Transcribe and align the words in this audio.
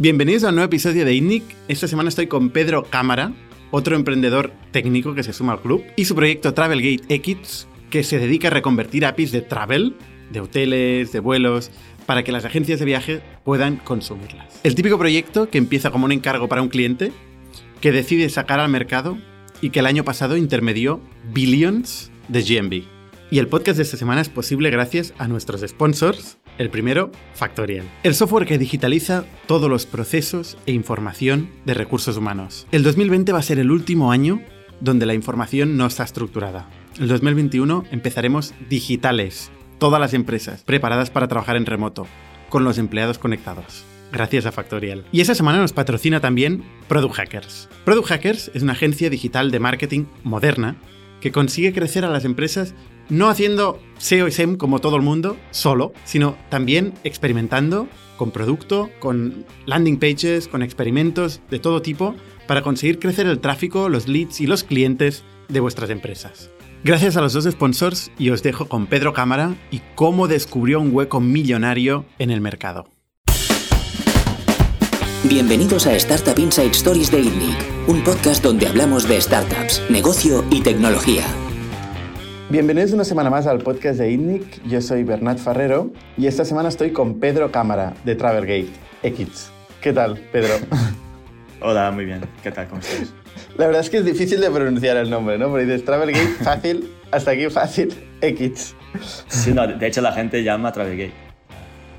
Bienvenidos 0.00 0.42
a 0.42 0.48
un 0.48 0.56
nuevo 0.56 0.66
episodio 0.66 1.04
de 1.04 1.14
INNIC. 1.14 1.44
Esta 1.68 1.86
semana 1.86 2.08
estoy 2.08 2.26
con 2.26 2.50
Pedro 2.50 2.82
Cámara, 2.82 3.32
otro 3.70 3.94
emprendedor 3.94 4.50
técnico 4.72 5.14
que 5.14 5.22
se 5.22 5.32
suma 5.32 5.52
al 5.52 5.60
club, 5.60 5.84
y 5.94 6.06
su 6.06 6.16
proyecto 6.16 6.52
Travelgate 6.52 7.14
X, 7.14 7.68
que 7.90 8.02
se 8.02 8.18
dedica 8.18 8.48
a 8.48 8.50
reconvertir 8.50 9.06
APIs 9.06 9.30
de 9.30 9.40
travel, 9.40 9.94
de 10.32 10.40
hoteles, 10.40 11.12
de 11.12 11.20
vuelos, 11.20 11.70
para 12.06 12.24
que 12.24 12.32
las 12.32 12.44
agencias 12.44 12.80
de 12.80 12.86
viaje 12.86 13.22
puedan 13.44 13.76
consumirlas. 13.76 14.58
El 14.64 14.74
típico 14.74 14.98
proyecto 14.98 15.48
que 15.48 15.58
empieza 15.58 15.92
como 15.92 16.06
un 16.06 16.12
encargo 16.12 16.48
para 16.48 16.62
un 16.62 16.70
cliente, 16.70 17.12
que 17.80 17.92
decide 17.92 18.28
sacar 18.30 18.58
al 18.58 18.70
mercado 18.70 19.16
y 19.60 19.70
que 19.70 19.78
el 19.78 19.86
año 19.86 20.04
pasado 20.04 20.36
intermedió 20.36 21.00
billions 21.32 22.10
de 22.26 22.42
GMB. 22.42 22.82
Y 23.30 23.38
el 23.38 23.46
podcast 23.46 23.76
de 23.76 23.84
esta 23.84 23.96
semana 23.96 24.22
es 24.22 24.28
posible 24.28 24.70
gracias 24.70 25.14
a 25.18 25.28
nuestros 25.28 25.60
sponsors. 25.60 26.38
El 26.56 26.70
primero, 26.70 27.10
Factorial, 27.34 27.84
el 28.04 28.14
software 28.14 28.46
que 28.46 28.58
digitaliza 28.58 29.24
todos 29.48 29.68
los 29.68 29.86
procesos 29.86 30.56
e 30.66 30.72
información 30.72 31.50
de 31.64 31.74
recursos 31.74 32.16
humanos. 32.16 32.68
El 32.70 32.84
2020 32.84 33.32
va 33.32 33.40
a 33.40 33.42
ser 33.42 33.58
el 33.58 33.72
último 33.72 34.12
año 34.12 34.40
donde 34.80 35.04
la 35.04 35.14
información 35.14 35.76
no 35.76 35.86
está 35.86 36.04
estructurada. 36.04 36.68
El 37.00 37.08
2021 37.08 37.84
empezaremos 37.90 38.54
digitales, 38.68 39.50
todas 39.78 40.00
las 40.00 40.14
empresas 40.14 40.62
preparadas 40.62 41.10
para 41.10 41.26
trabajar 41.26 41.56
en 41.56 41.66
remoto, 41.66 42.06
con 42.50 42.62
los 42.62 42.78
empleados 42.78 43.18
conectados. 43.18 43.84
Gracias 44.12 44.46
a 44.46 44.52
Factorial. 44.52 45.04
Y 45.10 45.22
esa 45.22 45.34
semana 45.34 45.58
nos 45.58 45.72
patrocina 45.72 46.20
también 46.20 46.62
Product 46.86 47.14
Hackers. 47.16 47.68
Product 47.84 48.06
Hackers 48.06 48.52
es 48.54 48.62
una 48.62 48.74
agencia 48.74 49.10
digital 49.10 49.50
de 49.50 49.58
marketing 49.58 50.04
moderna 50.22 50.76
que 51.20 51.32
consigue 51.32 51.72
crecer 51.72 52.04
a 52.04 52.10
las 52.10 52.24
empresas 52.24 52.74
no 53.08 53.28
haciendo 53.28 53.78
SEO 53.98 54.28
y 54.28 54.32
SEM 54.32 54.56
como 54.56 54.80
todo 54.80 54.96
el 54.96 55.02
mundo, 55.02 55.36
solo, 55.50 55.92
sino 56.04 56.36
también 56.48 56.94
experimentando 57.04 57.88
con 58.16 58.30
producto, 58.30 58.90
con 59.00 59.44
landing 59.66 59.98
pages, 59.98 60.48
con 60.48 60.62
experimentos 60.62 61.40
de 61.50 61.58
todo 61.58 61.82
tipo 61.82 62.14
para 62.46 62.62
conseguir 62.62 62.98
crecer 62.98 63.26
el 63.26 63.40
tráfico, 63.40 63.88
los 63.88 64.08
leads 64.08 64.40
y 64.40 64.46
los 64.46 64.64
clientes 64.64 65.24
de 65.48 65.60
vuestras 65.60 65.90
empresas. 65.90 66.50
Gracias 66.84 67.16
a 67.16 67.22
los 67.22 67.32
dos 67.32 67.44
sponsors 67.44 68.10
y 68.18 68.30
os 68.30 68.42
dejo 68.42 68.68
con 68.68 68.86
Pedro 68.86 69.14
Cámara 69.14 69.54
y 69.70 69.80
cómo 69.94 70.28
descubrió 70.28 70.80
un 70.80 70.94
hueco 70.94 71.20
millonario 71.20 72.04
en 72.18 72.30
el 72.30 72.40
mercado. 72.40 72.88
Bienvenidos 75.24 75.86
a 75.86 75.96
Startup 75.96 76.38
Inside 76.38 76.72
Stories 76.72 77.10
de 77.10 77.20
INNIC, 77.20 77.56
un 77.88 78.04
podcast 78.04 78.44
donde 78.44 78.66
hablamos 78.66 79.08
de 79.08 79.18
startups, 79.18 79.82
negocio 79.88 80.44
y 80.50 80.60
tecnología. 80.60 81.24
Bienvenidos 82.50 82.92
una 82.92 83.04
semana 83.04 83.30
más 83.30 83.46
al 83.46 83.60
podcast 83.60 83.98
de 83.98 84.12
INNIC. 84.12 84.62
Yo 84.66 84.82
soy 84.82 85.02
Bernat 85.02 85.38
Ferrero 85.38 85.90
y 86.18 86.26
esta 86.26 86.44
semana 86.44 86.68
estoy 86.68 86.92
con 86.92 87.18
Pedro 87.18 87.50
Cámara 87.50 87.94
de 88.04 88.14
Travelgate 88.14 88.68
X. 89.02 89.50
¿Qué 89.80 89.94
tal, 89.94 90.18
Pedro? 90.30 90.52
Hola, 91.62 91.90
muy 91.90 92.04
bien. 92.04 92.20
¿Qué 92.42 92.52
tal? 92.52 92.68
¿Cómo 92.68 92.82
estás? 92.82 93.14
La 93.56 93.64
verdad 93.64 93.80
es 93.80 93.88
que 93.88 93.96
es 93.96 94.04
difícil 94.04 94.42
de 94.42 94.50
pronunciar 94.50 94.98
el 94.98 95.08
nombre, 95.08 95.38
¿no? 95.38 95.48
Porque 95.48 95.64
dices 95.64 95.86
Travelgate 95.86 96.26
fácil, 96.44 96.90
hasta 97.10 97.30
aquí 97.30 97.48
fácil, 97.48 97.94
X. 98.20 98.76
Sí, 99.26 99.52
no, 99.54 99.66
de 99.66 99.86
hecho 99.86 100.02
la 100.02 100.12
gente 100.12 100.44
llama 100.44 100.70
Travelgate. 100.70 101.14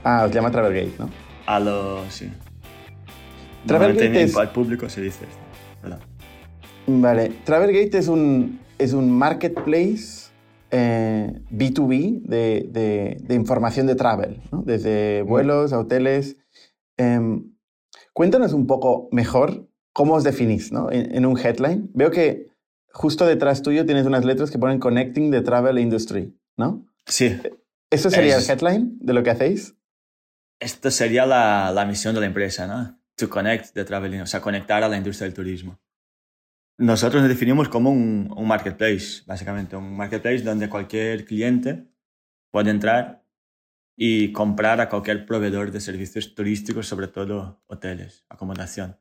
Ah, 0.03 0.25
os 0.25 0.31
llama 0.31 0.51
Travelgate, 0.51 0.93
¿no? 0.99 1.09
A 1.47 1.59
lo... 1.59 2.03
sí. 2.09 2.29
Travelgate 3.65 4.21
es... 4.21 4.37
Al 4.37 4.51
público 4.51 4.87
se 4.89 5.01
dice 5.01 5.25
esto, 5.25 5.81
¿verdad? 5.81 5.99
Vale. 6.85 7.31
Travelgate 7.43 7.97
es 7.97 8.07
un, 8.07 8.59
es 8.77 8.93
un 8.93 9.11
marketplace 9.11 10.24
eh, 10.71 11.41
B2B 11.51 12.21
de, 12.23 12.67
de, 12.69 13.17
de, 13.21 13.35
información 13.35 13.87
de 13.87 13.95
travel, 13.95 14.41
¿no? 14.51 14.63
desde 14.63 15.21
vuelos 15.23 15.73
a 15.73 15.79
hoteles. 15.79 16.37
Eh, 16.97 17.41
cuéntanos 18.13 18.53
un 18.53 18.67
poco 18.67 19.09
mejor 19.11 19.67
cómo 19.93 20.15
os 20.15 20.23
definís 20.23 20.71
¿no? 20.71 20.91
en, 20.91 21.15
en, 21.15 21.25
un 21.25 21.37
headline. 21.37 21.89
Veo 21.93 22.11
que 22.11 22.49
justo 22.91 23.25
detrás 23.25 23.61
tuyo 23.61 23.85
tienes 23.85 24.05
unas 24.05 24.25
letras 24.25 24.51
que 24.51 24.59
ponen 24.59 24.79
Connecting 24.79 25.31
the 25.31 25.41
Travel 25.41 25.79
Industry, 25.79 26.37
¿no? 26.57 26.85
Sí. 27.05 27.37
¿Eso 27.89 28.09
sería 28.09 28.37
es... 28.37 28.49
el 28.49 28.51
headline 28.51 28.97
de 28.99 29.13
lo 29.13 29.23
que 29.23 29.31
hacéis? 29.31 29.75
Esto 30.59 30.89
sería 30.91 31.25
la, 31.25 31.71
la 31.73 31.85
misión 31.85 32.15
de 32.15 32.21
la 32.21 32.27
empresa, 32.27 32.67
¿no? 32.67 32.99
To 33.17 33.29
connect 33.29 33.73
the 33.73 33.85
travel, 33.85 34.21
o 34.21 34.25
sea, 34.25 34.41
conectar 34.41 34.83
a 34.83 34.89
la 34.89 34.97
industria 34.97 35.25
del 35.25 35.33
turismo. 35.33 35.79
Nosotros 36.77 37.21
nos 37.21 37.29
definimos 37.29 37.69
como 37.69 37.89
un, 37.89 38.33
un, 38.35 38.47
marketplace, 38.47 39.23
básicamente, 39.25 39.77
un 39.77 39.95
marketplace 39.95 40.43
donde 40.43 40.69
cualquier 40.69 41.25
cliente 41.25 41.87
puede 42.51 42.69
entrar 42.69 43.25
y 43.97 44.33
comprar 44.33 44.81
a 44.81 44.89
cualquier 44.89 45.25
proveedor 45.25 45.71
de 45.71 45.79
servicios 45.79 46.35
turísticos, 46.35 46.87
sobre 46.87 47.07
todo 47.07 47.63
hoteles, 47.67 48.25
acomodación. 48.29 48.97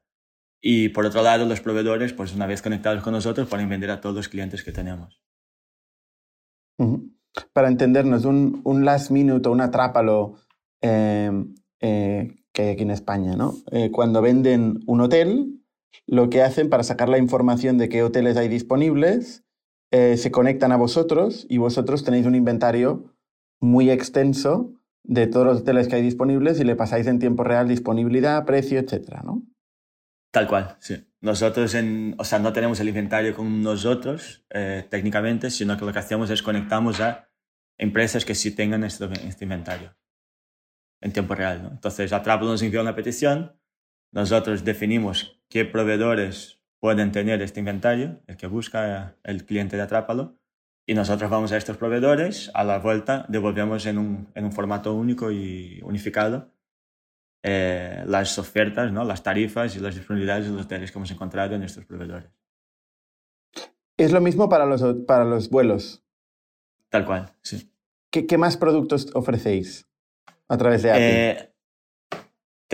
Y 0.66 0.88
por 0.90 1.04
otro 1.04 1.22
lado, 1.22 1.44
los 1.44 1.60
proveedores, 1.60 2.12
pues 2.12 2.34
una 2.34 2.46
vez 2.46 2.62
conectados 2.62 3.02
con 3.02 3.12
nosotros, 3.12 3.48
pueden 3.48 3.68
vender 3.68 3.90
a 3.90 4.00
todos 4.00 4.14
los 4.14 4.28
clientes 4.28 4.62
que 4.62 4.72
tenemos. 4.72 5.20
Para 7.52 7.68
entendernos, 7.68 8.24
un, 8.24 8.62
un, 8.64 8.84
last 8.84 9.10
minute 9.10 9.48
o 9.48 9.52
un 9.52 9.60
atrápalo 9.60 10.36
eh, 10.80 11.30
eh, 11.80 12.34
que 12.52 12.62
hay 12.62 12.68
aquí 12.70 12.82
en 12.82 12.92
España, 12.92 13.36
¿no? 13.36 13.54
Eh, 13.72 13.90
cuando 13.90 14.22
venden 14.22 14.80
un 14.86 15.00
hotel, 15.02 15.63
lo 16.06 16.30
que 16.30 16.42
hacen 16.42 16.68
para 16.68 16.82
sacar 16.82 17.08
la 17.08 17.18
información 17.18 17.78
de 17.78 17.88
qué 17.88 18.02
hoteles 18.02 18.36
hay 18.36 18.48
disponibles, 18.48 19.44
eh, 19.90 20.16
se 20.16 20.30
conectan 20.30 20.72
a 20.72 20.76
vosotros 20.76 21.46
y 21.48 21.58
vosotros 21.58 22.04
tenéis 22.04 22.26
un 22.26 22.34
inventario 22.34 23.14
muy 23.60 23.90
extenso 23.90 24.72
de 25.04 25.26
todos 25.26 25.46
los 25.46 25.60
hoteles 25.60 25.88
que 25.88 25.96
hay 25.96 26.02
disponibles 26.02 26.58
y 26.58 26.64
le 26.64 26.76
pasáis 26.76 27.06
en 27.06 27.18
tiempo 27.18 27.44
real 27.44 27.68
disponibilidad, 27.68 28.44
precio, 28.44 28.78
etcétera, 28.78 29.22
¿no? 29.24 29.42
Tal 30.32 30.48
cual, 30.48 30.76
sí. 30.80 31.06
Nosotros, 31.20 31.74
en, 31.74 32.16
o 32.18 32.24
sea, 32.24 32.38
no 32.40 32.52
tenemos 32.52 32.80
el 32.80 32.88
inventario 32.88 33.36
con 33.36 33.62
nosotros 33.62 34.44
eh, 34.50 34.84
técnicamente, 34.90 35.48
sino 35.50 35.78
que 35.78 35.84
lo 35.84 35.92
que 35.92 36.00
hacemos 36.00 36.28
es 36.28 36.42
conectamos 36.42 37.00
a 37.00 37.30
empresas 37.78 38.24
que 38.24 38.34
sí 38.34 38.50
tengan 38.54 38.82
este, 38.82 39.08
este 39.26 39.44
inventario 39.44 39.96
en 41.00 41.12
tiempo 41.12 41.34
real. 41.34 41.62
¿no? 41.62 41.68
Entonces, 41.70 42.12
Atraplo 42.12 42.48
nos 42.48 42.62
envía 42.62 42.80
una 42.80 42.96
petición, 42.96 43.56
nosotros 44.14 44.64
definimos 44.64 45.40
qué 45.48 45.64
proveedores 45.64 46.60
pueden 46.78 47.10
tener 47.10 47.42
este 47.42 47.58
inventario, 47.60 48.20
el 48.28 48.36
que 48.36 48.46
busca 48.46 49.16
el 49.24 49.44
cliente 49.44 49.76
de 49.76 49.82
Atrápalo, 49.82 50.38
y 50.86 50.94
nosotros 50.94 51.30
vamos 51.30 51.50
a 51.50 51.56
estos 51.56 51.76
proveedores, 51.76 52.50
a 52.54 52.62
la 52.62 52.78
vuelta 52.78 53.26
devolvemos 53.28 53.86
en 53.86 53.98
un, 53.98 54.28
en 54.34 54.44
un 54.44 54.52
formato 54.52 54.94
único 54.94 55.32
y 55.32 55.80
unificado 55.82 56.52
eh, 57.42 58.04
las 58.06 58.38
ofertas, 58.38 58.92
¿no? 58.92 59.04
las 59.04 59.22
tarifas 59.22 59.74
y 59.76 59.80
las 59.80 59.96
disponibilidades 59.96 60.46
de 60.46 60.52
los 60.52 60.66
hoteles 60.66 60.92
que 60.92 60.98
hemos 60.98 61.10
encontrado 61.10 61.56
en 61.56 61.64
estos 61.64 61.84
proveedores. 61.84 62.30
Es 63.96 64.12
lo 64.12 64.20
mismo 64.20 64.48
para 64.48 64.64
los, 64.64 64.82
para 65.06 65.24
los 65.24 65.50
vuelos. 65.50 66.04
Tal 66.88 67.04
cual, 67.04 67.32
sí. 67.42 67.70
¿Qué, 68.10 68.26
qué 68.26 68.38
más 68.38 68.56
productos 68.56 69.08
ofrecéis 69.14 69.88
a 70.48 70.56
través 70.56 70.82
de 70.82 70.92
API? 70.92 71.02
Eh, 71.02 71.53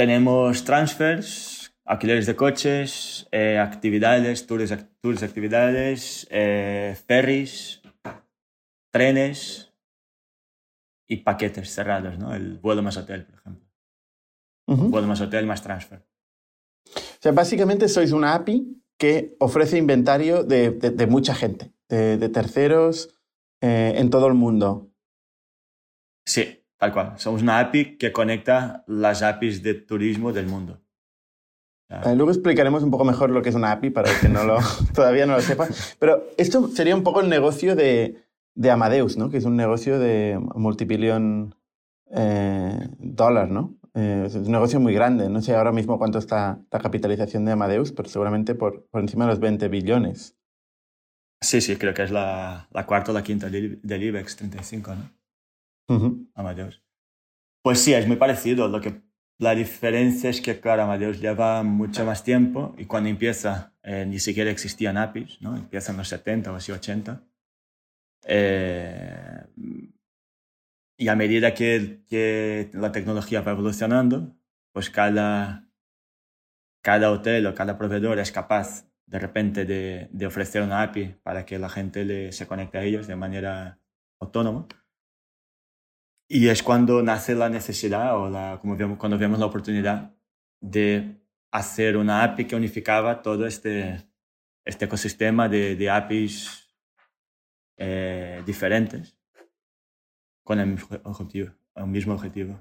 tenemos 0.00 0.64
transfers, 0.64 1.74
alquileres 1.84 2.24
de 2.24 2.34
coches, 2.34 3.28
eh, 3.32 3.58
actividades, 3.58 4.46
tours, 4.46 4.74
tours 5.02 5.22
actividades, 5.22 6.26
eh, 6.30 6.96
ferries, 7.06 7.82
trenes 8.90 9.74
y 11.06 11.18
paquetes 11.18 11.74
cerrados, 11.74 12.18
¿no? 12.18 12.34
El 12.34 12.56
vuelo 12.56 12.82
más 12.82 12.96
hotel, 12.96 13.26
por 13.26 13.34
ejemplo. 13.40 13.68
Uh 14.68 14.74
-huh. 14.74 14.90
Vuelo 14.90 15.06
más 15.06 15.20
hotel 15.20 15.44
más 15.44 15.62
transfer. 15.62 16.02
O 16.88 17.20
sea, 17.20 17.32
básicamente 17.32 17.86
sois 17.86 18.12
una 18.12 18.34
API 18.34 18.82
que 18.98 19.36
ofrece 19.38 19.76
inventario 19.76 20.44
de, 20.44 20.70
de, 20.70 20.92
de 20.92 21.06
mucha 21.06 21.34
gente, 21.34 21.74
de, 21.90 22.16
de 22.16 22.28
terceros 22.30 23.14
eh, 23.60 23.92
en 23.96 24.08
todo 24.08 24.28
el 24.28 24.34
mundo. 24.34 24.90
Sí, 26.24 26.59
Tal 26.80 26.94
cual. 26.94 27.12
Somos 27.16 27.42
una 27.42 27.60
API 27.60 27.98
que 27.98 28.10
conecta 28.10 28.84
las 28.86 29.22
APIs 29.22 29.62
de 29.62 29.74
turismo 29.74 30.32
del 30.32 30.46
mundo. 30.46 30.80
Eh, 31.90 32.14
luego 32.16 32.30
explicaremos 32.30 32.82
un 32.82 32.90
poco 32.90 33.04
mejor 33.04 33.28
lo 33.30 33.42
que 33.42 33.50
es 33.50 33.54
una 33.54 33.72
API 33.72 33.90
para 33.90 34.10
el 34.10 34.18
que 34.18 34.30
no 34.30 34.44
lo, 34.44 34.56
todavía 34.94 35.26
no 35.26 35.34
lo 35.34 35.42
sepa. 35.42 35.68
Pero 35.98 36.24
esto 36.38 36.68
sería 36.68 36.96
un 36.96 37.02
poco 37.02 37.20
el 37.20 37.28
negocio 37.28 37.76
de, 37.76 38.24
de 38.54 38.70
Amadeus, 38.70 39.18
¿no? 39.18 39.28
Que 39.28 39.36
es 39.36 39.44
un 39.44 39.56
negocio 39.56 39.98
de 39.98 40.40
multibillón 40.54 41.54
eh, 42.12 42.88
dólar, 42.98 43.50
¿no? 43.50 43.76
Eh, 43.92 44.24
es 44.26 44.34
un 44.36 44.50
negocio 44.50 44.80
muy 44.80 44.94
grande. 44.94 45.28
No 45.28 45.42
sé 45.42 45.54
ahora 45.54 45.72
mismo 45.72 45.98
cuánto 45.98 46.18
está 46.18 46.62
la 46.70 46.78
capitalización 46.78 47.44
de 47.44 47.52
Amadeus, 47.52 47.92
pero 47.92 48.08
seguramente 48.08 48.54
por, 48.54 48.86
por 48.86 49.02
encima 49.02 49.26
de 49.26 49.32
los 49.32 49.40
20 49.40 49.68
billones. 49.68 50.34
Sí, 51.42 51.60
sí, 51.60 51.76
creo 51.76 51.92
que 51.92 52.04
es 52.04 52.10
la, 52.10 52.68
la 52.72 52.86
cuarta 52.86 53.10
o 53.10 53.14
la 53.14 53.22
quinta 53.22 53.50
del 53.50 54.02
IBEX 54.02 54.36
35, 54.36 54.94
¿no? 54.94 55.19
Uh 55.90 55.98
-huh. 55.98 56.30
Amadeus. 56.34 56.82
Pues 57.62 57.80
sí, 57.80 57.92
es 57.92 58.06
muy 58.06 58.16
parecido. 58.16 58.68
Lo 58.68 58.80
que, 58.80 59.02
la 59.38 59.54
diferencia 59.54 60.30
es 60.30 60.40
que, 60.40 60.60
claro, 60.60 60.82
Amadeus 60.82 61.20
lleva 61.20 61.62
mucho 61.62 62.04
más 62.04 62.22
tiempo 62.22 62.74
y 62.78 62.86
cuando 62.86 63.08
empieza 63.08 63.74
eh, 63.82 64.06
ni 64.06 64.18
siquiera 64.20 64.50
existían 64.50 64.96
APIs, 64.96 65.42
¿no? 65.42 65.56
Empieza 65.56 65.92
en 65.92 65.98
los 65.98 66.08
70 66.08 66.52
o 66.52 66.54
así 66.54 66.70
80. 66.70 67.22
Eh, 68.26 69.44
y 70.96 71.08
a 71.08 71.16
medida 71.16 71.54
que, 71.54 72.02
que, 72.08 72.70
la 72.74 72.92
tecnología 72.92 73.40
va 73.40 73.52
evolucionando, 73.52 74.36
pues 74.72 74.90
cada, 74.90 75.68
cada 76.82 77.10
hotel 77.10 77.46
o 77.46 77.54
cada 77.54 77.78
proveedor 77.78 78.18
es 78.18 78.30
capaz 78.30 78.86
de 79.06 79.18
repente 79.18 79.64
de, 79.64 80.08
de 80.12 80.26
ofrecer 80.26 80.62
una 80.62 80.82
API 80.82 81.16
para 81.22 81.44
que 81.44 81.58
la 81.58 81.68
gente 81.68 82.04
le, 82.04 82.32
se 82.32 82.46
conecte 82.46 82.78
a 82.78 82.84
ellos 82.84 83.08
de 83.08 83.16
manera 83.16 83.80
autónoma. 84.20 84.68
Y 86.32 86.46
es 86.46 86.62
cuando 86.62 87.02
nace 87.02 87.34
la 87.34 87.48
necesidad 87.48 88.16
o 88.16 88.30
la, 88.30 88.60
como 88.60 88.76
vemos, 88.76 88.98
cuando 88.98 89.18
vemos 89.18 89.40
la 89.40 89.46
oportunidad 89.46 90.14
de 90.60 91.20
hacer 91.50 91.96
una 91.96 92.22
API 92.22 92.44
que 92.44 92.54
unificaba 92.54 93.20
todo 93.20 93.48
este, 93.48 94.08
este 94.64 94.84
ecosistema 94.84 95.48
de, 95.48 95.74
de 95.74 95.90
APIs 95.90 96.72
eh, 97.78 98.44
diferentes 98.46 99.18
con 100.44 100.60
el 100.60 100.78
objetivo. 101.02 101.50
El 101.74 101.88
mismo 101.88 102.14
objetivo. 102.14 102.60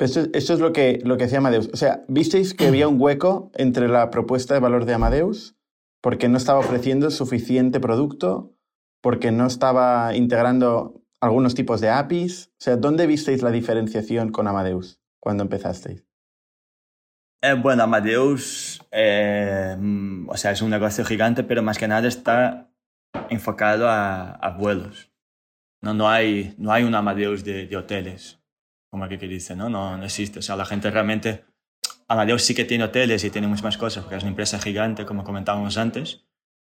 Eso, 0.00 0.26
eso, 0.32 0.54
es 0.54 0.58
lo 0.58 0.72
que, 0.72 0.98
lo 1.04 1.16
que 1.16 1.24
hacía 1.24 1.38
Amadeus. 1.38 1.70
O 1.72 1.76
sea, 1.76 2.04
¿visteis 2.08 2.52
que 2.52 2.66
había 2.66 2.88
un 2.88 3.00
hueco 3.00 3.52
entre 3.54 3.86
la 3.86 4.10
propuesta 4.10 4.54
de 4.54 4.60
valor 4.60 4.86
de 4.86 4.94
Amadeus? 4.94 5.56
Porque 6.00 6.28
no 6.28 6.38
estaba 6.38 6.58
ofreciendo 6.58 7.12
suficiente 7.12 7.78
producto, 7.78 8.56
porque 9.00 9.30
no 9.30 9.46
estaba 9.46 10.16
integrando 10.16 11.03
algunos 11.24 11.54
tipos 11.54 11.80
de 11.80 11.90
APIs. 11.90 12.50
O 12.52 12.56
sea, 12.58 12.76
¿dónde 12.76 13.06
visteis 13.06 13.42
la 13.42 13.50
diferenciación 13.50 14.30
con 14.30 14.46
Amadeus 14.46 15.00
cuando 15.20 15.42
empezasteis? 15.42 16.04
Eh, 17.42 17.54
bueno, 17.54 17.82
Amadeus, 17.82 18.80
eh, 18.90 19.76
mm, 19.78 20.28
o 20.28 20.36
sea, 20.36 20.52
es 20.52 20.62
un 20.62 20.70
negocio 20.70 21.04
gigante, 21.04 21.44
pero 21.44 21.62
más 21.62 21.78
que 21.78 21.88
nada 21.88 22.08
está 22.08 22.70
enfocado 23.28 23.88
a, 23.88 24.30
a 24.30 24.50
vuelos. 24.50 25.12
No, 25.82 25.92
no, 25.92 26.08
hay, 26.08 26.54
no 26.56 26.72
hay 26.72 26.84
un 26.84 26.94
Amadeus 26.94 27.44
de, 27.44 27.66
de 27.66 27.76
hoteles, 27.76 28.40
como 28.90 29.04
aquí 29.04 29.18
que 29.18 29.28
dice, 29.28 29.54
¿no? 29.54 29.68
¿no? 29.68 29.98
No 29.98 30.04
existe. 30.04 30.38
O 30.38 30.42
sea, 30.42 30.56
la 30.56 30.64
gente 30.64 30.90
realmente... 30.90 31.44
Amadeus 32.06 32.42
sí 32.42 32.54
que 32.54 32.64
tiene 32.64 32.84
hoteles 32.84 33.24
y 33.24 33.30
tiene 33.30 33.46
muchas 33.46 33.64
más 33.64 33.78
cosas, 33.78 34.04
porque 34.04 34.16
es 34.16 34.22
una 34.22 34.30
empresa 34.30 34.58
gigante, 34.58 35.06
como 35.06 35.24
comentábamos 35.24 35.78
antes, 35.78 36.24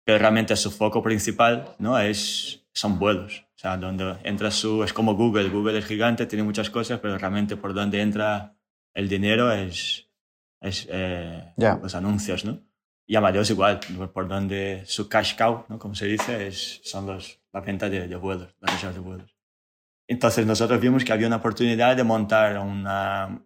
pero 0.04 0.19
realmente 0.19 0.54
su 0.54 0.70
foco 0.70 1.02
principal 1.02 1.75
¿no? 1.78 1.98
es, 1.98 2.65
son 2.78 2.99
vuelos. 2.99 3.46
O 3.55 3.58
sea, 3.58 3.76
donde 3.76 4.17
entra 4.23 4.50
su... 4.50 4.84
Es 4.84 4.93
como 4.93 5.14
Google. 5.14 5.49
Google 5.49 5.78
es 5.78 5.87
gigante, 5.87 6.26
tiene 6.26 6.43
muchas 6.43 6.70
cosas, 6.70 7.00
pero 7.00 7.17
realmente 7.17 7.56
por 7.56 7.73
donde 7.73 8.00
entra 8.00 8.55
el 8.94 9.08
dinero 9.08 9.50
es, 9.50 10.08
es 10.61 10.87
eh, 10.90 11.52
yeah. 11.56 11.78
los 11.82 11.94
anuncios, 11.94 12.44
¿no? 12.44 12.61
Y 13.06 13.14
Amadeus 13.17 13.50
igual, 13.50 13.81
por 14.12 14.26
donde 14.26 14.82
su 14.84 15.08
cash 15.08 15.37
cow, 15.37 15.64
¿no? 15.69 15.78
Como 15.78 15.94
se 15.94 16.06
dice, 16.06 16.49
es, 16.49 16.81
son 16.82 17.06
los, 17.06 17.40
la 17.52 17.61
venta 17.61 17.88
de, 17.88 18.08
de 18.08 18.17
vuelos, 18.17 18.55
las 18.61 18.73
reservas 18.73 18.96
de 18.96 19.00
vuelos. 19.00 19.37
Entonces 20.08 20.44
nosotros 20.46 20.81
vimos 20.81 21.05
que 21.05 21.12
había 21.12 21.26
una 21.26 21.37
oportunidad 21.37 21.96
de 21.96 22.05
montar 22.05 22.58
una, 22.58 23.43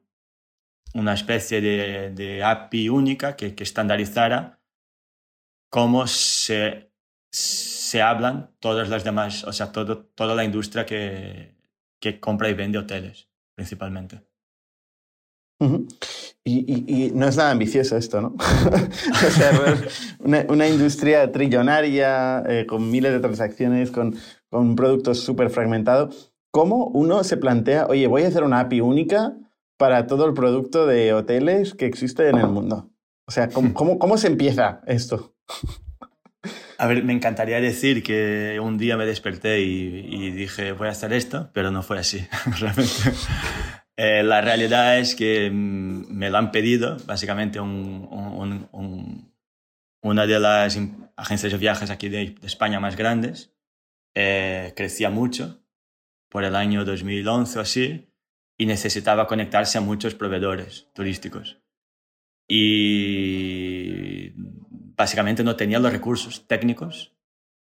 una 0.95 1.15
especie 1.15 1.61
de, 1.61 2.11
de 2.11 2.43
API 2.43 2.89
única 2.89 3.37
que, 3.37 3.55
que 3.55 3.65
estandarizara 3.65 4.61
cómo 5.71 6.07
se, 6.07 6.90
se 7.31 8.03
hablan 8.03 8.51
todas 8.59 8.89
las 8.89 9.05
demás, 9.05 9.45
o 9.45 9.53
sea, 9.53 9.73
todo, 9.73 10.05
toda 10.15 10.35
la 10.35 10.45
industria 10.45 10.85
que, 10.85 11.55
que 12.01 12.21
compra 12.21 12.49
y 12.49 12.55
vende 12.55 12.79
hoteles, 12.79 13.29
principalmente. 13.55 14.23
Uh 15.61 15.67
-huh. 15.67 15.95
y, 16.43 16.61
y, 16.73 17.05
y, 17.05 17.11
no 17.11 17.29
es 17.29 17.37
nada 17.37 17.51
ambicioso 17.51 17.97
esto, 17.97 18.21
¿no? 18.23 18.29
o 18.39 19.31
sea, 19.31 19.51
una, 20.21 20.47
una, 20.49 20.67
industria 20.67 21.31
trillonaria, 21.31 22.43
eh, 22.49 22.65
con 22.67 22.91
miles 22.91 23.13
de 23.13 23.21
transacciones, 23.21 23.91
con, 23.91 24.17
con 24.49 24.69
un 24.69 24.77
producto 24.77 25.15
súper 25.15 25.51
fragmentado. 25.51 26.09
¿Cómo 26.51 26.87
uno 26.87 27.23
se 27.25 27.37
plantea, 27.37 27.87
oye, 27.87 28.07
voy 28.07 28.23
a 28.23 28.29
hacer 28.29 28.43
una 28.43 28.61
API 28.61 28.81
única 28.81 29.37
para 29.77 30.07
todo 30.07 30.25
el 30.27 30.33
producto 30.33 30.87
de 30.87 31.13
hoteles 31.13 31.75
que 31.75 31.87
existe 31.87 32.29
en 32.29 32.39
el 32.39 32.49
mundo? 32.49 32.91
O 33.27 33.31
sea, 33.31 33.51
¿cómo, 33.51 33.75
cómo, 33.75 33.99
cómo 33.99 34.17
se 34.17 34.29
empieza 34.29 34.81
esto? 34.87 35.35
A 36.81 36.87
ver, 36.87 37.05
me 37.05 37.13
encantaría 37.13 37.61
decir 37.61 38.03
que 38.03 38.59
un 38.59 38.79
día 38.79 38.97
me 38.97 39.05
desperté 39.05 39.61
y, 39.61 40.07
y, 40.09 40.31
dije, 40.31 40.73
voy 40.73 40.89
a 40.89 40.93
hacer 40.93 41.13
esto, 41.13 41.51
pero 41.53 41.71
no 41.71 41.83
fue 41.83 41.99
así, 41.99 42.27
realmente. 42.59 42.95
Eh, 43.99 44.23
la 44.23 44.41
realidad 44.41 44.99
es 44.99 45.15
que 45.15 45.51
mm, 45.51 46.07
me 46.09 46.31
lo 46.31 46.39
han 46.39 46.51
pedido, 46.51 46.97
básicamente 47.05 47.61
un, 47.61 48.09
un, 48.11 48.67
un, 48.73 49.35
una 50.01 50.27
de 50.27 50.41
las 50.41 50.79
agencias 51.17 51.53
de 51.53 51.59
viajes 51.59 51.91
aquí 51.91 52.09
de, 52.09 52.35
España 52.45 52.81
más 52.81 52.97
grandes. 52.97 53.53
Eh, 54.15 54.73
crecía 54.75 55.11
mucho 55.11 55.63
por 56.31 56.45
el 56.45 56.57
año 56.57 56.87
2011 56.87 57.59
o 57.59 57.61
así 57.61 58.11
y 58.57 58.65
necesitaba 58.65 59.27
conectarse 59.27 59.77
a 59.77 59.83
muchos 59.83 60.15
proveedores 60.15 60.89
turísticos. 60.95 61.61
Y 62.49 64.33
básicamente 65.01 65.43
no 65.43 65.57
tenía 65.57 65.79
los 65.79 65.93
recursos 65.93 66.47
técnicos 66.47 67.15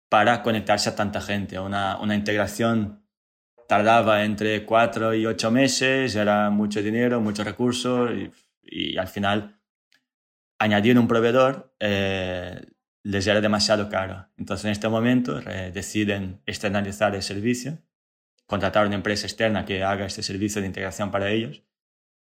para 0.10 0.44
conectarse 0.44 0.90
a 0.90 0.96
tanta 0.98 1.22
gente. 1.22 1.58
Una, 1.58 1.98
una 1.98 2.14
integración 2.14 3.06
tardaba 3.70 4.26
entre 4.26 4.66
cuatro 4.66 5.14
y 5.14 5.26
ocho 5.26 5.50
meses, 5.50 6.14
era 6.18 6.50
mucho 6.50 6.84
dinero, 6.84 7.22
muchos 7.22 7.46
recursos 7.46 8.12
y, 8.64 8.98
al 8.98 9.08
final 9.08 9.62
añadir 10.60 11.00
un 11.00 11.08
proveedor 11.08 11.74
eh, 11.80 12.66
les 13.04 13.26
era 13.28 13.40
demasiado 13.40 13.88
caro. 13.88 14.28
Entonces 14.38 14.66
en 14.66 14.72
este 14.72 14.90
momento 14.90 15.40
deciden 15.40 16.42
externalizar 16.46 17.16
el 17.16 17.24
servicio, 17.24 17.80
contratar 18.46 18.88
una 18.88 18.96
empresa 18.96 19.26
externa 19.26 19.64
que 19.64 19.86
haga 19.86 20.06
este 20.06 20.22
servicio 20.22 20.60
de 20.60 20.68
integración 20.68 21.12
para 21.12 21.32
ellos 21.32 21.64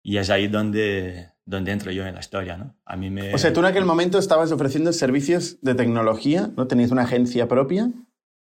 y 0.02 0.18
es 0.20 0.30
ahí 0.30 0.48
donde, 0.48 1.35
donde 1.46 1.72
entro 1.72 1.92
yo 1.92 2.06
en 2.06 2.16
la 2.16 2.20
historia. 2.20 2.58
¿no? 2.58 2.76
A 2.86 2.96
mí 2.96 3.10
me... 3.10 3.34
O 3.34 3.38
sea, 3.38 3.54
tú 3.54 3.60
en 3.60 3.68
aquel 3.68 3.86
momento 3.86 4.18
estabas 4.18 4.52
ofreciendo 4.52 4.92
servicios 4.94 5.60
de 5.62 5.76
tecnología, 5.76 6.52
¿no? 6.56 6.68
Tenías 6.68 6.92
una 6.92 7.04
agencia 7.04 7.48
propia 7.48 7.92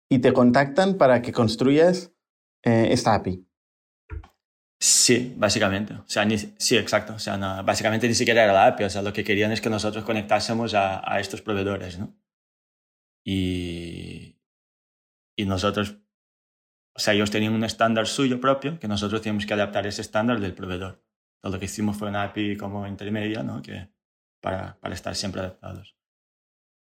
y 0.08 0.20
te 0.20 0.32
contactan 0.32 0.94
para 0.94 1.22
que 1.22 1.32
construyas 1.32 2.12
eh, 2.64 2.88
esta 2.90 3.14
API. 3.14 3.44
Sí, 4.78 5.34
básicamente. 5.36 5.94
O 5.94 6.04
sea, 6.06 6.24
ni, 6.24 6.38
sí, 6.38 6.76
exacto. 6.76 7.14
O 7.14 7.18
sea, 7.18 7.36
no, 7.36 7.64
básicamente 7.64 8.06
ni 8.06 8.14
siquiera 8.14 8.44
era 8.44 8.52
la 8.52 8.66
API. 8.66 8.84
O 8.84 8.90
sea, 8.90 9.02
lo 9.02 9.12
que 9.12 9.24
querían 9.24 9.50
es 9.52 9.60
que 9.60 9.70
nosotros 9.70 10.04
conectásemos 10.04 10.74
a, 10.74 11.02
a 11.10 11.18
estos 11.18 11.42
proveedores, 11.42 11.98
¿no? 11.98 12.14
Y, 13.24 14.36
y 15.36 15.44
nosotros, 15.46 15.96
o 16.94 17.00
sea, 17.00 17.14
ellos 17.14 17.30
tenían 17.30 17.54
un 17.54 17.64
estándar 17.64 18.06
suyo 18.06 18.40
propio 18.40 18.78
que 18.78 18.86
nosotros 18.86 19.20
teníamos 19.22 19.46
que 19.46 19.54
adaptar 19.54 19.86
ese 19.86 20.02
estándar 20.02 20.40
del 20.40 20.54
proveedor. 20.54 21.02
Lo 21.42 21.58
que 21.58 21.66
hicimos 21.66 21.96
fue 21.96 22.08
una 22.08 22.24
API 22.24 22.56
como 22.56 22.86
intermedia, 22.86 23.42
¿no? 23.42 23.62
Que, 23.62 23.88
para, 24.40 24.78
para 24.80 24.94
estar 24.94 25.14
siempre 25.14 25.40
adaptados. 25.40 25.96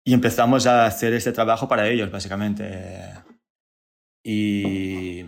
Y 0.04 0.14
empezamos 0.14 0.68
a 0.68 0.86
hacer 0.86 1.14
este 1.14 1.32
trabajo 1.32 1.68
para 1.68 1.88
ellos, 1.88 2.12
básicamente. 2.12 3.14
Y 4.24 5.26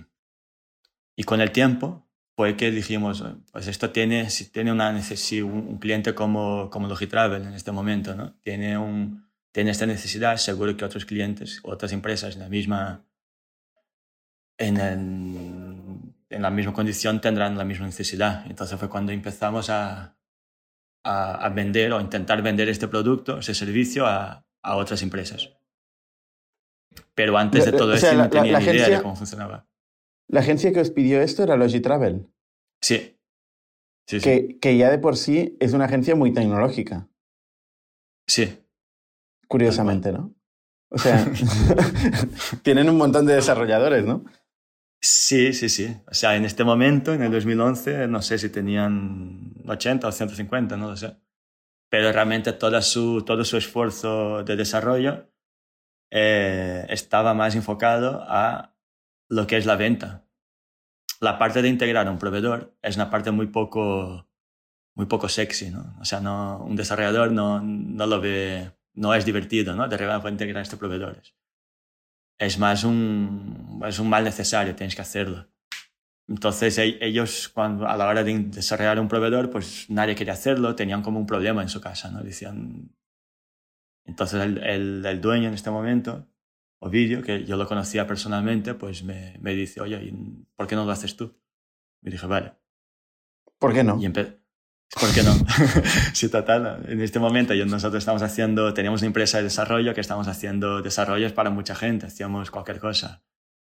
y 1.18 1.24
con 1.24 1.42
el 1.42 1.52
tiempo 1.52 2.08
fue 2.36 2.56
que 2.56 2.70
dijimos, 2.70 3.24
pues 3.52 3.68
esto 3.68 3.90
tiene, 3.90 4.30
si 4.30 4.52
tiene 4.52 4.72
una 4.72 5.02
si 5.02 5.42
un 5.42 5.80
cliente 5.80 6.14
como, 6.14 6.70
como 6.70 6.88
Logitravel 6.88 7.42
en 7.42 7.54
este 7.54 7.72
momento, 7.72 8.14
¿no? 8.16 8.36
Tiene, 8.44 8.78
un, 8.78 9.28
tiene 9.52 9.72
esta 9.72 9.88
necesidad, 9.88 10.38
seguro 10.38 10.78
que 10.78 10.86
otros 10.86 11.06
clientes, 11.06 11.60
otras 11.64 11.92
empresas 11.92 12.36
en 12.36 12.42
la 12.42 12.50
misma, 12.50 13.04
en, 14.60 14.78
el, 14.78 16.07
en 16.30 16.42
la 16.42 16.50
misma 16.50 16.74
condición 16.74 17.22
tendrán 17.22 17.58
la 17.58 17.66
misma 17.66 17.86
necesidad. 17.86 18.46
Entonces 18.48 18.78
fue 18.78 18.90
cuando 18.90 19.12
empezamos 19.12 19.70
a, 19.70 20.18
a, 21.04 21.46
a 21.46 21.50
vender 21.50 21.94
o 21.94 22.02
intentar 22.02 22.42
vender 22.42 22.70
este 22.70 22.88
producto, 22.88 23.40
ese 23.40 23.54
servicio 23.54 24.06
a, 24.06 24.46
a 24.64 24.76
otras 24.76 25.02
empresas. 25.02 25.50
Pero 27.14 27.38
antes 27.38 27.66
de 27.66 27.72
todo 27.72 27.94
o 27.94 27.98
sea, 27.98 28.12
esto 28.12 28.24
no 28.24 28.30
tenía 28.30 28.52
la, 28.54 28.60
la 28.60 28.66
ni 28.66 28.66
idea 28.66 28.74
agencia... 28.74 28.98
de 28.98 29.04
cómo 29.04 29.16
funcionaba. 29.16 29.68
La 30.30 30.42
agencia 30.42 30.74
que 30.74 30.82
os 30.82 30.92
pidió 30.92 31.22
esto 31.22 31.44
era 31.44 31.56
Logitravel. 31.56 32.28
Sí. 32.82 33.18
sí, 34.08 34.20
que, 34.20 34.36
sí. 34.36 34.60
que 34.60 34.78
ya 34.78 34.90
de 34.90 35.00
por 35.00 35.16
sí 35.16 35.56
es 35.60 35.74
una 35.74 35.86
agencia 35.86 36.16
muy 36.16 36.34
tecnológica. 36.34 37.08
Sí. 38.28 38.62
Curiosamente, 39.48 40.12
¿no? 40.12 40.34
O 40.90 40.98
sea, 40.98 41.26
tienen 42.64 42.90
un 42.90 42.98
montón 42.98 43.26
de 43.26 43.36
desarrolladores, 43.36 44.06
¿no? 44.06 44.26
Sí, 45.02 45.54
sí, 45.54 45.70
sí. 45.70 45.96
O 46.08 46.14
sea, 46.14 46.36
en 46.36 46.46
este 46.46 46.64
momento, 46.64 47.14
en 47.14 47.22
el 47.22 47.32
2011, 47.32 48.08
no 48.08 48.22
sé 48.22 48.38
si 48.38 48.50
tenían 48.50 49.54
80 49.68 50.08
o 50.08 50.12
150, 50.12 50.76
no 50.78 50.90
lo 50.90 50.98
sé. 50.98 51.18
Pero 51.90 52.12
realmente 52.12 52.54
toda 52.54 52.82
su, 52.82 53.24
todo 53.26 53.46
su 53.46 53.58
esfuerzo 53.58 54.44
de 54.44 54.56
desarrollo 54.56 55.32
eh, 56.12 56.86
estaba 56.90 57.34
más 57.34 57.56
enfocado 57.56 58.24
a 58.28 58.76
lo 59.30 59.48
que 59.48 59.58
es 59.58 59.66
la 59.66 59.76
venta. 59.76 60.26
La 61.22 61.38
parte 61.40 61.62
de 61.62 61.70
integrar 61.70 62.08
a 62.08 62.12
un 62.12 62.20
proveedor 62.20 62.76
es 62.82 62.96
una 62.96 63.10
parte 63.10 63.32
muy 63.32 63.48
poco, 63.48 64.28
muy 64.96 65.08
poco 65.08 65.30
sexy, 65.30 65.72
¿no? 65.72 65.96
O 66.02 66.06
sea, 66.06 66.20
no, 66.22 66.64
un 66.64 66.76
desarrollador 66.76 67.32
no, 67.32 67.62
no 67.62 68.08
lo 68.08 68.22
ve, 68.22 68.72
no 68.94 69.14
es 69.16 69.26
divertido, 69.26 69.76
¿no? 69.76 69.88
De 69.88 69.98
repente 69.98 70.30
integrar 70.30 70.60
a 70.60 70.64
estos 70.64 70.80
proveedores. 70.80 71.36
Es 72.40 72.60
más 72.60 72.84
un, 72.84 73.82
es 73.86 74.00
un 74.00 74.10
mal 74.10 74.24
necesario, 74.24 74.76
tienes 74.76 74.96
que 74.96 75.02
hacerlo. 75.02 75.48
Entonces 76.28 76.78
e-, 76.78 76.98
ellos 77.02 77.50
cuando, 77.50 77.88
a 77.88 77.98
la 77.98 78.08
hora 78.08 78.24
de 78.24 78.38
desarrollar 78.40 79.00
un 79.00 79.08
proveedor, 79.08 79.50
pues 79.50 79.90
nadie 79.90 80.16
quería 80.16 80.34
hacerlo, 80.34 80.76
tenían 80.76 81.02
como 81.02 81.20
un 81.20 81.26
problema 81.26 81.62
en 81.62 81.70
su 81.70 81.82
casa, 81.82 82.12
¿no? 82.12 82.22
Decían... 82.22 82.92
Entonces 84.06 84.42
el, 84.42 84.58
el, 84.64 85.06
el 85.06 85.22
dueño 85.22 85.50
en 85.50 85.54
este 85.54 85.70
momento, 85.70 86.30
Ovidio, 86.80 87.24
que 87.24 87.44
yo 87.44 87.58
lo 87.58 87.68
conocía 87.68 88.06
personalmente, 88.06 88.74
pues 88.74 89.04
me, 89.04 89.38
me 89.42 89.54
dice, 89.54 89.82
oye, 89.82 90.14
¿por 90.56 90.68
qué 90.68 90.76
no 90.76 90.86
lo 90.86 90.92
haces 90.92 91.18
tú? 91.18 91.36
Y 92.04 92.12
dije, 92.12 92.28
vale. 92.28 92.54
¿Por 93.58 93.74
qué 93.74 93.84
no? 93.84 94.00
Y 94.00 94.06
¿Por 94.94 95.14
qué 95.14 95.24
no? 95.24 95.34
sí, 96.14 96.30
total. 96.30 96.86
En 96.88 97.02
este 97.02 97.20
momento 97.20 97.54
nosotros 97.66 98.02
estamos 98.02 98.22
haciendo, 98.22 98.74
teníamos 98.74 99.02
una 99.02 99.08
empresa 99.08 99.38
de 99.38 99.46
desarrollo 99.46 99.94
que 99.94 100.02
estamos 100.02 100.28
haciendo 100.28 100.82
desarrollos 100.82 101.34
para 101.34 101.50
mucha 101.50 101.76
gente, 101.76 102.08
hacíamos 102.08 102.52
cualquier 102.52 102.80
cosa 102.80 103.22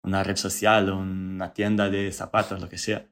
una 0.07 0.23
red 0.23 0.37
social, 0.37 0.89
una 0.91 1.53
tienda 1.53 1.89
de 1.89 2.11
zapatos, 2.11 2.61
lo 2.61 2.69
que 2.69 2.77
sea. 2.77 3.05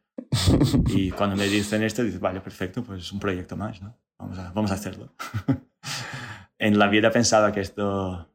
Y 0.87 1.11
cuando 1.17 1.35
me 1.35 1.47
dicen 1.47 1.83
esto, 1.83 2.03
dices, 2.03 2.19
vale, 2.19 2.41
perfecto, 2.41 2.83
pues 2.83 3.03
es 3.03 3.11
un 3.11 3.19
proyecto 3.19 3.57
más, 3.57 3.81
¿no? 3.81 3.97
Vamos 4.17 4.39
a, 4.39 4.51
vamos 4.51 4.71
a 4.71 4.75
hacerlo. 4.75 5.13
en 6.57 6.79
la 6.79 6.87
vida 6.87 7.11
pensaba 7.11 7.51
que 7.51 7.59
esto 7.59 8.33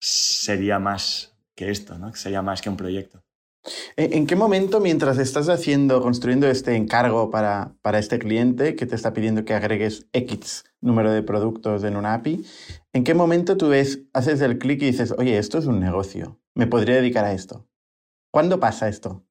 sería 0.00 0.78
más 0.78 1.36
que 1.54 1.70
esto, 1.70 1.98
¿no? 1.98 2.10
Que 2.10 2.18
sería 2.18 2.42
más 2.42 2.62
que 2.62 2.70
un 2.70 2.76
proyecto. 2.76 3.22
¿En 3.96 4.26
qué 4.26 4.36
momento, 4.36 4.80
mientras 4.80 5.18
estás 5.18 5.48
haciendo, 5.48 6.00
construyendo 6.00 6.46
este 6.46 6.76
encargo 6.76 7.30
para, 7.30 7.74
para 7.82 7.98
este 7.98 8.18
cliente 8.18 8.74
que 8.74 8.86
te 8.86 8.94
está 8.94 9.12
pidiendo 9.12 9.44
que 9.44 9.54
agregues 9.54 10.06
X 10.12 10.64
número 10.80 11.12
de 11.12 11.22
productos 11.22 11.84
en 11.84 11.96
una 11.96 12.14
API, 12.14 12.44
¿en 12.94 13.04
qué 13.04 13.14
momento 13.14 13.56
tú 13.56 13.68
ves, 13.68 14.02
haces 14.14 14.40
el 14.40 14.58
clic 14.58 14.80
y 14.82 14.86
dices, 14.86 15.14
oye, 15.18 15.36
esto 15.36 15.58
es 15.58 15.66
un 15.66 15.78
negocio, 15.78 16.40
me 16.54 16.66
podría 16.66 16.96
dedicar 16.96 17.24
a 17.26 17.32
esto? 17.32 17.68
¿Cuándo 18.30 18.58
pasa 18.60 18.88
esto? 18.88 19.24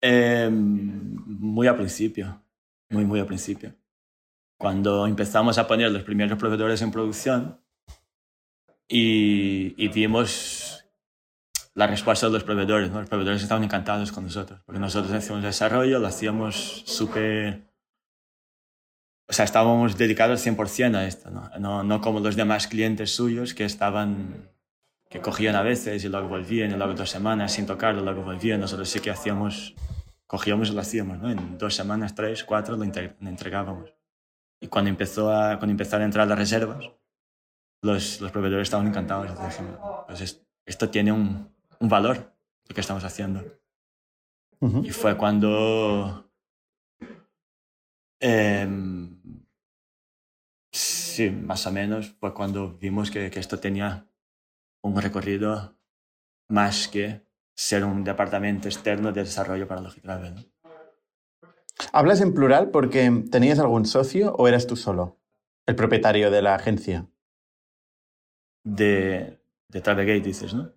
Eh, 0.00 0.48
muy 0.50 1.66
al 1.66 1.76
principio, 1.76 2.42
muy, 2.88 3.04
muy 3.04 3.20
al 3.20 3.26
principio. 3.26 3.74
Cuando 4.58 5.06
empezamos 5.06 5.58
a 5.58 5.66
poner 5.66 5.90
los 5.90 6.04
primeros 6.04 6.38
proveedores 6.38 6.80
en 6.80 6.90
producción 6.90 7.60
y, 8.88 9.74
y 9.76 9.88
vimos 9.88 10.85
la 11.76 11.86
respuesta 11.86 12.26
de 12.26 12.32
los 12.32 12.42
proveedores. 12.42 12.90
Los 12.90 13.08
proveedores 13.08 13.42
estaban 13.42 13.62
encantados 13.62 14.10
con 14.10 14.24
nosotros, 14.24 14.60
porque 14.64 14.80
nosotros 14.80 15.12
hacíamos 15.12 15.44
desarrollo, 15.44 15.98
lo 15.98 16.06
hacíamos 16.08 16.82
súper... 16.86 17.70
O 19.28 19.32
sea, 19.32 19.44
estábamos 19.44 19.98
dedicados 19.98 20.44
100% 20.46 20.96
a 20.96 21.06
esto, 21.06 21.30
¿no? 21.30 21.50
¿no? 21.58 21.84
No 21.84 22.00
como 22.00 22.20
los 22.20 22.34
demás 22.34 22.66
clientes 22.66 23.14
suyos 23.14 23.54
que 23.54 23.64
estaban 23.64 24.50
que 25.10 25.20
cogían 25.20 25.54
a 25.54 25.62
veces 25.62 26.02
y 26.04 26.08
luego 26.08 26.28
volvían, 26.28 26.72
y 26.72 26.76
luego 26.76 26.94
dos 26.94 27.10
semanas 27.10 27.52
sin 27.52 27.66
tocarlo, 27.66 28.02
luego 28.02 28.22
volvían. 28.22 28.60
Nosotros 28.60 28.88
sí 28.88 29.00
que 29.00 29.10
hacíamos, 29.10 29.74
cogíamos 30.26 30.70
y 30.70 30.72
lo 30.72 30.80
hacíamos, 30.80 31.18
¿no? 31.18 31.30
En 31.30 31.58
dos 31.58 31.74
semanas, 31.74 32.14
tres, 32.14 32.42
cuatro, 32.42 32.76
lo, 32.76 32.84
entregábamos. 32.84 33.92
Y 34.60 34.68
cuando, 34.68 34.88
empezó 34.88 35.30
a, 35.30 35.58
cuando 35.58 35.72
empezaron 35.72 36.02
a 36.02 36.06
entrar 36.06 36.26
las 36.26 36.38
reservas, 36.38 36.90
los, 37.82 38.20
los 38.22 38.32
proveedores 38.32 38.66
estaban 38.66 38.86
encantados. 38.86 39.30
pues 40.06 40.42
esto 40.64 40.88
tiene 40.88 41.12
un, 41.12 41.55
un, 41.80 41.88
valor, 41.88 42.32
lo 42.68 42.74
que 42.74 42.80
estamos 42.80 43.04
haciendo. 43.04 43.44
Y 44.82 44.90
fue 44.90 45.16
cuando... 45.16 46.30
Eh, 48.20 48.66
sí, 50.72 51.30
más 51.30 51.66
o 51.66 51.72
menos, 51.72 52.10
fue 52.18 52.32
cuando 52.34 52.72
vimos 52.78 53.10
que, 53.10 53.30
que 53.30 53.40
esto 53.40 53.58
tenía 53.58 54.06
un 54.82 55.00
recorrido 55.00 55.76
más 56.48 56.88
que 56.88 57.26
ser 57.54 57.84
un 57.84 58.04
departamento 58.04 58.68
externo 58.68 59.12
de 59.12 59.24
desarrollo 59.24 59.66
para 59.66 59.80
Logitravel. 59.80 60.34
¿no? 60.34 60.44
¿Hablas 61.92 62.20
en 62.20 62.34
plural 62.34 62.70
porque 62.70 63.10
tenías 63.30 63.58
algún 63.58 63.86
socio 63.86 64.34
o 64.34 64.48
eras 64.48 64.66
tú 64.66 64.76
solo, 64.76 65.18
el 65.66 65.76
propietario 65.76 66.30
de 66.30 66.42
la 66.42 66.54
agencia? 66.54 67.08
De, 68.64 69.40
de 69.68 69.80
Travelgate, 69.80 70.20
dices, 70.20 70.54
¿no? 70.54 70.72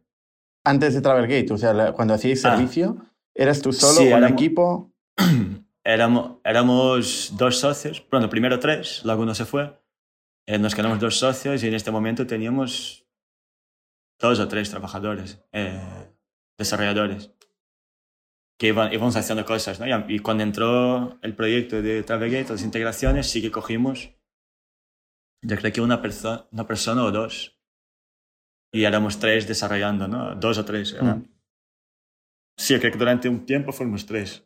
Antes 0.69 0.93
de 0.93 1.01
Travelgate, 1.01 1.51
o 1.51 1.57
sea, 1.57 1.93
cuando 1.93 2.13
hacíais 2.13 2.45
ah. 2.45 2.51
servicio, 2.51 2.97
¿eras 3.33 3.59
tú 3.59 3.73
solo 3.73 4.01
sí, 4.01 4.13
o 4.13 4.17
un 4.17 4.25
equipo? 4.25 4.93
Éramos, 5.83 6.37
éramos 6.43 7.33
dos 7.37 7.57
socios, 7.57 8.05
bueno, 8.11 8.29
primero 8.29 8.59
tres, 8.59 9.01
luego 9.03 9.23
uno 9.23 9.33
se 9.33 9.45
fue. 9.45 9.81
Eh, 10.45 10.59
nos 10.59 10.75
quedamos 10.75 10.99
dos 10.99 11.17
socios 11.17 11.63
y 11.63 11.67
en 11.67 11.73
este 11.73 11.89
momento 11.89 12.27
teníamos 12.27 13.07
dos 14.19 14.39
o 14.39 14.47
tres 14.47 14.69
trabajadores, 14.69 15.41
eh, 15.53 15.81
desarrolladores, 16.59 17.31
que 18.59 18.67
iban, 18.67 18.93
íbamos 18.93 19.15
haciendo 19.15 19.45
cosas. 19.45 19.79
¿no? 19.79 19.87
Y, 20.07 20.19
cuando 20.19 20.43
entró 20.43 21.17
el 21.23 21.33
proyecto 21.33 21.81
de 21.81 22.03
Travelgate, 22.03 22.51
las 22.51 22.61
integraciones, 22.61 23.27
sí 23.27 23.41
que 23.41 23.49
cogimos, 23.49 24.11
yo 25.41 25.55
creo 25.55 25.73
que 25.73 25.81
una, 25.81 26.01
persona 26.03 26.47
una 26.51 26.67
persona 26.67 27.03
o 27.03 27.11
dos. 27.11 27.58
Y 28.71 28.83
éramos 28.83 29.19
tres 29.19 29.47
desarrollando, 29.47 30.07
¿no? 30.07 30.35
Dos 30.35 30.57
o 30.57 30.65
tres. 30.65 30.95
Mm. 31.01 31.23
Sí, 32.57 32.77
creo 32.79 32.91
que 32.91 32.97
durante 32.97 33.29
un 33.29 33.45
tiempo 33.45 33.71
fuimos 33.71 34.05
tres. 34.05 34.43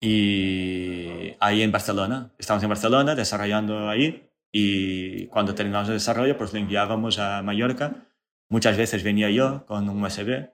Y 0.00 1.34
ahí 1.40 1.62
en 1.62 1.72
Barcelona, 1.72 2.32
estábamos 2.38 2.62
en 2.62 2.68
Barcelona 2.68 3.14
desarrollando 3.14 3.88
ahí 3.88 4.30
y 4.52 5.26
cuando 5.26 5.54
terminamos 5.54 5.88
el 5.88 5.94
desarrollo 5.94 6.38
pues 6.38 6.52
lo 6.52 6.60
enviábamos 6.60 7.18
a 7.18 7.42
Mallorca 7.42 8.08
Muchas 8.50 8.78
veces 8.78 9.02
venía 9.02 9.30
yo 9.30 9.66
con 9.66 9.88
un 9.88 10.02
USB 10.02 10.48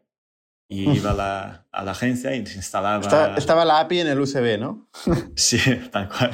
y 0.69 0.90
iba 0.90 1.12
a 1.12 1.14
la, 1.14 1.66
a 1.71 1.85
la 1.85 1.93
agencia 1.93 2.35
y 2.35 2.45
se 2.45 2.57
instalaba... 2.57 3.37
Estaba, 3.37 3.64
la 3.64 3.81
API 3.81 4.00
en 4.00 4.09
el 4.09 4.19
USB, 4.19 4.59
¿no? 4.59 4.88
sí, 5.37 5.59
tal 5.93 6.09
cual. 6.09 6.33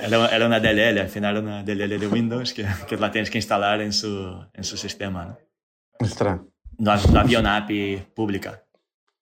Era, 0.00 0.28
era, 0.28 0.46
una 0.46 0.60
DLL, 0.60 0.98
al 0.98 1.08
final 1.08 1.36
era 1.36 1.46
una 1.46 1.62
DLL 1.62 1.98
de 1.98 2.06
Windows 2.06 2.52
que, 2.52 2.66
que 2.88 2.96
la 2.96 3.10
tienes 3.10 3.30
que 3.30 3.38
instalar 3.38 3.80
en 3.80 3.92
su, 3.92 4.44
en 4.52 4.64
su 4.64 4.76
sistema. 4.76 5.24
¿no? 5.26 5.38
Ostras. 5.98 6.40
No, 6.78 6.92
había 7.18 7.40
una 7.40 7.56
API 7.56 8.06
pública. 8.14 8.64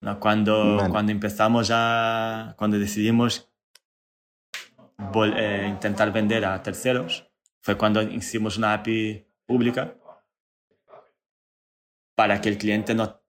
¿no? 0.00 0.18
Cuando, 0.18 0.84
cuando 0.90 1.12
empezamos 1.12 1.70
a... 1.72 2.54
Cuando 2.56 2.78
decidimos 2.78 3.50
eh, 5.36 5.66
intentar 5.68 6.12
vender 6.12 6.44
a 6.44 6.62
terceros, 6.62 7.30
fue 7.60 7.76
cuando 7.76 8.02
hicimos 8.02 8.58
una 8.58 8.74
API 8.74 9.26
pública 9.46 9.94
para 12.14 12.40
que 12.40 12.48
el 12.48 12.58
cliente 12.58 12.94
no... 12.94 13.20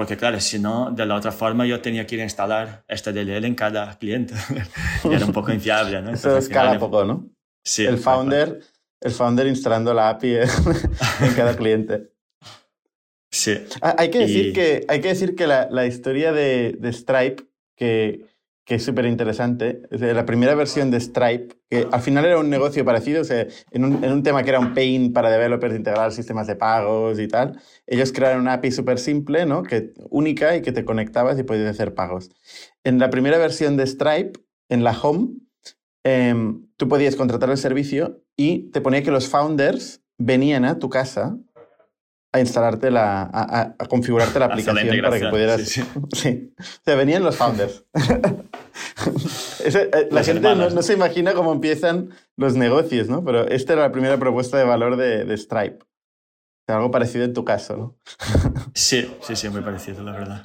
Porque 0.00 0.16
claro, 0.16 0.40
si 0.40 0.58
no, 0.58 0.90
de 0.90 1.04
la 1.04 1.14
otra 1.14 1.30
forma 1.30 1.66
yo 1.66 1.82
tenía 1.82 2.06
que 2.06 2.14
ir 2.14 2.22
a 2.22 2.24
instalar 2.24 2.84
este 2.88 3.12
DLL 3.12 3.44
en 3.44 3.54
cada 3.54 3.98
cliente. 3.98 4.32
y 5.04 5.12
era 5.12 5.26
un 5.26 5.32
poco 5.34 5.52
infiable, 5.52 6.00
¿no? 6.00 6.14
Eso 6.14 6.38
escala 6.38 6.78
poco, 6.78 7.04
¿no? 7.04 7.28
Sí. 7.62 7.84
El 7.84 7.98
founder, 7.98 8.60
el 8.98 9.12
founder 9.12 9.46
instalando 9.46 9.92
la 9.92 10.08
API 10.08 10.36
en 11.20 11.34
cada 11.36 11.54
cliente. 11.54 12.14
Sí. 13.30 13.62
Ah, 13.82 13.94
hay 13.98 14.10
que 14.10 14.20
decir 14.20 14.54
que, 14.54 14.86
hay 14.88 15.02
que, 15.02 15.08
decir 15.08 15.36
que 15.36 15.46
la, 15.46 15.68
la 15.70 15.84
historia 15.84 16.32
de, 16.32 16.78
de 16.78 16.92
Stripe, 16.94 17.44
que, 17.76 18.24
que 18.70 18.76
es 18.76 18.84
súper 18.84 19.06
interesante. 19.06 19.82
La 19.90 20.24
primera 20.24 20.54
versión 20.54 20.92
de 20.92 21.00
Stripe, 21.00 21.56
que 21.68 21.88
al 21.90 22.00
final 22.02 22.24
era 22.24 22.38
un 22.38 22.48
negocio 22.48 22.84
parecido, 22.84 23.22
o 23.22 23.24
sea, 23.24 23.48
en, 23.72 23.84
un, 23.84 24.04
en 24.04 24.12
un 24.12 24.22
tema 24.22 24.44
que 24.44 24.50
era 24.50 24.60
un 24.60 24.74
pain 24.74 25.12
para 25.12 25.28
developers 25.28 25.74
integrar 25.74 26.12
sistemas 26.12 26.46
de 26.46 26.54
pagos 26.54 27.18
y 27.18 27.26
tal, 27.26 27.60
ellos 27.84 28.12
crearon 28.12 28.42
una 28.42 28.52
API 28.52 28.70
súper 28.70 29.00
simple, 29.00 29.44
¿no? 29.44 29.64
que, 29.64 29.92
única 30.08 30.54
y 30.54 30.62
que 30.62 30.70
te 30.70 30.84
conectabas 30.84 31.36
y 31.36 31.42
podías 31.42 31.68
hacer 31.68 31.94
pagos. 31.94 32.30
En 32.84 33.00
la 33.00 33.10
primera 33.10 33.38
versión 33.38 33.76
de 33.76 33.88
Stripe, 33.88 34.38
en 34.68 34.84
la 34.84 34.92
home, 34.92 35.30
em, 36.04 36.64
tú 36.76 36.86
podías 36.86 37.16
contratar 37.16 37.50
el 37.50 37.58
servicio 37.58 38.22
y 38.36 38.70
te 38.70 38.80
ponía 38.80 39.02
que 39.02 39.10
los 39.10 39.26
founders 39.26 40.00
venían 40.16 40.64
a 40.64 40.78
tu 40.78 40.90
casa 40.90 41.36
a 42.32 42.40
instalarte 42.40 42.90
la, 42.90 43.22
a, 43.22 43.74
a 43.76 43.86
configurarte 43.86 44.38
la 44.38 44.46
aplicación 44.46 45.00
para 45.02 45.18
que 45.18 45.28
pudieras. 45.28 45.62
Sí, 45.62 45.82
sí. 46.12 46.54
O 46.58 46.62
sea, 46.84 46.94
venían 46.94 47.22
los 47.22 47.36
founders. 47.36 47.84
Eh, 49.62 50.08
la 50.10 50.22
gente 50.22 50.54
no, 50.54 50.82
se 50.82 50.94
imagina 50.94 51.34
cómo 51.34 51.52
empiezan 51.52 52.10
los 52.36 52.54
negocios, 52.54 53.08
¿no? 53.08 53.22
Pero 53.24 53.46
esta 53.46 53.74
era 53.74 53.82
la 53.82 53.92
primera 53.92 54.16
propuesta 54.18 54.56
de 54.56 54.64
valor 54.64 54.96
de, 54.96 55.24
de 55.24 55.36
Stripe. 55.36 55.78
algo 56.66 56.90
parecido 56.90 57.24
en 57.24 57.34
tu 57.34 57.44
caso, 57.44 57.76
¿no? 57.76 57.96
sí, 58.74 59.10
sí, 59.20 59.36
sí, 59.36 59.48
muy 59.48 59.60
parecido, 59.60 60.02
la 60.02 60.12
verdad. 60.12 60.42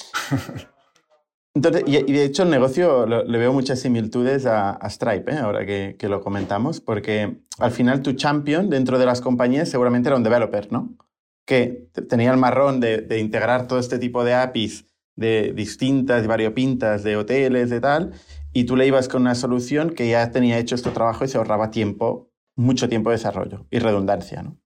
Entonces, 1.54 1.84
y, 1.86 2.12
de 2.12 2.26
hecho 2.26 2.44
el 2.44 2.50
negocio 2.50 3.06
le 3.06 3.38
veo 3.38 3.54
muchas 3.54 3.80
similitudes 3.80 4.46
a, 4.46 4.72
a 4.72 4.90
Stripe, 4.90 5.32
¿eh? 5.32 5.38
ahora 5.38 5.66
que, 5.66 5.96
que, 5.98 6.10
lo 6.10 6.22
comentamos, 6.22 6.82
porque 6.82 7.38
al 7.60 7.72
final 7.72 8.02
tu 8.02 8.14
champion 8.14 8.70
dentro 8.70 9.00
de 9.00 9.06
las 9.06 9.22
compañías 9.22 9.70
seguramente 9.70 10.10
era 10.10 10.18
un 10.18 10.24
developer, 10.24 10.72
¿no? 10.72 10.98
Que 11.46 11.90
tenía 12.10 12.32
el 12.32 12.38
marrón 12.38 12.80
de, 12.80 13.20
integrar 13.20 13.68
todo 13.68 13.80
este 13.80 14.00
tipo 14.00 14.24
de 14.24 14.34
APIs 14.34 14.86
de 15.16 15.54
distintas 15.54 16.24
y 16.24 16.28
variopintas 16.28 17.04
de 17.04 17.16
hoteles 17.16 17.72
y 17.72 17.80
tal, 17.80 18.14
y 18.52 18.66
tú 18.66 18.76
le 18.76 18.88
ibas 18.88 19.08
con 19.08 19.22
una 19.22 19.36
solución 19.36 19.92
que 19.92 20.10
ya 20.10 20.32
tenía 20.32 20.58
hecho 20.58 20.76
este 20.76 20.92
trabajo 20.92 21.24
y 21.24 21.28
se 21.28 21.38
ahorraba 21.38 21.72
tiempo, 21.72 22.32
mucho 22.56 22.90
tiempo 22.90 23.10
de 23.10 23.18
desarrollo 23.18 23.66
y 23.70 23.80
redundancia, 23.80 24.44
¿no? 24.44 24.58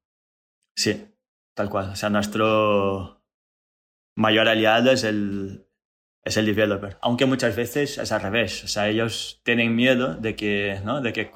Sí, 0.75 1.07
tal 1.53 1.69
cual. 1.69 1.89
O 1.89 1.95
sea, 1.95 2.09
nuestro 2.09 3.21
mayor 4.15 4.48
aliado 4.48 4.91
es 4.91 5.03
el, 5.03 5.67
es 6.24 6.38
el 6.38 6.45
developer. 6.45 6.98
Aunque 7.01 7.25
muchas 7.25 7.55
veces 7.55 7.98
es 7.98 8.12
al 8.12 8.21
revés. 8.21 8.63
O 8.63 8.67
sea, 8.67 8.88
ellos 8.88 9.41
tienen 9.43 9.75
miedo 9.75 10.15
de 10.15 10.36
que, 10.36 10.81
¿no? 10.86 11.01
de 11.01 11.13
que 11.13 11.31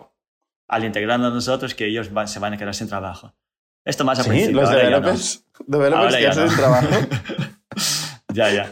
al 0.68 0.86
integrarnos 0.86 1.34
nosotros, 1.34 1.76
que 1.76 1.88
ellos 1.88 2.10
se 2.26 2.40
van 2.40 2.54
a 2.54 2.58
quedar 2.58 2.74
sin 2.74 2.88
trabajo. 2.88 3.36
Esto 3.86 4.06
más 4.06 4.20
a 4.20 4.24
Sí, 4.24 4.52
los 4.52 4.66
ahora 4.70 4.78
ya 4.78 4.84
developers, 4.90 5.46
developers 5.68 6.16
que 6.16 6.22
ya 6.22 6.30
hacen 6.30 6.46
no. 6.46 6.56
trabajo. 6.56 6.88
ya, 8.34 8.50
ya. 8.52 8.70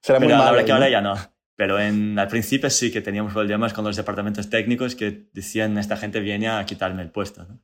Será 0.00 0.18
muy 0.18 0.28
Pero 0.28 0.38
la 0.38 0.44
malo. 0.44 0.50
verdad 0.52 0.64
que 0.66 0.68
¿no? 0.70 0.74
ahora 0.74 0.88
ya 0.88 1.00
no. 1.00 1.14
Pero 1.56 1.78
en, 1.80 2.18
al 2.18 2.28
principio 2.28 2.68
sí 2.70 2.90
que 2.92 3.00
teníamos 3.00 3.32
problemas 3.32 3.72
con 3.72 3.84
los 3.84 3.96
departamentos 3.96 4.50
técnicos 4.50 4.94
que 4.96 5.28
decían 5.32 5.78
esta 5.78 5.96
gente 5.96 6.20
viene 6.20 6.48
a 6.48 6.64
quitarme 6.66 7.02
el 7.02 7.10
puesto. 7.10 7.44
¿no? 7.44 7.60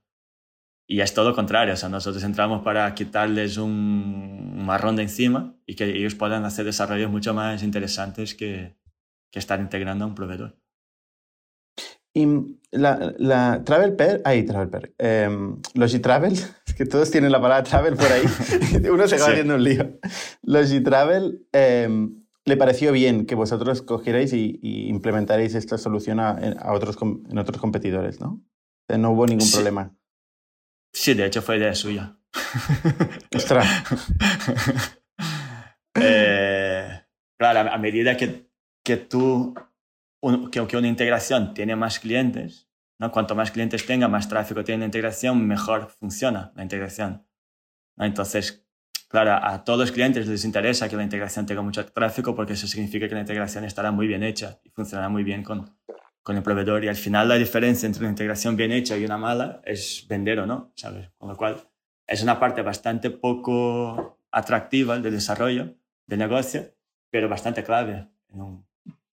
Y 0.87 1.01
es 1.01 1.13
todo 1.15 1.31
lo 1.31 1.35
contrario. 1.35 1.75
O 1.75 1.77
sea, 1.77 1.89
nosotros 1.89 2.23
entramos 2.25 2.63
para 2.63 2.93
quitarles 2.95 3.57
un 3.57 4.65
marrón 4.65 4.97
de 4.97 5.03
encima 5.03 5.55
y 5.67 5.75
que 5.75 5.85
ellos 5.85 6.15
puedan 6.15 6.45
hacer 6.45 6.65
desarrollos 6.65 7.11
mucho 7.11 7.35
más 7.35 7.63
interesantes 7.63 8.35
que, 8.35 8.77
que 9.31 9.39
estar 9.39 9.59
integrando 9.61 10.05
a 10.05 10.09
un 10.09 10.15
proveedor. 10.15 10.60
Y 12.12 12.26
la, 12.73 13.14
la 13.19 13.62
Travel 13.64 13.95
Pair, 13.95 14.21
ahí 14.25 14.45
Travel 14.45 14.69
Pair, 14.69 14.95
eh, 14.99 15.29
Logitravel, 15.75 16.33
es 16.67 16.75
que 16.75 16.85
todos 16.87 17.11
tienen 17.11 17.31
la 17.33 17.40
palabra 17.40 17.62
travel 17.64 17.95
por 17.97 18.07
ahí, 18.11 18.25
uno 18.90 19.07
se 19.07 19.14
acaba 19.14 19.31
Sí. 19.31 19.33
haciendo 19.33 19.55
un 19.55 19.64
lío. 19.64 19.99
Logitravel, 20.43 21.47
eh, 21.52 22.09
le 22.45 22.57
pareció 22.57 22.90
bien 22.93 23.26
que 23.26 23.35
vosotros 23.37 23.83
cogierais 23.83 24.33
y, 24.33 24.59
y 24.62 24.88
implementarais 24.88 25.55
esta 25.55 25.79
solución 25.79 26.19
a, 26.21 26.31
a 26.31 26.73
otros, 26.73 26.97
en 27.02 27.38
otros 27.38 27.61
competidores, 27.61 28.21
¿no? 28.21 28.29
O 28.33 28.43
sea, 28.88 28.99
no 28.99 29.11
hubo 29.12 29.26
ningún 29.26 29.47
Sí. 29.47 29.55
problema. 29.55 29.95
Sí, 30.93 31.14
de 31.14 31.26
hecho 31.26 31.43
fue 31.43 31.59
idea 31.59 31.75
suya. 31.76 32.17
Ostras, 33.37 33.67
Eh, 35.95 37.02
claro, 37.38 37.71
a 37.71 37.79
medida 37.79 38.17
que, 38.17 38.49
que 38.85 38.97
tú, 38.97 39.55
un- 40.21 40.50
que, 40.50 40.67
que 40.67 40.77
una 40.77 40.89
integración 40.89 41.55
tiene 41.55 41.77
más 41.77 41.99
clientes, 41.99 42.69
¿no? 42.99 43.11
cuanto 43.11 43.35
más 43.35 43.50
clientes 43.50 43.85
tenga, 43.87 44.09
más 44.09 44.29
tráfico 44.29 44.62
tiene 44.65 44.81
la 44.81 44.87
integración, 44.87 45.47
mejor 45.47 45.89
funciona 45.91 46.53
la 46.55 46.62
integración. 46.62 47.27
¿no? 47.97 48.05
Entonces, 48.05 48.67
claro, 49.09 49.33
a 49.43 49.65
todos 49.65 49.79
los 49.81 49.93
clientes 49.93 50.27
les 50.27 50.45
interesa 50.45 50.89
que 50.89 50.97
la 50.97 51.03
integración 51.03 51.47
tenga 51.47 51.62
mucho 51.62 51.85
tráfico 51.87 52.35
porque 52.35 52.53
eso 52.55 52.67
significa 52.67 53.09
que 53.09 53.15
la 53.15 53.21
integración 53.23 53.65
estará 53.65 53.91
muy 53.91 54.07
bien 54.07 54.23
hecha 54.23 54.61
y 54.65 54.71
funcionará 54.71 55.09
muy 55.09 55.25
bien 55.25 55.43
con, 55.43 55.71
con 56.23 56.37
el 56.37 56.43
proveedor. 56.43 56.85
Y 56.85 56.89
al 56.89 56.97
final 56.97 57.29
la 57.29 57.37
diferencia 57.37 57.87
entre 57.87 58.00
una 58.03 58.11
integración 58.11 58.57
bien 58.57 58.73
hecha 58.73 58.97
y 58.97 59.05
una 59.05 59.17
mala 59.19 59.61
es 59.65 60.07
vender 60.09 60.41
o 60.41 60.47
no, 60.47 60.73
¿sabes? 60.77 61.09
Con 61.19 61.29
lo 61.31 61.37
cual 61.37 61.57
es 62.07 62.23
una 62.23 62.39
parte 62.39 62.62
bastante 62.62 63.11
poco 63.11 64.19
atractiva 64.31 64.99
del 64.99 65.12
desarrollo 65.12 65.75
del 66.07 66.19
negocio, 66.19 66.75
pero 67.11 67.29
bastante 67.29 67.62
clave 67.65 68.09
en 68.29 68.41
un- 68.41 68.67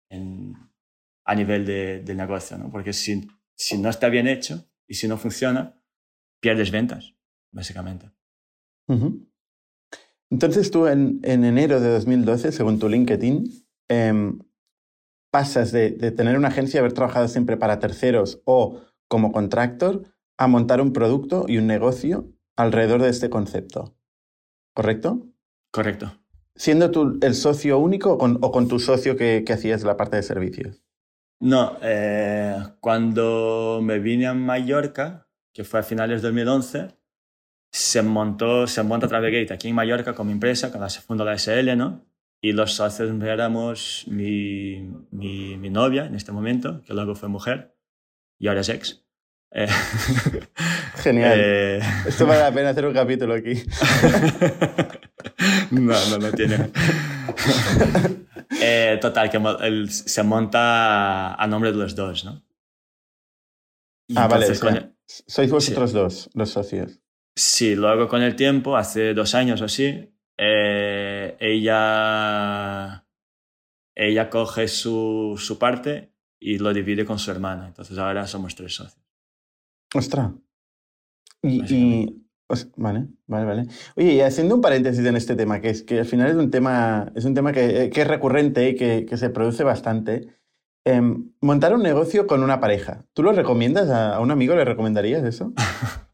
en- 0.10 0.67
a 1.28 1.36
nivel 1.36 1.66
de, 1.66 2.02
del 2.02 2.18
negocio, 2.18 2.58
¿no? 2.58 2.72
Porque 2.72 2.94
si, 2.94 3.28
si 3.56 3.78
no 3.78 3.90
está 3.90 4.08
bien 4.08 4.28
hecho 4.28 4.66
y 4.88 4.96
si 4.96 5.08
no 5.10 5.18
funciona, 5.18 5.80
pierdes 6.40 6.72
ventas, 6.72 7.14
básicamente. 7.52 8.10
Entonces 10.30 10.72
tú 10.72 10.88
en, 10.88 11.20
en 11.24 11.44
enero 11.44 11.82
de 11.82 11.90
2012, 11.90 12.54
según 12.54 12.80
tu 12.80 12.88
LinkedIn, 12.88 13.68
em, 13.90 14.40
pasas 15.30 15.74
de, 15.74 15.92
de 15.92 16.12
tener 16.12 16.38
una 16.38 16.48
agencia, 16.48 16.80
haber 16.80 16.94
trabajado 16.94 17.28
siempre 17.28 17.58
para 17.58 17.80
terceros 17.80 18.42
o 18.46 18.82
como 19.10 19.34
contractor, 19.34 20.04
a 20.38 20.48
montar 20.48 20.80
un 20.80 20.94
producto 20.94 21.46
y 21.48 21.58
un 21.58 21.68
negocio 21.68 22.32
alrededor 22.56 23.02
de 23.02 23.10
este 23.10 23.30
concepto. 23.30 23.98
¿Correcto? 24.74 25.28
Correcto. 25.72 26.14
Siendo 26.56 26.90
tú 26.92 27.20
el 27.22 27.36
socio 27.36 27.80
único 27.80 28.14
o 28.14 28.18
con, 28.18 28.38
o 28.42 28.52
con 28.52 28.70
tu 28.70 28.80
socio 28.80 29.18
que, 29.18 29.44
que 29.46 29.54
hacías 29.54 29.84
la 29.84 29.98
parte 29.98 30.16
de 30.16 30.24
servicios. 30.24 30.87
No, 31.40 31.78
eh, 31.82 32.58
cuando 32.80 33.80
me 33.84 34.00
vine 34.00 34.28
a 34.28 34.34
Mallorca, 34.34 35.28
que 35.54 35.64
fue 35.64 35.80
a 35.80 35.84
finales 35.84 36.22
de 36.22 36.28
2011, 36.30 36.98
se 37.72 38.02
montó, 38.02 38.66
se 38.66 38.82
monta 38.84 39.08
Travelgate 39.08 39.54
aquí 39.54 39.68
en 39.68 39.76
Mallorca 39.76 40.16
como 40.16 40.32
empresa, 40.32 40.70
cuando 40.72 40.90
se 40.90 41.02
fundó 41.02 41.24
la 41.26 41.38
SL, 41.38 41.76
¿no? 41.78 42.06
Y 42.42 42.54
los 42.54 42.74
socios 42.74 43.12
éramos 43.24 44.06
mi, 44.08 44.82
mi, 45.12 45.58
mi 45.58 45.70
novia 45.70 46.06
en 46.06 46.16
este 46.16 46.32
momento, 46.32 46.82
que 46.84 46.94
luego 46.94 47.14
fue 47.16 47.30
mujer 47.30 47.76
y 48.40 48.48
ahora 48.48 48.62
es 48.62 48.70
ex. 48.70 49.04
Eh, 49.52 49.68
Genial. 50.96 51.40
eh, 51.40 51.80
Esto 52.08 52.26
vale 52.28 52.42
la 52.42 52.52
pena 52.52 52.70
hacer 52.70 52.86
un 52.86 52.94
capítulo 53.02 53.34
aquí. 53.34 53.54
no, 55.72 55.94
no, 56.10 56.18
no 56.18 56.32
tiene. 56.32 56.72
Eh, 58.62 58.98
total, 59.02 59.30
que 59.30 59.38
el- 59.66 59.90
se 59.90 60.24
monta 60.24 61.34
a 61.36 61.48
nombre 61.48 61.72
de 61.72 61.78
los 61.78 61.96
dos, 61.96 62.26
¿no? 62.26 62.44
Y 64.10 64.18
ah, 64.18 64.28
vale. 64.28 64.46
o 64.46 64.48
entonces 64.48 64.60
con 64.60 64.74
sea, 64.74 64.82
el- 64.82 64.96
sois 65.28 65.52
vosotros 65.52 65.94
dos 65.94 66.30
los 66.34 66.50
socios. 66.50 67.00
Sí, 67.36 67.76
luego 67.76 68.08
con 68.08 68.22
el 68.22 68.36
tiempo, 68.36 68.76
hace 68.78 69.14
dos 69.14 69.36
años 69.36 69.62
o 69.62 69.66
así, 69.66 70.12
eh, 70.38 71.38
ella, 71.40 73.06
ella 73.96 74.30
coge 74.30 74.68
su, 74.68 75.36
su 75.38 75.60
parte 75.60 76.14
y 76.40 76.58
lo 76.58 76.74
divide 76.74 77.06
con 77.06 77.20
su 77.20 77.32
hermana. 77.32 77.68
Entonces 77.68 77.98
ahora 77.98 78.26
somos 78.28 78.56
tres 78.56 78.76
socios. 78.76 79.06
Ostras. 79.94 80.32
Y, 81.44 81.62
y- 81.74 82.27
Básicamente. 82.50 82.50
os- 82.50 82.70
vale, 82.78 83.08
vale, 83.28 83.46
vale. 83.46 83.68
Oye, 83.96 84.14
y 84.14 84.22
haciendo 84.22 84.56
un 84.56 84.62
paréntesis 84.62 85.06
en 85.06 85.16
este 85.16 85.36
tema, 85.36 85.60
que 85.62 85.70
es 85.70 85.84
que 85.84 86.00
al 86.00 86.06
final 86.06 86.30
es 86.30 86.36
un 86.36 86.50
tema, 86.52 87.12
es 87.16 87.26
un 87.26 87.34
tema 87.34 87.52
que, 87.52 87.90
que 87.94 88.02
es 88.02 88.08
recurrente 88.08 88.70
y 88.70 88.76
que, 88.76 89.06
que 89.06 89.18
se 89.18 89.30
produce 89.30 89.64
bastante. 89.64 90.28
Em, 90.86 91.32
montar 91.42 91.74
un 91.76 91.84
negocio 91.84 92.28
con 92.28 92.44
una 92.44 92.62
pareja. 92.62 93.04
¿Tú 93.14 93.22
lo 93.22 93.34
recomiendas? 93.34 93.90
¿A, 93.90 94.16
a 94.16 94.20
un 94.22 94.32
amigo 94.32 94.56
le 94.56 94.64
recomendarías 94.66 95.24
eso? 95.24 95.54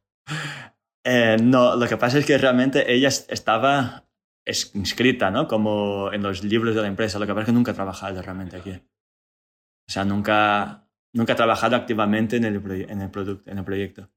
Eh, 1.06 1.36
no, 1.44 1.76
lo 1.76 1.86
que 1.88 1.98
pasa 1.98 2.18
es 2.18 2.26
que 2.26 2.38
realmente 2.38 2.94
ella 2.94 3.10
es- 3.10 3.26
estaba 3.30 4.06
es- 4.46 4.74
inscrita, 4.74 5.32
¿no? 5.32 5.50
Como 5.50 6.10
en 6.14 6.24
los 6.24 6.46
libros 6.46 6.76
de 6.76 6.82
la 6.82 6.88
empresa. 6.88 7.20
Lo 7.20 7.26
que 7.26 7.34
pasa 7.34 7.42
es 7.42 7.46
que 7.48 7.52
nunca 7.52 7.72
ha 7.72 7.76
trabajado 7.76 8.22
realmente 8.22 8.56
aquí. 8.56 8.72
O 8.72 9.92
sea, 9.92 10.06
nunca, 10.06 10.88
nunca 11.14 11.34
ha 11.34 11.36
trabajado 11.36 11.76
activamente 11.76 12.38
en 12.38 12.46
el, 12.46 12.56
en 12.56 13.02
el, 13.02 13.42
en 13.46 13.58
el 13.58 13.66
proyecto. 13.66 14.10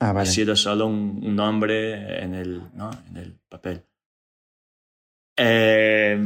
Ah, 0.00 0.10
Ha 0.10 0.26
sido 0.26 0.54
solo 0.54 0.86
un, 0.86 1.20
un 1.24 1.34
nombre 1.36 2.22
en 2.22 2.34
el, 2.34 2.62
¿no? 2.74 2.90
en 3.08 3.16
el 3.16 3.38
papel. 3.48 3.82
Eh, 5.36 6.18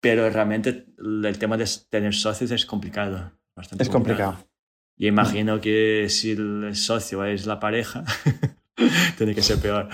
pero 0.00 0.28
realmente 0.30 0.86
el 0.98 1.38
tema 1.38 1.56
de 1.56 1.66
tener 1.88 2.14
socios 2.14 2.50
es 2.50 2.64
complicado. 2.66 3.32
bastante 3.54 3.84
Es 3.84 3.90
complicado. 3.90 4.36
Y 4.96 5.06
imagino 5.06 5.60
que 5.60 6.06
si 6.08 6.32
el 6.32 6.74
socio 6.74 7.24
es 7.24 7.46
la 7.46 7.58
pareja, 7.60 8.04
tiene 9.18 9.34
que 9.34 9.42
ser 9.42 9.58
peor. 9.58 9.88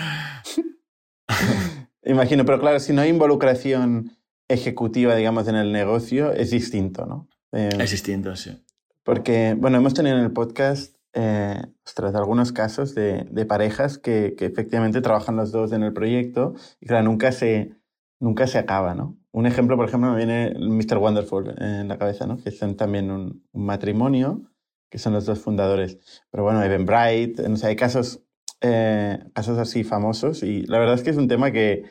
Imagino, 2.04 2.44
pero 2.44 2.60
claro, 2.60 2.78
si 2.78 2.92
no 2.92 3.02
hay 3.02 3.10
involucración 3.10 4.12
ejecutiva, 4.48 5.16
digamos, 5.16 5.48
en 5.48 5.56
el 5.56 5.72
negocio, 5.72 6.32
es 6.32 6.50
distinto, 6.52 7.04
¿no? 7.04 7.28
Eh, 7.52 7.68
Es 7.80 7.90
distinto, 7.90 8.34
sí. 8.36 8.62
Porque, 9.02 9.56
bueno, 9.58 9.76
hemos 9.78 9.94
tenido 9.94 10.16
en 10.16 10.24
el 10.24 10.32
podcast, 10.32 10.95
eh, 11.16 11.62
ostras, 11.84 12.14
algunos 12.14 12.52
casos 12.52 12.94
de, 12.94 13.26
de 13.30 13.46
parejas 13.46 13.98
que, 13.98 14.34
que 14.38 14.46
efectivamente 14.46 15.00
trabajan 15.00 15.36
los 15.36 15.50
dos 15.52 15.72
en 15.72 15.82
el 15.82 15.92
proyecto 15.94 16.54
y 16.80 16.86
claro, 16.86 17.04
nunca 17.06 17.32
se, 17.32 17.74
nunca 18.20 18.46
se 18.46 18.58
acaba, 18.58 18.94
¿no? 18.94 19.18
Un 19.32 19.46
ejemplo, 19.46 19.76
por 19.76 19.88
ejemplo, 19.88 20.10
me 20.12 20.16
viene 20.18 20.54
Mr. 20.58 20.98
Wonderful 20.98 21.54
en 21.58 21.88
la 21.88 21.98
cabeza, 21.98 22.26
¿no? 22.26 22.36
Que 22.38 22.50
son 22.52 22.76
también 22.76 23.10
un, 23.10 23.44
un 23.52 23.66
matrimonio, 23.66 24.42
que 24.90 24.98
son 24.98 25.14
los 25.14 25.26
dos 25.26 25.40
fundadores. 25.40 25.98
Pero 26.30 26.44
bueno, 26.44 26.62
Evan 26.62 26.86
Bright, 26.86 27.40
no 27.40 27.56
sé, 27.56 27.68
hay 27.68 27.76
casos, 27.76 28.22
eh, 28.62 29.18
casos 29.34 29.58
así 29.58 29.84
famosos 29.84 30.42
y 30.44 30.62
la 30.66 30.78
verdad 30.78 30.94
es 30.96 31.02
que 31.02 31.10
es 31.10 31.16
un 31.18 31.28
tema 31.28 31.50
que, 31.52 31.84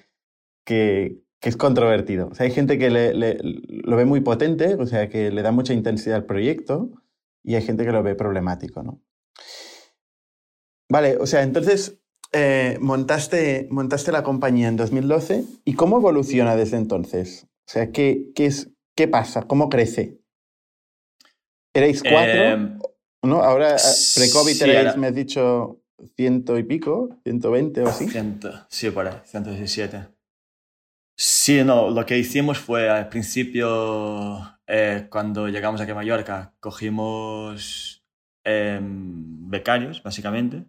que, 0.66 1.22
que 1.40 1.50
es 1.50 1.58
controvertido. 1.58 2.30
O 2.30 2.36
sea, 2.36 2.46
hay 2.46 2.52
gente 2.52 2.78
que 2.80 2.90
le- 2.90 3.14
le- 3.14 3.38
lo 3.42 3.96
ve 3.98 4.06
muy 4.06 4.22
potente, 4.22 4.76
o 4.76 4.86
sea, 4.88 5.10
que 5.10 5.32
le 5.32 5.42
da 5.44 5.52
mucha 5.52 5.74
intensidad 5.74 6.18
al 6.18 6.26
proyecto 6.26 6.92
y 7.44 7.56
hay 7.56 7.62
gente 7.64 7.86
que 7.86 7.92
lo 7.92 8.04
ve 8.04 8.16
problemático, 8.16 8.84
¿no? 8.84 9.02
Vale, 10.90 11.18
o 11.18 11.26
sea, 11.26 11.42
entonces 11.44 12.00
eh, 12.32 12.78
montaste, 12.80 13.68
montaste 13.72 14.12
la 14.12 14.24
compañía 14.24 14.68
en 14.68 14.76
2012 14.78 15.44
y 15.66 15.74
¿cómo 15.74 15.98
evoluciona 15.98 16.56
desde 16.56 16.78
entonces? 16.78 17.48
O 17.68 17.72
sea, 17.72 17.92
¿qué, 17.92 18.28
qué, 18.36 18.46
es, 18.48 18.70
qué 18.96 19.08
pasa? 19.08 19.44
¿Cómo 19.44 19.70
crece? 19.70 20.20
¿Erais 21.74 22.04
cuatro? 22.04 22.32
Eh, 22.54 22.78
¿no? 23.24 23.42
Ahora, 23.42 23.76
eh, 23.76 23.80
sí, 23.80 24.20
pre-COVID 24.20 24.62
erais, 24.62 24.78
ahora- 24.88 24.96
me 24.98 25.08
has 25.08 25.16
dicho, 25.16 25.82
ciento 26.16 26.58
y 26.60 26.64
pico, 26.64 27.10
120 27.24 27.82
o 27.82 27.88
así. 27.90 28.08
Ciento- 28.08 28.66
sí, 28.70 28.90
por 28.92 29.08
ahí, 29.08 29.16
117. 29.26 30.08
Sí, 31.18 31.64
no, 31.64 31.90
lo 31.90 32.06
que 32.06 32.18
hicimos 32.18 32.60
fue 32.60 32.90
al 32.90 33.08
principio, 33.10 34.42
eh, 34.68 35.08
cuando 35.10 35.48
llegamos 35.48 35.80
aquí 35.82 35.92
a 35.92 35.96
Mallorca, 35.96 36.54
cogimos 36.60 37.95
em, 38.46 39.50
becarios, 39.50 40.02
básicamente, 40.02 40.66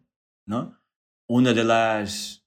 ¿no? 0.46 0.80
Una 1.28 1.52
de 1.52 1.64
las, 1.64 2.44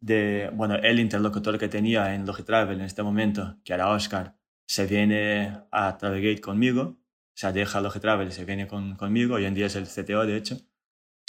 de, 0.00 0.50
bueno, 0.54 0.76
el 0.76 1.00
interlocutor 1.00 1.58
que 1.58 1.68
tenía 1.68 2.14
en 2.14 2.24
Logitravel 2.26 2.78
en 2.78 2.86
este 2.86 3.02
momento, 3.02 3.56
que 3.64 3.72
era 3.72 3.90
Oscar, 3.90 4.36
se 4.66 4.86
viene 4.86 5.60
a 5.70 5.96
Travelgate 5.96 6.40
conmigo, 6.40 6.82
o 6.82 7.40
sea, 7.40 7.52
deja 7.52 7.80
Logitravel 7.80 8.28
y 8.28 8.32
se 8.32 8.44
viene 8.44 8.66
con, 8.66 8.96
conmigo, 8.96 9.36
hoy 9.36 9.44
en 9.46 9.54
día 9.54 9.66
es 9.66 9.76
el 9.76 9.86
CTO, 9.86 10.26
de 10.26 10.36
hecho. 10.36 10.58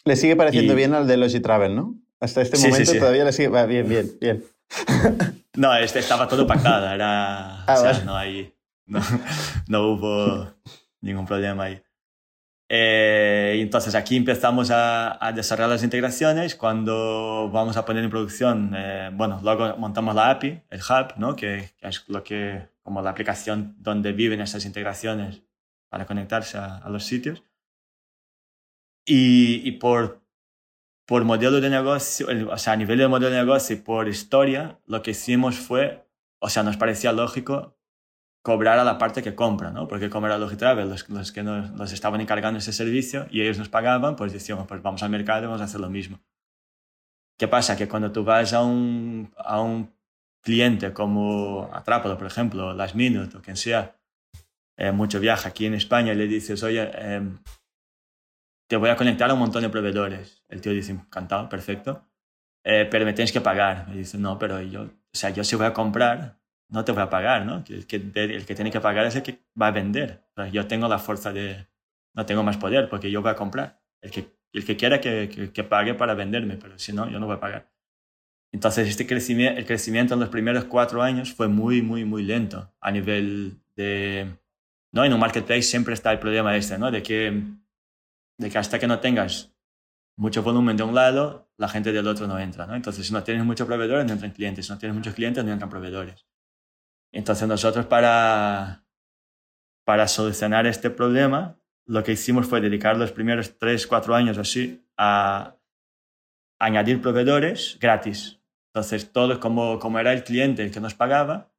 Le 0.06 0.16
sigue 0.16 0.36
pareciendo 0.36 0.76
bien 0.76 0.94
al 0.94 1.08
de 1.08 1.18
Logitravel, 1.18 1.76
¿no? 1.76 2.00
Hasta 2.20 2.42
este 2.42 2.58
momento 2.58 2.94
todavía 2.94 3.24
le 3.24 3.32
sigue, 3.32 3.48
va 3.48 3.66
bien, 3.66 3.88
bien, 3.88 4.12
bien. 4.20 4.44
no, 5.56 5.76
este 5.76 6.00
estaba 6.00 6.28
todo 6.28 6.46
pactado, 6.46 6.94
era, 6.94 7.64
ah, 7.64 7.74
o 7.74 7.82
sea, 7.82 8.04
no, 8.04 8.16
hay, 8.16 8.54
no, 8.86 9.00
no 9.68 9.88
hubo 9.88 10.54
ningún 11.02 11.26
problema 11.26 11.66
ahí. 11.66 11.82
Eh, 12.72 13.58
entonces 13.60 13.96
aquí 13.96 14.16
empezamos 14.16 14.70
a, 14.70 15.26
a, 15.26 15.32
desarrollar 15.32 15.72
las 15.72 15.84
integraciones. 15.84 16.56
Cuando 16.56 17.50
vamos 17.52 17.78
a 17.78 17.86
poner 17.86 18.04
en 18.04 18.12
producción, 18.12 18.74
eh, 18.76 19.10
bueno, 19.12 19.40
luego 19.44 19.76
montamos 19.78 20.14
la 20.14 20.30
API, 20.30 20.62
el 20.70 20.80
hub, 20.80 21.18
¿no? 21.18 21.36
que, 21.36 21.72
es 21.82 22.08
lo 22.08 22.24
que, 22.24 22.70
como 22.84 23.02
la 23.02 23.10
aplicación 23.10 23.76
donde 23.80 24.14
viven 24.14 24.42
esas 24.42 24.66
integraciones 24.66 25.42
para 25.90 26.06
conectarse 26.06 26.60
a, 26.60 26.88
los 26.90 27.04
sitios. 27.06 27.44
Y, 29.04 29.68
y, 29.68 29.72
por, 29.74 30.22
por 31.08 31.24
modelo 31.26 31.60
de 31.60 31.72
negocio, 31.72 32.28
o 32.52 32.58
sea, 32.60 32.74
a 32.74 32.76
nivel 32.76 33.00
de 33.00 33.08
modelo 33.08 33.32
de 33.32 33.38
negocio 33.38 33.76
y 33.76 33.80
por 33.80 34.08
historia, 34.08 34.80
lo 34.86 35.02
que 35.02 35.12
hicimos 35.12 35.56
fue, 35.58 36.06
o 36.38 36.50
sea, 36.50 36.62
nos 36.62 36.78
parecía 36.78 37.12
lógico 37.14 37.79
cobrar 38.50 38.80
a 38.80 38.84
la 38.84 38.98
parte 38.98 39.22
que 39.22 39.36
compra, 39.36 39.70
¿no? 39.70 39.88
Porque 39.88 40.10
como 40.10 40.26
era 40.26 40.40
Logitravel, 40.40 40.90
los, 40.90 41.08
los 41.08 41.32
que 41.32 41.44
nos, 41.44 41.70
nos, 41.70 41.94
estaban 41.94 42.20
encargando 42.20 42.58
ese 42.58 42.74
servicio 42.74 43.28
y 43.30 43.42
ellos 43.42 43.60
nos 43.60 43.70
pagaban, 43.70 44.16
pues 44.16 44.34
decíamos, 44.34 44.66
pues 44.66 44.82
vamos 44.82 45.04
al 45.04 45.12
mercado 45.12 45.44
y 45.44 45.46
vamos 45.46 45.62
a 45.62 45.66
hacer 45.66 45.80
lo 45.80 45.92
mismo. 45.92 46.20
¿Qué 47.38 47.48
pasa? 47.48 47.78
Que 47.78 47.88
cuando 47.88 48.12
tú 48.12 48.24
vas 48.24 48.52
a 48.54 48.64
un, 48.64 49.32
a 49.38 49.62
un 49.62 49.94
cliente 50.42 50.94
como 50.94 51.70
Atrápalo, 51.72 52.18
por 52.18 52.26
ejemplo, 52.26 52.74
Last 52.74 52.96
Minute 52.96 53.38
o 53.38 53.42
quien 53.44 53.56
sea, 53.56 53.96
eh, 54.80 54.92
mucho 54.92 55.20
viaja 55.20 55.50
aquí 55.50 55.68
en 55.68 55.76
España 55.76 56.14
y 56.14 56.16
le 56.16 56.26
dices, 56.26 56.64
oye, 56.64 56.90
eh, 56.92 57.22
te 58.68 58.78
voy 58.78 58.90
a 58.90 58.96
conectar 58.96 59.30
a 59.30 59.34
un 59.34 59.42
montón 59.42 59.62
de 59.62 59.70
proveedores. 59.70 60.44
El 60.50 60.60
tío 60.60 60.72
dice, 60.72 60.94
encantado, 60.94 61.48
perfecto, 61.50 62.04
eh, 62.66 62.88
pero 62.90 63.06
me 63.06 63.14
tienes 63.14 63.32
que 63.32 63.42
pagar. 63.42 63.88
Me 63.90 63.98
dice, 63.98 64.18
no, 64.18 64.40
pero 64.40 64.60
yo, 64.60 64.86
o 64.86 64.90
sea, 65.14 65.30
yo 65.30 65.44
si 65.44 65.56
voy 65.56 65.68
a 65.68 65.74
comprar, 65.74 66.39
no 66.70 66.86
te 66.86 66.92
voy 66.92 67.02
a 67.02 67.10
pagar, 67.10 67.46
¿no? 67.46 67.64
El 67.68 67.86
que, 67.88 68.12
que 68.46 68.56
tiene 68.56 68.72
que 68.72 68.80
pagar 68.80 69.06
es 69.06 69.16
el 69.16 69.24
que 69.24 69.40
va 69.60 69.68
a 69.68 69.72
vender. 69.72 70.24
yo 70.52 70.68
tengo 70.68 70.88
la 70.88 71.00
fuerza 71.00 71.34
de, 71.34 71.68
no 72.14 72.26
tengo 72.26 72.44
más 72.44 72.58
poder 72.58 72.90
porque 72.90 73.12
yo 73.12 73.22
voy 73.22 73.32
a 73.32 73.36
comprar. 73.36 73.82
El 74.02 74.12
que, 74.12 74.28
el 74.54 74.66
que 74.66 74.78
quiera 74.78 75.02
que, 75.02 75.52
que, 75.54 75.64
pague 75.64 75.94
para 75.94 76.14
venderme, 76.14 76.58
pero 76.58 76.78
si 76.80 76.94
no, 76.94 77.10
yo 77.10 77.20
no 77.20 77.26
voy 77.26 77.36
a 77.36 77.40
pagar. 77.40 77.70
Entonces, 78.52 78.88
este 78.88 79.06
crecimiento, 79.06 79.60
el 79.60 79.66
crecimiento 79.66 80.14
en 80.14 80.20
los 80.20 80.30
primeros 80.30 80.66
cuatro 80.66 81.02
años 81.02 81.34
fue 81.34 81.48
muy, 81.48 81.82
muy, 81.82 82.06
muy 82.06 82.24
lento 82.24 82.72
a 82.80 82.92
nivel 82.92 83.60
de... 83.76 84.28
¿no? 84.92 85.06
En 85.06 85.14
un 85.14 85.20
marketplace 85.20 85.64
siempre 85.64 85.94
está 85.94 86.12
el 86.12 86.20
problema 86.20 86.56
este, 86.56 86.78
¿no? 86.78 86.90
De 86.92 87.04
que, 87.04 87.44
de 88.38 88.50
que 88.50 88.58
hasta 88.58 88.80
que 88.80 88.88
no 88.88 89.00
tengas 89.00 89.54
mucho 90.18 90.42
volumen 90.44 90.78
de 90.78 90.84
un 90.84 90.96
lado, 90.96 91.50
la 91.58 91.70
gente 91.70 91.92
del 91.92 92.08
otro 92.08 92.28
no 92.28 92.40
entra, 92.40 92.66
¿no? 92.66 92.76
Entonces, 92.76 93.06
si 93.06 93.14
no 93.14 93.24
tienes 93.24 93.46
muchos 93.46 93.68
proveedores, 93.68 94.06
no 94.06 94.14
entran 94.14 94.32
clientes. 94.32 94.66
Si 94.66 94.72
no 94.72 94.80
tienes 94.80 94.96
muchos 94.96 95.14
clientes, 95.14 95.44
no 95.44 95.52
entran 95.52 95.70
proveedores. 95.70 96.26
Entonces 97.12 97.48
nosotros 97.48 97.86
para, 97.86 98.84
para 99.86 100.08
solucionar 100.08 100.68
este 100.68 100.90
problema, 100.90 101.58
lo 101.86 102.04
que 102.04 102.12
hicimos 102.12 102.46
fue 102.46 102.62
dedicar 102.62 102.98
los 102.98 103.12
primeros 103.12 103.58
tres, 103.58 103.88
cuatro 103.88 104.14
años 104.14 104.38
así 104.38 104.86
a 104.96 105.56
añadir 106.60 107.02
proveedores 107.02 107.78
gratis. 107.80 108.40
Entonces, 108.74 109.12
todo 109.12 109.40
como, 109.40 109.80
como 109.80 109.98
era 109.98 110.14
el 110.14 110.24
cliente 110.24 110.62
el 110.64 110.72
que 110.72 110.80
nos 110.80 110.94
pagaba, 110.94 111.52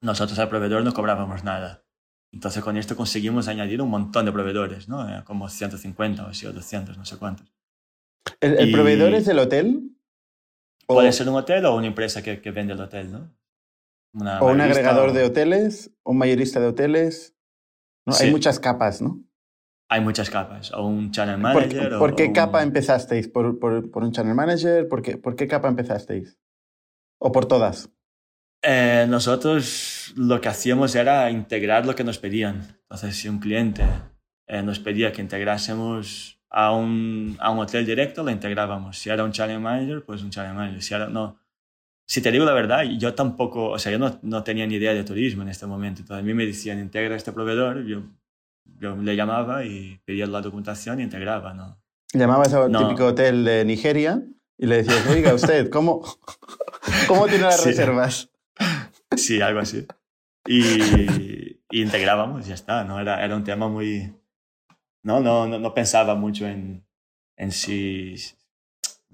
nosotros 0.00 0.38
al 0.38 0.48
proveedor 0.48 0.82
no 0.82 0.92
cobrábamos 0.92 1.44
nada. 1.44 1.84
Entonces, 2.32 2.64
con 2.64 2.76
esto 2.76 2.96
conseguimos 2.96 3.46
añadir 3.46 3.80
un 3.80 3.90
montón 3.90 4.24
de 4.24 4.32
proveedores, 4.32 4.88
¿no? 4.88 5.08
Eh, 5.08 5.22
como 5.24 5.48
150 5.48 6.24
o 6.24 6.28
así, 6.28 6.46
o 6.46 6.52
200, 6.52 6.98
no 6.98 7.04
sé 7.04 7.18
cuántos. 7.18 7.46
¿El, 8.40 8.72
proveedor 8.72 9.14
es 9.14 9.28
el 9.28 9.38
hotel? 9.38 9.90
Puede 10.86 11.12
ser 11.12 11.28
un 11.28 11.36
hotel 11.36 11.64
o 11.66 11.76
una 11.76 11.86
empresa 11.86 12.22
que, 12.22 12.40
que 12.40 12.50
vende 12.50 12.72
el 12.72 12.80
hotel, 12.80 13.12
¿no? 13.12 13.30
O 14.14 14.46
un 14.46 14.60
agregador 14.60 15.12
de 15.12 15.24
hoteles, 15.24 15.90
un 16.04 16.18
mayorista 16.18 16.60
de 16.60 16.66
hoteles. 16.66 17.34
¿no? 18.04 18.14
Hay 18.14 18.30
muchas 18.30 18.58
capas, 18.58 19.00
¿no? 19.00 19.22
Hay 19.88 20.00
muchas 20.00 20.30
capas. 20.30 20.72
O 20.72 20.86
un 20.86 21.10
channel 21.10 21.38
manager. 21.38 21.90
¿Por, 21.90 21.98
¿por 21.98 22.14
qué 22.16 22.32
capa 22.32 22.62
empezasteis? 22.62 23.28
¿Por, 23.28 23.58
¿Por, 23.58 23.90
por, 23.90 24.02
un 24.02 24.12
channel 24.12 24.34
manager? 24.34 24.88
¿Por 24.88 25.02
qué, 25.02 25.16
¿Por 25.16 25.36
qué 25.36 25.46
capa 25.46 25.68
empezasteis? 25.68 26.38
¿O 27.18 27.30
por 27.30 27.46
todas? 27.46 27.90
Eh, 28.62 29.06
nosotros 29.08 30.14
lo 30.16 30.40
que 30.40 30.48
hacíamos 30.48 30.94
era 30.94 31.30
integrar 31.30 31.84
lo 31.84 31.94
que 31.94 32.04
nos 32.04 32.18
pedían. 32.18 32.78
Entonces, 32.82 33.16
si 33.16 33.28
un 33.28 33.38
cliente 33.38 33.84
eh, 34.46 34.62
nos 34.62 34.78
pedía 34.78 35.12
que 35.12 35.20
integrásemos 35.20 36.40
a 36.48 36.72
un, 36.72 37.36
a 37.40 37.50
un 37.50 37.58
hotel 37.58 37.84
directo, 37.84 38.22
lo 38.22 38.30
integrábamos. 38.30 38.98
Si 38.98 39.10
era 39.10 39.24
un 39.24 39.32
channel 39.32 39.60
manager, 39.60 40.04
pues 40.04 40.22
un 40.22 40.30
channel 40.30 40.54
manager. 40.54 40.82
Si 40.82 40.94
era, 40.94 41.08
no, 41.08 41.38
si 42.06 42.20
te 42.20 42.30
digo 42.30 42.44
la 42.44 42.52
verdad, 42.52 42.84
yo 42.98 43.14
tampoco, 43.14 43.70
o 43.70 43.78
sea, 43.78 43.92
yo 43.92 43.98
no, 43.98 44.18
no 44.22 44.42
tenía 44.42 44.66
ni 44.66 44.76
idea 44.76 44.92
de 44.94 45.04
turismo 45.04 45.42
en 45.42 45.48
este 45.48 45.66
momento. 45.66 46.00
Entonces 46.02 46.22
a 46.22 46.26
mí 46.26 46.34
me 46.34 46.46
decían, 46.46 46.78
integra 46.78 47.16
este 47.16 47.32
proveedor, 47.32 47.84
yo, 47.84 48.02
yo 48.78 48.96
le 48.96 49.16
llamaba 49.16 49.64
y 49.64 50.00
pedía 50.04 50.26
la 50.26 50.40
documentación 50.40 51.00
y 51.00 51.04
integraba, 51.04 51.54
¿no? 51.54 51.80
Llamabas 52.12 52.52
a 52.52 52.66
un 52.66 52.72
típico 52.72 53.06
hotel 53.06 53.44
de 53.44 53.64
Nigeria 53.64 54.22
y 54.58 54.66
le 54.66 54.78
decías, 54.78 55.06
oiga, 55.08 55.32
usted, 55.32 55.70
¿cómo, 55.70 56.02
cómo 57.08 57.26
tiene 57.26 57.44
las 57.44 57.64
reservas? 57.64 58.30
Sí, 59.16 59.40
algo 59.40 59.60
así. 59.60 59.86
Y, 60.46 60.60
y, 60.62 61.60
integrábamos 61.70 62.44
y 62.44 62.48
ya 62.50 62.54
está, 62.54 62.84
¿no? 62.84 63.00
Era, 63.00 63.24
era 63.24 63.34
un 63.34 63.44
tema 63.44 63.68
muy... 63.68 64.14
No, 65.02 65.20
no, 65.20 65.48
no, 65.48 65.58
no 65.58 65.74
pensaba 65.74 66.14
mucho 66.14 66.46
en, 66.46 66.84
en 67.36 67.50
si, 67.50 68.16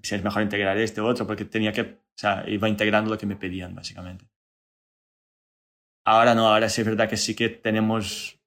si 0.02 0.14
es 0.14 0.24
mejor 0.24 0.42
integrar 0.42 0.76
este 0.78 1.00
u 1.00 1.06
otro, 1.06 1.26
porque 1.26 1.44
tenía 1.44 1.72
que 1.72 1.98
o 2.18 2.20
sea, 2.20 2.44
iba 2.48 2.68
integrando 2.68 3.10
lo 3.10 3.16
que 3.16 3.26
me 3.26 3.36
pedían, 3.36 3.76
básicamente. 3.76 4.28
Ahora 6.04 6.34
no, 6.34 6.48
ahora 6.48 6.68
sí 6.68 6.80
es 6.80 6.86
verdad 6.88 7.08
que 7.08 7.16
sí 7.16 7.36
que 7.36 7.48
tenemos, 7.48 8.40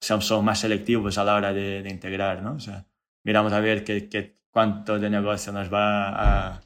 somos 0.00 0.42
más 0.42 0.58
selectivos 0.58 1.16
a 1.16 1.22
la 1.22 1.36
hora 1.36 1.52
de, 1.52 1.84
de 1.84 1.90
integrar, 1.90 2.42
¿no? 2.42 2.54
O 2.54 2.58
sea, 2.58 2.86
miramos 3.22 3.52
a 3.52 3.60
ver 3.60 3.84
qué, 3.84 4.34
cuánto 4.50 4.98
de 4.98 5.10
negocio 5.10 5.52
nos 5.52 5.72
va 5.72 6.08
a, 6.08 6.60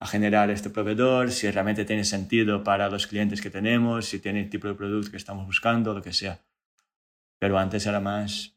a, 0.00 0.06
generar 0.08 0.50
este 0.50 0.70
proveedor, 0.70 1.30
si 1.30 1.48
realmente 1.48 1.84
tiene 1.84 2.04
sentido 2.04 2.64
para 2.64 2.90
los 2.90 3.06
clientes 3.06 3.40
que 3.40 3.50
tenemos, 3.50 4.06
si 4.06 4.18
tiene 4.18 4.40
el 4.40 4.50
tipo 4.50 4.66
de 4.66 4.74
producto 4.74 5.12
que 5.12 5.18
estamos 5.18 5.46
buscando, 5.46 5.94
lo 5.94 6.02
que 6.02 6.12
sea. 6.12 6.40
Pero 7.38 7.58
antes 7.58 7.86
era 7.86 8.00
más, 8.00 8.56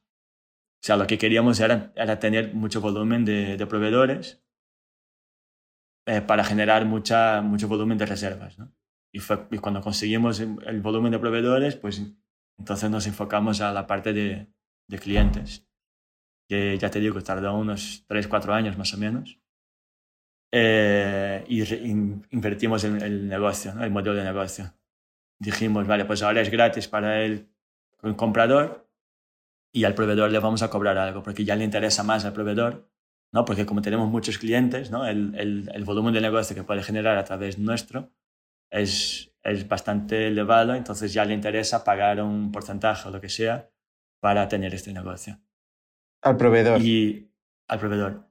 o 0.82 0.82
sea, 0.82 0.98
lo 0.98 1.06
que 1.06 1.20
queríamos 1.20 1.60
era, 1.60 1.92
era 1.96 2.18
tener 2.18 2.56
mucho 2.56 2.82
volumen 2.82 3.24
de, 3.24 3.56
de 3.56 3.68
proveedores 3.68 4.45
eh, 6.08 6.22
para 6.22 6.44
generar 6.44 6.86
mucha, 6.86 7.42
mucho 7.42 7.68
volumen 7.68 7.98
de 7.98 8.06
reservas. 8.06 8.60
¿no? 8.60 8.72
Y, 9.12 9.20
cuando 9.58 9.82
conseguimos 9.82 10.40
el 10.40 10.82
volumen 10.82 11.12
de 11.12 11.20
proveedores, 11.20 11.76
pues 11.76 12.02
entonces 12.60 12.90
nos 12.90 13.08
enfocamos 13.08 13.62
a 13.62 13.74
la 13.74 13.88
parte 13.88 14.14
de, 14.14 14.48
clientes, 15.00 15.68
que 16.48 16.78
ya 16.78 16.92
te 16.92 17.00
digo, 17.00 17.20
tardó 17.22 17.56
unos 17.58 18.06
3, 18.08 18.28
4 18.28 18.54
años 18.54 18.78
más 18.78 18.94
o 18.94 18.98
menos. 18.98 19.40
Eh, 20.52 21.44
y 21.48 21.64
invertimos 22.32 22.84
en 22.84 23.02
el 23.02 23.28
negocio, 23.28 23.74
¿no? 23.74 23.84
el 23.84 23.92
modelo 23.92 24.16
de 24.16 24.24
negocio. 24.24 24.74
Dijimos, 25.40 25.88
vale, 25.88 26.06
pues 26.06 26.22
ahora 26.22 26.42
es 26.42 26.50
gratis 26.50 26.88
para 26.88 27.24
el, 27.24 27.50
el 28.04 28.16
comprador 28.16 28.88
y 29.74 29.84
al 29.86 29.96
proveedor 29.96 30.32
le 30.32 30.40
vamos 30.40 30.62
a 30.62 30.70
cobrar 30.70 30.98
algo, 30.98 31.24
porque 31.24 31.44
ya 31.44 31.56
le 31.56 31.64
interesa 31.66 32.04
más 32.04 32.26
al 32.26 32.34
proveedor 32.34 32.90
¿no? 33.36 33.44
Porque 33.44 33.66
como 33.66 33.82
tenemos 33.82 34.10
muchos 34.10 34.38
clientes, 34.38 34.90
¿no? 34.92 35.06
el, 35.06 35.36
el, 35.36 35.70
el, 35.74 35.84
volumen 35.84 36.14
de 36.14 36.22
negocio 36.22 36.56
que 36.56 36.64
puede 36.64 36.82
generar 36.82 37.18
a 37.18 37.26
través 37.26 37.60
nuestro 37.60 38.10
es, 38.72 39.30
es 39.44 39.68
bastante 39.68 40.28
elevado, 40.28 40.74
entonces 40.74 41.12
ya 41.12 41.26
le 41.26 41.34
interesa 41.34 41.84
pagar 41.84 42.22
un 42.22 42.50
porcentaje 42.54 43.10
o 43.10 43.12
lo 43.12 43.20
que 43.20 43.28
sea 43.28 43.70
para 44.22 44.48
tener 44.48 44.74
este 44.74 44.94
negocio. 44.94 45.38
Al 46.22 46.38
proveedor. 46.38 46.82
Y 46.82 47.30
al 47.68 47.80
proveedor. 47.80 48.26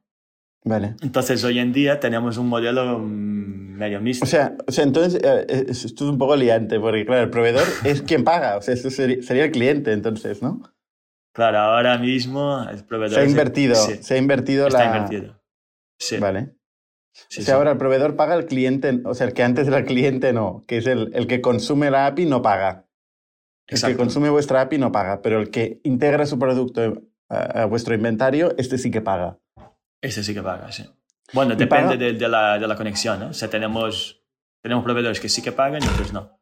Vale. 0.65 0.97
Entonces 1.03 1.45
hoy 1.45 1.59
en 1.59 1.75
día 1.75 2.01
tenemos 2.01 2.39
un 2.39 2.49
modelo 2.49 2.99
medio 2.99 4.01
mixto. 4.01 4.25
O 4.25 4.27
sea, 4.27 4.57
o 4.67 4.73
sea 4.73 4.85
entonces 4.85 5.21
eh, 5.23 5.67
esto 5.69 6.05
es 6.05 6.11
un 6.11 6.17
poco 6.17 6.35
liante, 6.35 6.81
porque 6.81 7.05
claro, 7.05 7.25
el 7.25 7.31
proveedor 7.31 7.67
es 7.85 8.01
quien 8.01 8.25
paga, 8.25 8.57
o 8.57 8.63
sea, 8.63 8.73
esto 8.73 8.89
sería, 8.89 9.23
sería 9.23 9.45
el 9.45 9.51
cliente 9.51 9.93
entonces, 9.93 10.41
¿no? 10.41 10.63
Claro, 11.35 11.59
ahora 11.59 11.99
mismo 11.99 12.65
el 12.71 12.85
proveedor... 12.85 13.17
Se 13.17 13.21
ha 13.21 13.29
invertido, 13.29 13.75
se 13.75 14.15
ha 14.15 14.17
invertido 14.17 14.69
Está 14.69 14.79
la... 14.89 14.97
invertido. 14.97 15.43
Sí. 15.99 16.19
Vale. 16.19 16.55
Sí, 17.29 17.41
o 17.41 17.45
sea, 17.45 17.57
ahora 17.57 17.73
el 17.73 17.77
proveedor 17.79 18.17
paga 18.17 18.35
al 18.35 18.47
cliente, 18.47 19.01
o 19.05 19.15
sea, 19.15 19.27
el 19.27 19.35
que 19.35 19.43
antes 19.43 19.67
era 19.69 19.79
el 19.79 19.85
cliente 19.85 20.33
no, 20.33 20.65
que 20.67 20.79
es 20.79 20.87
el, 20.87 21.11
el 21.15 21.27
que 21.27 21.41
consume 21.41 21.91
la 21.91 22.07
API 22.07 22.27
no 22.27 22.41
paga. 22.41 22.87
El 23.67 23.81
que 23.81 23.97
consume 23.97 24.31
vuestra 24.31 24.61
API 24.61 24.79
no 24.79 24.93
paga, 24.93 25.23
pero 25.23 25.41
el 25.41 25.51
que 25.51 25.81
integra 25.85 26.27
su 26.27 26.39
producto 26.39 27.03
a, 27.29 27.63
a, 27.63 27.65
vuestro 27.65 27.95
inventario, 27.95 28.55
este 28.59 28.79
sí 28.79 28.91
que 28.91 29.01
paga. 29.01 29.39
Este 30.01 30.23
sí 30.23 30.35
que 30.35 30.43
paga, 30.43 30.71
sí. 30.71 30.85
Bueno, 31.33 31.55
¿Y 31.55 31.57
depende 31.57 31.97
de, 31.97 32.13
de 32.13 32.29
la, 32.29 32.59
de 32.59 32.67
la 32.69 32.77
conexión, 32.77 33.19
¿no? 33.21 33.29
O 33.29 33.33
sea, 33.33 33.49
tenemos, 33.49 34.23
tenemos 34.63 34.85
proveedores 34.85 35.19
que 35.19 35.29
sí 35.29 35.41
que 35.43 35.51
pagan 35.53 35.83
y 35.83 35.87
otros 35.89 36.13
no. 36.13 36.39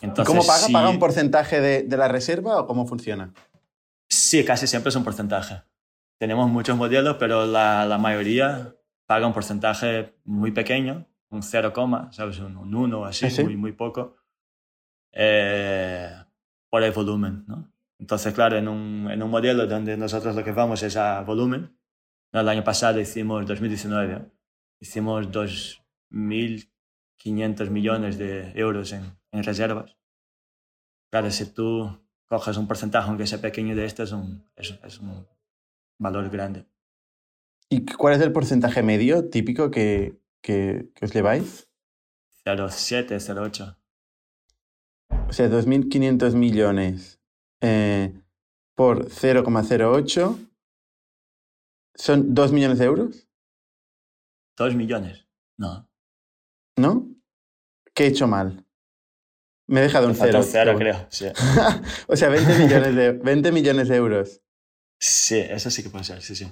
¿Y 0.00 0.06
Entonces, 0.06 0.26
¿Cómo 0.34 0.44
paga? 0.46 0.58
sí- 0.66 0.72
¿Paga 0.72 0.88
un 0.88 0.98
porcentaje 0.98 1.60
de, 1.60 1.82
de 1.82 1.96
la 1.96 2.08
reserva 2.08 2.60
o 2.60 2.66
cómo 2.66 2.86
funciona? 2.86 3.32
Sí, 4.26 4.44
casi 4.44 4.66
siempre 4.66 4.88
es 4.88 4.96
un 4.96 5.04
porcentaje. 5.04 5.62
Tenemos 6.18 6.50
muchos 6.50 6.76
modelos, 6.76 7.16
pero 7.16 7.46
la, 7.46 7.86
la 7.86 7.96
mayoría 7.96 8.74
paga 9.06 9.24
un 9.24 9.32
porcentaje 9.32 10.16
muy 10.24 10.50
pequeño, 10.50 11.06
un 11.28 11.44
0, 11.44 11.72
¿sabes? 12.10 12.40
Un, 12.40 12.56
un 12.56 12.74
1 12.74 12.98
o 12.98 13.04
así, 13.04 13.30
Sí, 13.30 13.36
sí. 13.36 13.44
Muy, 13.44 13.56
muy 13.56 13.70
poco, 13.70 14.16
eh, 15.12 16.10
por 16.68 16.82
el 16.82 16.90
volumen, 16.90 17.44
¿no? 17.46 17.72
Entonces, 18.00 18.34
claro, 18.34 18.56
en 18.56 18.66
un, 18.66 19.08
en 19.12 19.22
un 19.22 19.30
modelo 19.30 19.64
donde 19.68 19.96
nosotros 19.96 20.34
lo 20.34 20.42
que 20.42 20.50
vamos 20.50 20.82
es 20.82 20.96
a 20.96 21.20
volumen, 21.20 21.78
¿no? 22.32 22.40
el 22.40 22.48
año 22.48 22.64
pasado 22.64 22.98
hicimos, 22.98 23.46
2019, 23.46 24.12
¿eh? 24.12 24.28
hicimos 24.80 25.30
2.500 25.30 27.70
millones 27.70 28.18
de 28.18 28.50
euros 28.56 28.92
en, 28.92 29.04
en 29.30 29.44
reservas. 29.44 29.96
Claro, 31.12 31.30
si 31.30 31.54
tú 31.54 32.04
coges 32.26 32.56
un 32.56 32.66
porcentaje, 32.66 33.08
aunque 33.08 33.26
sea 33.26 33.40
pequeño 33.40 33.74
de 33.76 33.84
este, 33.84 34.02
es 34.02 34.12
un, 34.12 34.48
es, 34.56 34.78
es 34.84 35.00
un 35.00 35.26
valor 35.98 36.28
grande. 36.30 36.66
¿Y 37.68 37.84
cuál 37.84 38.14
es 38.14 38.20
el 38.20 38.32
porcentaje 38.32 38.82
medio 38.82 39.28
típico 39.28 39.70
que, 39.70 40.20
que, 40.42 40.90
que 40.94 41.04
os 41.04 41.12
lleváis? 41.12 41.68
0,7, 42.44 43.08
0,8. 43.08 43.76
O 45.28 45.32
sea, 45.32 45.48
2.500 45.48 46.34
millones 46.34 47.20
eh, 47.60 48.12
por 48.76 49.08
0,08 49.08 50.50
son 51.94 52.34
2 52.34 52.52
millones 52.52 52.78
de 52.78 52.84
euros, 52.84 53.28
2 54.56 54.74
millones. 54.74 55.26
No. 55.58 55.88
¿no? 56.76 57.08
¿Qué 57.94 58.04
he 58.04 58.08
hecho 58.08 58.26
mal? 58.26 58.65
Me 59.68 59.80
he 59.80 59.82
dejado 59.84 60.06
un 60.06 60.14
cero. 60.14 60.38
un 60.38 60.44
cero, 60.44 60.74
creo. 60.78 61.06
Sí. 61.10 61.26
o 62.08 62.16
sea, 62.16 62.28
20 62.28 62.58
millones, 62.58 62.94
de, 62.94 63.12
20 63.12 63.52
millones 63.52 63.88
de 63.88 63.96
euros. 63.96 64.40
sí, 65.00 65.36
eso 65.38 65.70
sí 65.70 65.82
que 65.82 65.90
puede 65.90 66.04
ser, 66.04 66.22
sí, 66.22 66.34
sí. 66.36 66.46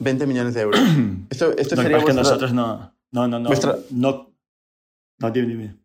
20 0.00 0.26
millones 0.26 0.54
de 0.54 0.60
euros. 0.62 0.80
Esto, 1.30 1.52
esto 1.56 1.76
que 1.76 1.82
sería 1.82 1.98
es 1.98 2.04
que 2.04 2.12
vuestra- 2.12 2.22
nosotros 2.22 2.52
no. 2.52 2.94
No, 3.12 3.28
no, 3.28 3.38
no. 3.38 3.48
Vuestra- 3.48 3.76
No, 3.90 4.34
no 5.18 5.30
dime, 5.30 5.46
dime. 5.48 5.76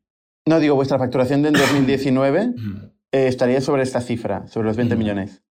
No, 0.46 0.60
digo, 0.60 0.76
vuestra 0.76 0.98
facturación 0.98 1.42
de 1.42 1.50
en 1.50 1.54
2019 1.56 2.48
Ujú. 2.56 2.92
eh, 3.12 3.28
estaría 3.28 3.62
sobre 3.62 3.84
esta 3.84 4.02
cifra, 4.02 4.48
sobre 4.48 4.68
los 4.68 4.78
20 4.78 4.96
Mm. 4.96 5.00
millones. 5.00 5.44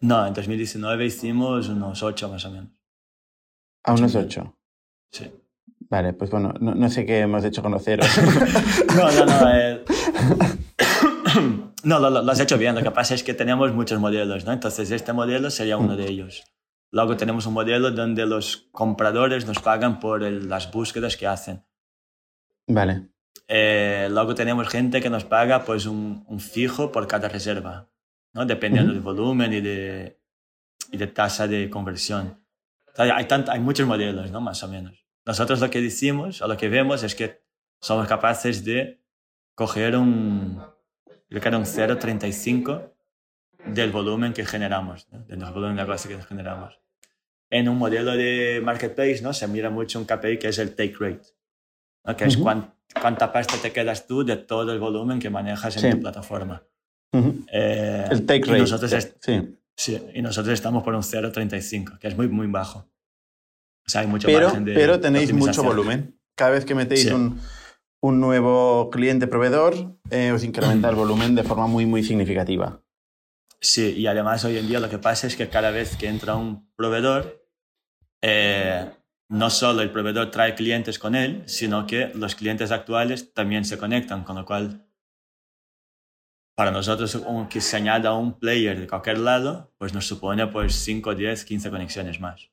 No, 0.00 0.26
en 0.26 0.34
2019 0.34 1.06
hicimos 1.06 1.68
unos 1.68 2.02
8 2.02 2.28
más 2.28 2.44
o 2.44 2.50
menos. 2.50 2.68
A 3.84 3.94
unos 3.94 4.12
Sí. 4.12 4.18
8. 4.18 4.56
Sí. 5.10 5.30
Vale, 5.88 6.12
pues 6.12 6.30
bueno, 6.30 6.52
no, 6.60 6.74
no 6.74 6.90
sé 6.90 7.06
qué 7.06 7.20
hemos 7.20 7.44
hecho 7.44 7.62
con 7.62 7.72
los 7.72 7.82
ceros. 7.84 8.06
No, 8.96 9.10
no, 9.12 9.24
no. 9.26 9.50
eh. 9.54 9.84
No, 11.84 12.00
lo, 12.00 12.10
lo- 12.10 12.32
has 12.32 12.40
hecho 12.40 12.58
bien. 12.58 12.74
Lo 12.74 12.82
que 12.82 12.90
pasa 12.90 13.14
es 13.14 13.22
que 13.22 13.32
tenemos 13.34 13.72
muchos 13.72 14.00
modelos, 14.00 14.44
¿no? 14.44 14.52
Entonces, 14.52 14.90
este 14.90 15.12
modelo 15.12 15.50
sería 15.50 15.76
uno 15.76 15.96
de 15.96 16.08
ellos. 16.08 16.42
Luego 16.90 17.16
tenemos 17.16 17.46
un 17.46 17.54
modelo 17.54 17.90
donde 17.92 18.26
los 18.26 18.68
compradores 18.72 19.46
nos 19.46 19.58
pagan 19.60 20.00
por 20.00 20.24
el- 20.24 20.48
las 20.48 20.70
búsquedas 20.72 21.16
que 21.16 21.26
hacen. 21.26 21.64
vale. 22.68 23.08
Eh, 23.48 24.08
luego 24.10 24.34
tenemos 24.34 24.66
gente 24.68 25.00
que 25.00 25.08
nos 25.10 25.22
paga 25.24 25.62
pues 25.64 25.86
un, 25.86 26.24
un 26.26 26.40
fijo 26.40 26.90
por 26.90 27.06
cada 27.06 27.28
reserva, 27.28 27.88
¿no? 28.34 28.44
Dependiendo 28.44 28.90
Ujú. 28.90 28.94
del 28.94 29.04
volumen 29.04 29.52
y 29.52 29.60
de, 29.60 30.20
y 30.90 30.96
de 30.96 31.06
tasa 31.06 31.46
de 31.46 31.70
conversión. 31.70 32.42
Hay, 32.96 33.10
hay, 33.10 33.24
tant- 33.26 33.48
hay 33.48 33.60
muchos 33.60 33.86
modelos, 33.86 34.32
¿no? 34.32 34.40
Más 34.40 34.64
o 34.64 34.68
menos. 34.68 35.06
Nosotros 35.24 35.60
lo 35.60 35.70
que 35.70 35.80
decimos 35.80 36.42
o 36.42 36.48
lo 36.48 36.56
que 36.56 36.68
vemos 36.68 37.04
es 37.04 37.14
que 37.14 37.44
somos 37.80 38.08
capaces 38.08 38.64
de 38.64 39.04
coger 39.56 39.96
un, 39.96 40.62
creo 41.28 41.40
que 41.42 41.48
era 41.48 41.58
un 41.58 41.64
0,35 41.64 42.92
del 43.66 43.90
volumen 43.90 44.32
que 44.32 44.44
generamos, 44.46 45.08
¿no? 45.10 45.20
del 45.24 45.38
volumen 45.38 45.74
de 45.74 45.82
negocio 45.82 46.08
que 46.16 46.22
generamos. 46.22 46.78
En 47.50 47.68
un 47.68 47.78
modelo 47.78 48.12
de 48.16 48.60
marketplace 48.62 49.22
¿no? 49.22 49.32
se 49.32 49.48
mira 49.48 49.70
mucho 49.70 49.98
un 49.98 50.04
KPI 50.04 50.38
que 50.38 50.48
es 50.48 50.58
el 50.58 50.74
take 50.76 50.94
rate, 51.00 51.22
¿no? 52.04 52.16
que 52.16 52.26
es 52.26 52.34
Ujú. 52.36 52.44
cuán- 52.44 52.74
cuánta 53.00 53.32
pasta 53.32 53.56
te 53.60 53.72
quedas 53.72 54.06
tú 54.06 54.24
de 54.24 54.36
todo 54.36 54.72
el 54.72 54.78
volumen 54.78 55.18
que 55.18 55.30
manejas 55.30 55.74
en 55.76 55.82
Sí. 55.82 55.90
tu 55.90 56.00
plataforma. 56.02 56.62
Ujú. 57.12 57.44
Eh, 57.50 58.04
El 58.10 58.26
take 58.26 58.44
rate. 58.46 58.58
nosotros, 58.60 58.92
est- 58.92 59.16
Sí. 59.20 59.56
sí, 59.74 60.06
y 60.14 60.22
nosotros 60.22 60.52
estamos 60.54 60.82
por 60.84 60.94
un 60.94 61.02
0,35, 61.02 61.98
que 61.98 62.08
es 62.08 62.16
muy, 62.16 62.28
muy 62.28 62.46
bajo. 62.46 62.80
O 63.86 63.88
sea, 63.88 64.02
hay 64.02 64.06
mucho 64.06 64.26
Pero, 64.28 64.48
margen 64.48 64.64
de 64.64 64.74
pero 64.74 65.00
tenéis 65.00 65.32
mucho 65.32 65.62
volumen. 65.62 66.18
Cada 66.34 66.50
vez 66.50 66.64
que 66.64 66.74
metéis 66.74 67.02
Sí. 67.04 67.10
un, 67.10 67.40
un 68.00 68.20
nuevo 68.20 68.90
cliente 68.90 69.26
proveedor, 69.26 69.98
eh, 70.10 70.32
os 70.32 70.44
incrementa 70.44 70.88
el 70.88 70.96
volumen 70.96 71.34
de 71.34 71.42
forma 71.42 71.66
muy, 71.66 71.86
muy 71.86 72.02
significativa. 72.02 72.82
Sí, 73.60 73.94
y 73.96 74.06
además 74.06 74.44
hoy 74.44 74.58
en 74.58 74.68
día 74.68 74.80
lo 74.80 74.90
que 74.90 74.98
pasa 74.98 75.26
es 75.26 75.36
que 75.36 75.48
cada 75.48 75.70
vez 75.70 75.96
que 75.96 76.08
entra 76.08 76.36
un 76.36 76.70
proveedor, 76.76 77.42
eh, 78.22 78.90
no 79.28 79.50
solo 79.50 79.82
el 79.82 79.90
proveedor 79.90 80.30
trae 80.30 80.54
clientes 80.54 80.98
con 80.98 81.14
él, 81.14 81.42
sino 81.46 81.86
que 81.86 82.12
los 82.14 82.34
clientes 82.34 82.70
actuales 82.70 83.32
también 83.32 83.64
se 83.64 83.78
conectan, 83.78 84.24
con 84.24 84.36
lo 84.36 84.44
cual 84.44 84.86
para 86.54 86.70
nosotros 86.70 87.22
que 87.50 87.60
se 87.60 87.76
añada 87.76 88.14
un 88.14 88.38
player 88.38 88.80
de 88.80 88.86
cualquier 88.86 89.18
lado, 89.18 89.72
pues 89.78 89.92
nos 89.92 90.06
supone 90.06 90.46
pues 90.46 90.74
5, 90.74 91.14
10, 91.14 91.44
15 91.44 91.70
conexiones 91.70 92.20
más. 92.20 92.50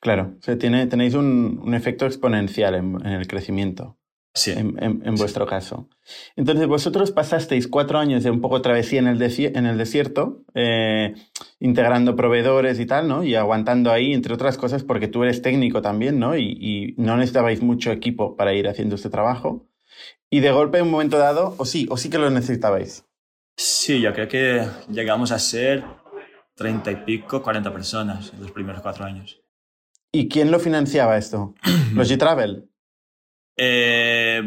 Claro, 0.00 0.34
o 0.38 0.42
sea, 0.42 0.56
tiene, 0.56 0.86
tenéis 0.86 1.14
un, 1.14 1.60
un 1.62 1.74
efecto 1.74 2.06
exponencial 2.06 2.74
en, 2.74 3.06
en 3.06 3.12
el 3.12 3.26
crecimiento, 3.26 3.98
Sí, 4.36 4.50
en, 4.50 4.76
en- 4.82 5.02
en 5.06 5.16
Sí. 5.16 5.22
vuestro 5.22 5.46
caso. 5.46 5.88
Entonces, 6.34 6.66
vosotros 6.66 7.12
pasasteis 7.12 7.68
cuatro 7.68 7.98
años 8.00 8.24
de 8.24 8.30
un 8.30 8.40
poco 8.40 8.60
travesía 8.62 8.98
en 8.98 9.06
el, 9.06 9.18
desi- 9.18 9.56
en 9.56 9.64
el 9.66 9.78
desierto, 9.78 10.42
eh, 10.54 11.14
integrando 11.60 12.16
proveedores 12.16 12.80
y 12.80 12.86
tal, 12.86 13.06
¿no? 13.06 13.22
Y 13.22 13.36
aguantando 13.36 13.92
ahí, 13.92 14.12
entre 14.12 14.34
otras 14.34 14.58
cosas, 14.58 14.82
porque 14.82 15.06
tú 15.06 15.22
eres 15.22 15.40
técnico 15.40 15.82
también, 15.82 16.18
¿no? 16.18 16.36
Y, 16.36 16.56
y 16.60 16.94
no 16.96 17.16
necesitabais 17.16 17.62
mucho 17.62 17.92
equipo 17.92 18.36
para 18.36 18.52
ir 18.54 18.66
haciendo 18.68 18.96
este 18.96 19.08
trabajo. 19.08 19.68
Y 20.30 20.40
de 20.40 20.50
golpe, 20.50 20.78
en 20.78 20.86
un 20.86 20.90
momento 20.90 21.16
dado, 21.16 21.54
o 21.58 21.64
sí, 21.64 21.86
o 21.88 21.96
sí 21.96 22.10
que 22.10 22.18
lo 22.18 22.28
necesitabais. 22.30 23.04
sí, 23.56 24.00
yo 24.00 24.12
creo 24.12 24.26
que 24.26 24.66
llegamos 24.90 25.30
a 25.30 25.38
ser 25.38 25.84
30 26.56 26.90
y 26.90 26.96
pico, 26.96 27.40
40 27.40 27.72
personas 27.72 28.32
en 28.34 28.40
los 28.42 28.50
primeros 28.50 28.82
cuatro 28.82 29.04
años. 29.04 29.40
¿Y 30.10 30.28
quién 30.28 30.50
lo 30.50 30.58
financiaba 30.58 31.16
esto? 31.16 31.54
¿Los 31.94 32.10
G-Travel? 32.10 32.68
Eh, 33.56 34.42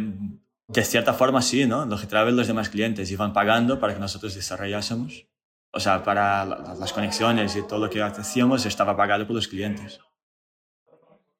de 0.68 0.84
cierta 0.84 1.14
forma 1.14 1.42
sí, 1.42 1.66
¿no? 1.66 1.86
Los 1.86 2.02
que 2.02 2.08
traen 2.08 2.36
los 2.36 2.48
demás 2.48 2.70
clientes 2.70 3.10
iban 3.12 3.32
pagando 3.34 3.80
para 3.80 3.94
que 3.94 4.00
nosotros 4.00 4.36
desarrollásemos. 4.36 5.26
O 5.72 5.80
sea, 5.80 6.04
para 6.04 6.46
la- 6.46 6.76
las 6.80 6.92
conexiones 6.94 7.56
y 7.56 7.62
todo 7.66 7.80
lo 7.80 7.90
que 7.90 8.02
hacíamos 8.02 8.66
estaba 8.66 8.96
pagado 8.98 9.26
por 9.28 9.36
los 9.36 9.48
clientes. 9.48 10.00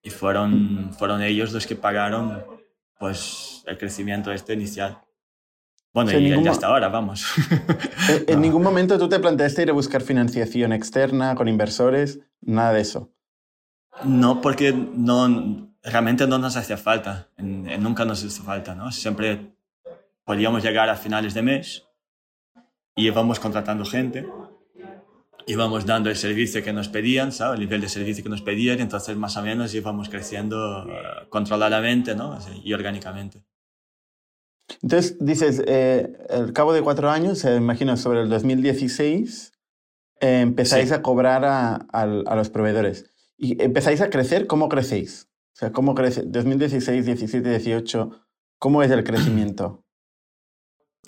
Y 0.02 0.10
fueron, 0.10 0.94
fueron 0.98 1.22
ellos 1.22 1.52
los 1.52 1.68
que 1.68 1.76
pagaron 1.76 2.44
pues, 3.00 3.64
el 3.68 3.78
crecimiento 3.78 4.32
este 4.32 4.54
inicial. 4.54 5.00
Bueno, 5.94 6.10
O 6.10 6.12
sea, 6.12 6.20
y 6.20 6.30
ningún 6.30 6.48
hasta 6.48 6.68
ahora, 6.68 6.88
vamos. 6.90 7.26
En, 8.28 8.36
en 8.36 8.42
ningún 8.42 8.62
momento 8.64 8.98
tú 8.98 9.10
te 9.10 9.20
planteaste 9.20 9.64
ir 9.64 9.70
a 9.72 9.74
buscar 9.74 10.02
financiación 10.02 10.72
externa 10.72 11.36
con 11.36 11.48
inversores, 11.48 12.20
nada 12.42 12.72
de 12.74 12.82
eso. 12.82 13.12
No, 14.04 14.40
porque 14.42 14.72
no, 14.74 15.74
realmente 15.92 16.28
no 16.28 16.38
nos 16.38 16.56
hacía 16.58 16.78
falta. 16.78 17.30
En- 17.38 17.68
en- 17.70 17.82
nunca 17.84 18.06
nos 18.06 18.24
hizo 18.24 18.44
falta, 18.44 18.76
¿no? 18.76 18.92
Siempre 18.92 19.54
podíamos 20.24 20.64
llegar 20.64 20.90
a 20.90 20.96
finales 20.96 21.34
de 21.34 21.42
mes 21.42 21.84
y 22.96 23.08
íbamos 23.08 23.40
contratando 23.40 23.86
gente, 23.86 24.28
íbamos 25.46 25.86
dando 25.86 26.10
el 26.10 26.16
servicio 26.16 26.64
que 26.64 26.74
nos 26.74 26.90
pedían, 26.90 27.32
¿sabes? 27.32 27.56
El 27.56 27.62
nivel 27.66 27.80
de 27.82 27.90
servicio 27.90 28.24
que 28.24 28.30
nos 28.30 28.42
pedían, 28.42 28.80
y 28.80 28.82
entonces 28.82 29.16
más 29.16 29.38
o 29.38 29.42
menos 29.42 29.74
íbamos 29.74 30.10
creciendo 30.10 30.84
eh, 30.90 31.28
controladamente, 31.30 32.16
¿no? 32.16 32.34
Así, 32.34 32.52
Y 32.64 32.74
orgánicamente. 32.74 33.44
Entonces, 34.82 35.18
dices, 35.20 35.64
eh, 35.66 36.18
al 36.30 36.52
cabo 36.52 36.74
de 36.74 36.82
cuatro 36.82 37.10
años, 37.10 37.46
eh, 37.46 37.56
imagino 37.56 37.96
sobre 37.96 38.22
el 38.22 38.30
2016, 38.30 39.54
eh, 40.20 40.42
empezáis 40.42 40.90
Sí. 40.90 40.94
a 40.94 41.02
cobrar 41.02 41.46
a, 41.46 41.76
al- 41.76 42.26
a 42.28 42.36
los 42.36 42.50
proveedores. 42.50 43.06
¿Y 43.38 43.62
empezáis 43.64 44.02
a 44.02 44.10
crecer? 44.10 44.46
¿Cómo 44.48 44.68
crecéis? 44.68 45.30
O 45.58 45.60
sea, 45.60 45.72
¿cómo 45.72 45.96
crece? 45.96 46.22
2016, 46.24 47.04
17, 47.04 47.50
18, 47.50 48.12
¿cómo 48.60 48.84
es 48.84 48.92
el 48.92 49.04
crecimiento? 49.04 49.84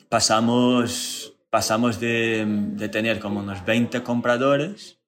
Pasamos, 0.10 1.38
pasamos 1.52 2.00
de, 2.00 2.48
de 2.48 2.90
tener 2.90 3.20
como 3.20 3.42
unos 3.42 3.64
20 3.64 4.02
compradores 4.02 5.00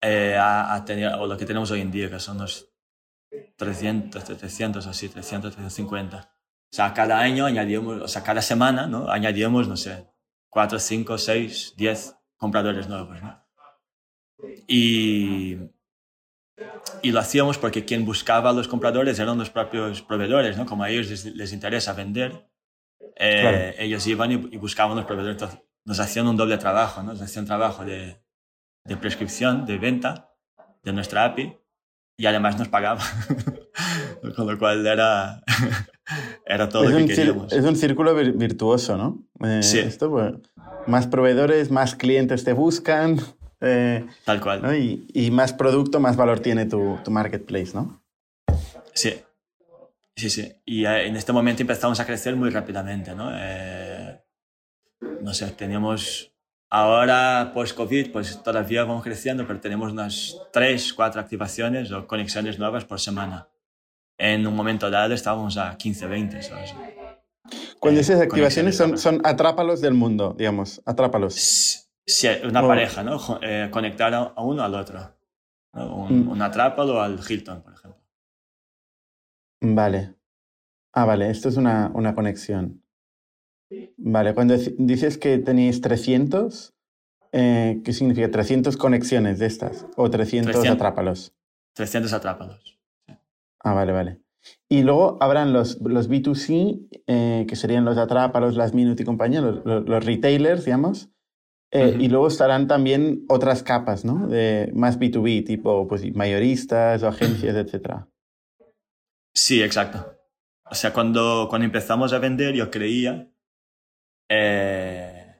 eh, 0.00 0.34
a, 0.40 0.72
a 0.72 0.82
tener, 0.82 1.12
o 1.12 1.26
lo 1.26 1.36
que 1.36 1.44
tenemos 1.44 1.70
hoy 1.72 1.82
en 1.82 1.90
día, 1.90 2.08
que 2.08 2.18
son 2.18 2.36
unos 2.36 2.72
300, 3.56 4.24
300 4.24 4.86
o 4.86 4.88
así, 4.88 5.10
300, 5.10 5.52
350. 5.52 6.16
O 6.16 6.74
sea, 6.74 6.94
cada 6.94 7.18
año 7.18 7.44
o 7.44 8.08
sea, 8.08 8.22
cada 8.22 8.40
semana, 8.40 8.86
¿no? 8.86 9.10
Añadíamos, 9.10 9.68
no 9.68 9.76
sé, 9.76 10.08
4, 10.48 10.78
5, 10.78 11.18
6, 11.18 11.74
10 11.76 12.16
compradores 12.38 12.88
nuevos, 12.88 13.20
¿no? 13.20 13.44
Y, 14.66 15.58
y 17.02 17.10
lo 17.10 17.20
hacíamos 17.20 17.58
porque 17.58 17.84
quien 17.84 18.04
buscaba 18.04 18.50
a 18.50 18.52
los 18.52 18.68
compradores 18.68 19.18
eran 19.18 19.38
los 19.38 19.50
propios 19.50 20.02
proveedores, 20.02 20.56
¿no? 20.56 20.66
Como 20.66 20.84
a 20.84 20.90
ellos 20.90 21.24
les, 21.24 21.52
interesa 21.52 21.92
vender, 21.92 22.48
eh, 23.16 23.74
ellos 23.78 24.06
iban 24.06 24.32
y, 24.32 24.36
buscaban 24.36 24.96
los 24.96 25.06
proveedores. 25.06 25.36
Entonces, 25.40 25.60
nos 25.84 25.98
hacían 25.98 26.26
un 26.26 26.36
doble 26.36 26.58
trabajo, 26.58 27.02
¿no? 27.02 27.12
Nos 27.12 27.22
hacían 27.22 27.44
trabajo 27.44 27.84
de, 27.84 28.22
de 28.84 28.96
prescripción, 28.96 29.66
de 29.66 29.78
venta 29.78 30.30
de 30.82 30.92
nuestra 30.92 31.24
API 31.24 31.56
y 32.16 32.26
además 32.26 32.58
nos 32.58 32.68
pagaban. 32.68 33.06
Con 34.36 34.46
lo 34.46 34.58
cual 34.58 34.86
era, 34.86 35.42
era 36.46 36.68
todo 36.68 36.84
lo 36.84 36.96
que 36.98 37.06
queríamos. 37.06 37.52
Es 37.52 37.64
un 37.64 37.76
círculo 37.76 38.14
virtuoso, 38.14 38.96
¿no? 38.96 39.26
Eh, 39.44 39.62
sí. 39.62 39.80
Esto, 39.80 40.10
pues, 40.10 40.34
más 40.86 41.06
proveedores, 41.06 41.70
más 41.70 41.96
clientes 41.96 42.44
te 42.44 42.52
buscan. 42.52 43.18
Eh, 43.62 44.04
Tal 44.24 44.40
cual. 44.40 44.76
Y, 44.76 45.06
y, 45.14 45.30
más 45.30 45.52
producto, 45.52 46.00
más 46.00 46.16
valor 46.16 46.40
tiene 46.40 46.66
tu, 46.66 46.98
tu, 47.04 47.10
marketplace, 47.10 47.72
¿no? 47.74 48.02
Sí. 48.92 49.14
Sí, 50.16 50.28
sí. 50.28 50.52
Y 50.66 50.84
eh, 50.84 51.06
en 51.06 51.16
este 51.16 51.32
momento 51.32 51.62
empezamos 51.62 52.00
a 52.00 52.06
crecer 52.06 52.36
muy 52.36 52.50
rápidamente, 52.50 53.14
¿no? 53.14 53.30
no 55.20 55.32
sé, 55.34 55.46
teníamos 55.52 56.32
Ahora, 56.74 57.50
post-COVID, 57.52 58.12
pues 58.12 58.42
todavía 58.42 58.84
vamos 58.84 59.04
creciendo, 59.04 59.46
pero 59.46 59.60
tenemos 59.60 59.92
unas 59.92 60.38
3, 60.54 60.94
4 60.94 61.20
activaciones 61.20 61.92
o 61.92 62.06
conexiones 62.06 62.58
nuevas 62.58 62.86
por 62.86 62.98
semana. 62.98 63.46
En 64.16 64.46
un 64.46 64.56
momento 64.56 64.90
dado 64.90 65.12
estábamos 65.12 65.58
a 65.58 65.76
15, 65.76 66.06
20. 66.06 66.42
¿sabes? 66.42 66.74
Cuando 67.78 67.98
dices 67.98 68.18
eh, 68.18 68.22
activaciones 68.22 68.74
son, 68.74 68.96
son 68.96 69.20
atrápalos 69.22 69.82
del 69.82 69.92
mundo, 69.92 70.34
digamos, 70.38 70.80
atrápalos. 70.86 71.81
Sí, 72.06 72.28
una 72.44 72.66
pareja, 72.66 73.02
¿no? 73.02 73.18
Eh, 73.42 73.68
conectar 73.70 74.12
a 74.14 74.42
uno 74.42 74.62
al 74.62 74.74
otro. 74.74 75.14
Un, 75.72 76.26
mm. 76.26 76.28
un 76.28 76.42
atrápalo 76.42 77.00
al 77.00 77.18
Hilton, 77.26 77.62
por 77.62 77.72
ejemplo. 77.72 78.02
Vale. 79.60 80.14
Ah, 80.92 81.04
vale, 81.04 81.30
esto 81.30 81.48
es 81.48 81.56
una, 81.56 81.90
una 81.94 82.14
conexión. 82.14 82.82
Vale, 83.96 84.34
cuando 84.34 84.54
dices 84.78 85.16
que 85.16 85.38
tenéis 85.38 85.80
300, 85.80 86.74
eh, 87.32 87.80
¿qué 87.84 87.92
significa? 87.92 88.30
300 88.30 88.76
conexiones 88.76 89.38
de 89.38 89.46
estas 89.46 89.86
o 89.96 90.10
300, 90.10 90.66
atrápalos. 90.66 91.34
300 91.74 92.12
atrápalos. 92.12 92.78
Ah, 93.60 93.72
vale, 93.72 93.92
vale. 93.92 94.20
Y 94.68 94.82
luego 94.82 95.18
habrán 95.20 95.52
los, 95.52 95.80
los 95.80 96.10
B2C, 96.10 96.88
eh, 97.06 97.46
que 97.48 97.56
serían 97.56 97.84
los 97.84 97.96
atrápalos, 97.96 98.56
las 98.56 98.74
Minute 98.74 99.02
y 99.02 99.06
compañía, 99.06 99.40
los, 99.40 99.64
los, 99.64 100.04
retailers, 100.04 100.64
digamos. 100.64 101.10
Eh, 101.74 101.96
y 101.98 102.08
luego 102.08 102.28
estarán 102.28 102.68
también 102.68 103.24
otras 103.30 103.62
capas, 103.62 104.04
¿no? 104.04 104.28
De 104.28 104.70
más 104.74 104.98
B2B, 104.98 105.46
tipo 105.46 105.88
pues, 105.88 106.14
mayoristas 106.14 107.02
o 107.02 107.08
agencias, 107.08 107.56
etc. 107.56 108.04
Sí, 109.34 109.62
exacto. 109.62 110.14
O 110.70 110.74
sea, 110.74 110.92
cuando, 110.92 111.46
cuando 111.48 111.64
empezamos 111.64 112.12
a 112.12 112.18
vender, 112.18 112.54
yo 112.54 112.70
creía 112.70 113.26
eh, 114.28 115.34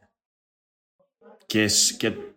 que, 1.46 1.64
es, 1.64 1.96
que 2.00 2.36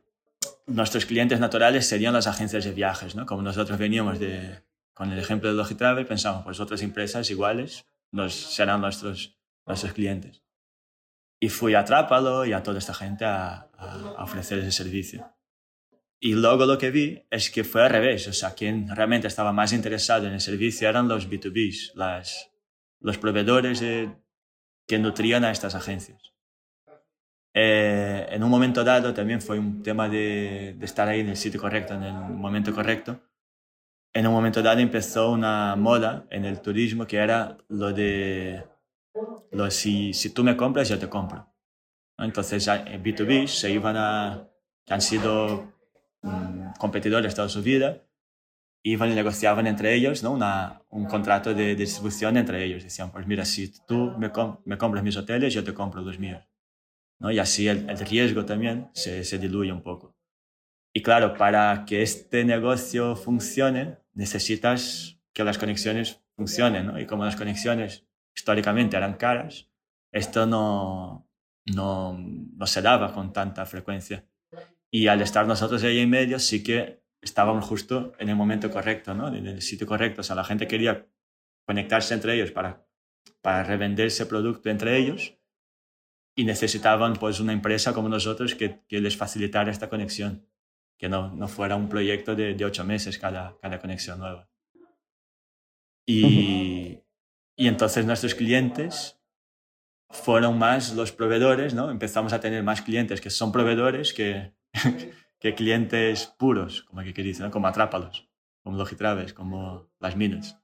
nuestros 0.66 1.06
clientes 1.06 1.40
naturales 1.40 1.88
serían 1.88 2.14
las 2.14 2.28
agencias 2.28 2.66
de 2.66 2.72
viajes, 2.72 3.16
¿no? 3.16 3.26
Como 3.26 3.42
nosotros 3.42 3.80
veníamos 3.80 4.20
de, 4.20 4.62
con 4.94 5.12
el 5.12 5.20
ejemplo 5.20 5.50
de 5.50 5.56
Logitravel, 5.56 6.06
pensamos, 6.06 6.44
pues 6.44 6.60
otras 6.60 6.82
empresas 6.82 7.30
iguales 7.32 7.86
nos, 8.12 8.34
serán 8.34 8.82
nuestros, 8.82 9.38
nuestros 9.66 9.94
clientes. 9.94 10.45
Y 11.40 11.50
fui 11.50 11.76
a 11.76 11.84
Trápalo 11.84 12.46
y 12.46 12.54
a 12.54 12.64
toda 12.64 12.80
esta 12.80 12.94
gente 12.94 13.26
a, 13.26 13.70
a, 13.78 14.24
ofrecer 14.24 14.60
ese 14.60 14.72
servicio. 14.72 15.32
Y 16.20 16.34
luego 16.34 16.66
lo 16.66 16.78
que 16.78 16.92
vi 16.92 17.24
es 17.30 17.52
que 17.52 17.64
fue 17.64 17.84
al 17.84 17.90
revés, 17.90 18.28
o 18.28 18.34
sea, 18.34 18.56
quien 18.56 18.88
realmente 18.96 19.28
estaba 19.28 19.52
más 19.52 19.74
interesado 19.74 20.28
en 20.28 20.34
el 20.34 20.42
servicio 20.42 20.90
eran 20.90 21.08
los 21.08 21.30
B2Bs, 21.30 21.94
las, 21.96 22.52
los 23.00 23.18
proveedores 23.18 23.84
que 24.88 25.00
nutrían 25.00 25.44
a 25.44 25.52
estas 25.52 25.76
agencias. 25.76 26.36
Eh, 27.58 28.28
en 28.32 28.44
un 28.44 28.50
momento 28.50 28.84
dado 28.84 29.14
también 29.14 29.42
fue 29.42 29.58
un 29.58 29.82
tema 29.82 30.10
de, 30.10 30.78
estar 30.82 31.08
ahí 31.08 31.22
en 31.22 31.30
el 31.30 31.38
sitio 31.38 31.60
correcto, 31.60 31.94
en 31.94 32.04
el 32.04 32.14
momento 32.14 32.74
correcto. 32.74 33.22
En 34.14 34.28
un 34.28 34.34
momento 34.34 34.62
dado 34.62 34.80
empezó 34.80 35.32
una 35.32 35.76
moda 35.78 36.26
en 36.30 36.44
el 36.46 36.62
turismo 36.62 37.08
que 37.08 37.18
era 37.18 37.58
lo 37.70 37.94
de 37.94 38.66
lo, 39.52 39.72
si, 39.72 40.14
si 40.14 40.34
tú 40.34 40.44
me 40.44 40.58
compras, 40.58 40.90
yo 40.90 41.00
te 41.00 41.10
compro. 41.10 41.48
Entonces, 42.18 42.68
en 42.68 43.04
B2B 43.04 43.48
se 43.48 43.72
iban 43.72 43.98
a, 43.98 44.50
han 44.90 45.02
sido 45.02 45.74
mm, 46.22 46.74
competidores 46.80 47.36
toda 47.36 47.50
su 47.50 47.62
vida, 47.62 48.04
iban 48.84 49.12
y 49.12 49.16
negociaban 49.16 49.66
entre 49.66 49.96
ellos 49.96 50.22
¿no? 50.22 50.32
Una, 50.32 50.82
un 50.90 51.06
contrato 51.06 51.54
de, 51.54 51.76
distribución 51.76 52.38
entre 52.38 52.64
ellos. 52.64 52.84
Decían, 52.84 53.12
pues 53.12 53.26
mira, 53.28 53.44
si 53.46 53.74
tú 53.86 54.14
me, 54.18 54.32
me 54.66 54.78
compras 54.78 55.04
mis 55.04 55.18
hoteles, 55.18 55.54
yo 55.54 55.64
te 55.64 55.74
compro 55.74 56.02
los 56.02 56.20
míos. 56.20 56.44
¿no? 57.20 57.32
Y 57.32 57.40
así 57.40 57.68
el, 57.68 57.90
el 57.90 57.98
riesgo 57.98 58.46
también 58.46 58.90
se, 58.94 59.24
se, 59.24 59.40
diluye 59.40 59.72
un 59.72 59.82
poco. 59.82 60.16
Y 60.94 61.02
claro, 61.02 61.34
para 61.34 61.84
que 61.86 62.02
este 62.02 62.46
negocio 62.46 63.16
funcione, 63.16 63.98
necesitas 64.14 65.20
que 65.34 65.44
las 65.44 65.58
conexiones 65.58 66.22
funcionen, 66.38 66.88
¿no? 66.88 67.00
Y 67.00 67.06
como 67.06 67.26
las 67.26 67.36
conexiones 67.36 68.06
históricamente 68.36 68.98
eran 68.98 69.16
caras, 69.16 69.70
esto 70.12 70.46
no, 70.46 71.30
no, 71.66 72.18
no 72.18 72.68
se 72.68 72.82
daba 72.82 73.14
con 73.14 73.34
tanta 73.34 73.66
frecuencia. 73.66 74.26
Y 74.92 75.08
al 75.08 75.22
estar 75.22 75.48
nosotros 75.48 75.84
ahí 75.84 76.00
en 76.00 76.10
medio, 76.10 76.40
sí 76.40 76.64
que 76.64 77.04
estábamos 77.22 77.66
justo 77.66 78.14
en 78.20 78.30
el 78.30 78.36
momento 78.36 78.70
correcto, 78.72 79.14
¿no? 79.14 79.28
En 79.34 79.48
el 79.48 79.62
sitio 79.62 79.88
correcto. 79.88 80.22
O 80.22 80.24
sea, 80.24 80.36
la 80.36 80.44
gente 80.44 80.68
quería 80.68 81.08
conectarse 81.66 82.14
entre 82.14 82.36
ellos 82.36 82.52
para, 82.52 82.88
para 83.42 83.64
revender 83.64 84.08
ese 84.08 84.26
producto 84.26 84.70
entre 84.70 84.98
ellos 84.98 85.38
y 86.36 86.46
necesitaban 86.46 87.14
pues 87.14 87.40
una 87.40 87.54
empresa 87.54 87.94
como 87.94 88.10
nosotros 88.10 88.56
que, 88.56 88.82
que 88.88 89.02
les 89.02 89.18
facilitara 89.18 89.72
esta 89.72 89.90
conexión, 89.90 90.48
que 90.98 91.10
no, 91.10 91.34
no 91.34 91.48
fuera 91.48 91.76
un 91.76 91.90
proyecto 91.90 92.36
de, 92.36 92.54
de, 92.54 92.66
ocho 92.66 92.84
meses 92.84 93.18
cada, 93.18 93.58
cada 93.62 93.80
conexión 93.80 94.20
nueva. 94.20 94.50
Y, 96.06 97.00
y 97.56 97.68
entonces 97.68 98.06
nuestros 98.06 98.36
clientes 98.36 99.20
fueron 100.10 100.58
más 100.58 100.94
los 100.94 101.12
proveedores, 101.12 101.74
¿no? 101.74 101.90
Empezamos 101.90 102.34
a 102.34 102.40
tener 102.40 102.64
más 102.64 102.82
clientes 102.82 103.22
que 103.22 103.30
son 103.30 103.52
proveedores 103.52 104.14
que, 104.14 104.54
que 105.40 105.56
clientes 105.56 106.28
puros, 106.38 106.84
como 106.84 107.02
que 107.04 107.24
dicen, 107.24 107.46
¿no? 107.46 107.52
como 107.52 107.68
Atrápalos, 107.68 108.30
como 108.64 108.78
Logitraves, 108.78 109.34
como 109.34 109.90
las 110.00 110.16
Minutes. 110.16 110.58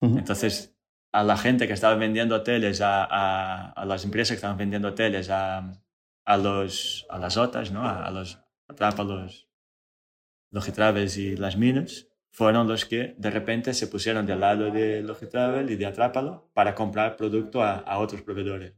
Entonces, 0.00 0.76
a 1.12 1.22
la 1.22 1.38
gente 1.38 1.66
que 1.66 1.72
estaba 1.72 1.94
vendiendo 1.94 2.34
hoteles, 2.34 2.82
a, 2.82 3.04
a, 3.04 3.70
a 3.70 3.84
las 3.86 4.04
empresas 4.04 4.32
que 4.32 4.34
estaban 4.34 4.58
vendiendo 4.58 4.88
hoteles, 4.88 5.30
a, 5.30 5.80
a, 6.26 6.36
los, 6.36 7.06
a 7.08 7.18
las 7.18 7.36
OTAs, 7.38 7.70
¿no? 7.70 7.88
a, 7.88 8.10
los 8.10 8.38
Atrápalos, 8.68 9.48
Logitravel 10.50 11.08
y 11.16 11.36
las 11.36 11.56
Minutes, 11.56 12.08
fueron 12.34 12.66
los 12.66 12.84
que 12.84 13.14
de 13.16 13.30
repente 13.30 13.72
se 13.72 13.86
pusieron 13.86 14.26
del 14.26 14.40
lado 14.40 14.68
de 14.68 15.02
Logitravel 15.02 15.70
y 15.70 15.76
de 15.76 15.86
Atrápalo 15.86 16.50
para 16.52 16.74
comprar 16.74 17.16
producto 17.16 17.62
a, 17.62 17.76
a 17.76 17.98
otros 18.00 18.22
proveedores. 18.22 18.74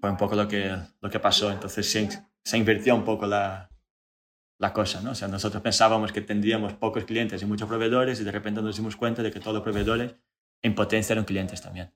Fue 0.00 0.10
un 0.10 0.16
poco 0.18 0.36
lo 0.36 0.46
que, 0.46 0.76
lo 1.00 1.08
que 1.08 1.18
pasó. 1.20 1.50
Entonces 1.50 1.90
se, 1.90 2.06
se 2.44 2.58
invirtió 2.58 2.94
un 2.94 3.04
poco 3.04 3.26
la, 3.26 3.70
la 4.58 4.74
cosa, 4.74 5.00
¿no? 5.00 5.12
O 5.12 5.14
sea, 5.14 5.26
nosotros 5.26 5.62
pensábamos 5.62 6.12
que 6.12 6.20
tendríamos 6.20 6.74
pocos 6.74 7.04
clientes 7.04 7.40
y 7.40 7.46
muchos 7.46 7.66
proveedores 7.66 8.20
y 8.20 8.24
de 8.24 8.30
repente 8.30 8.60
nos 8.60 8.76
dimos 8.76 8.94
cuenta 8.94 9.22
de 9.22 9.30
que 9.30 9.40
todos 9.40 9.54
los 9.54 9.62
proveedores 9.62 10.16
en 10.62 10.74
potencia 10.74 11.14
eran 11.14 11.24
clientes 11.24 11.62
también. 11.62 11.94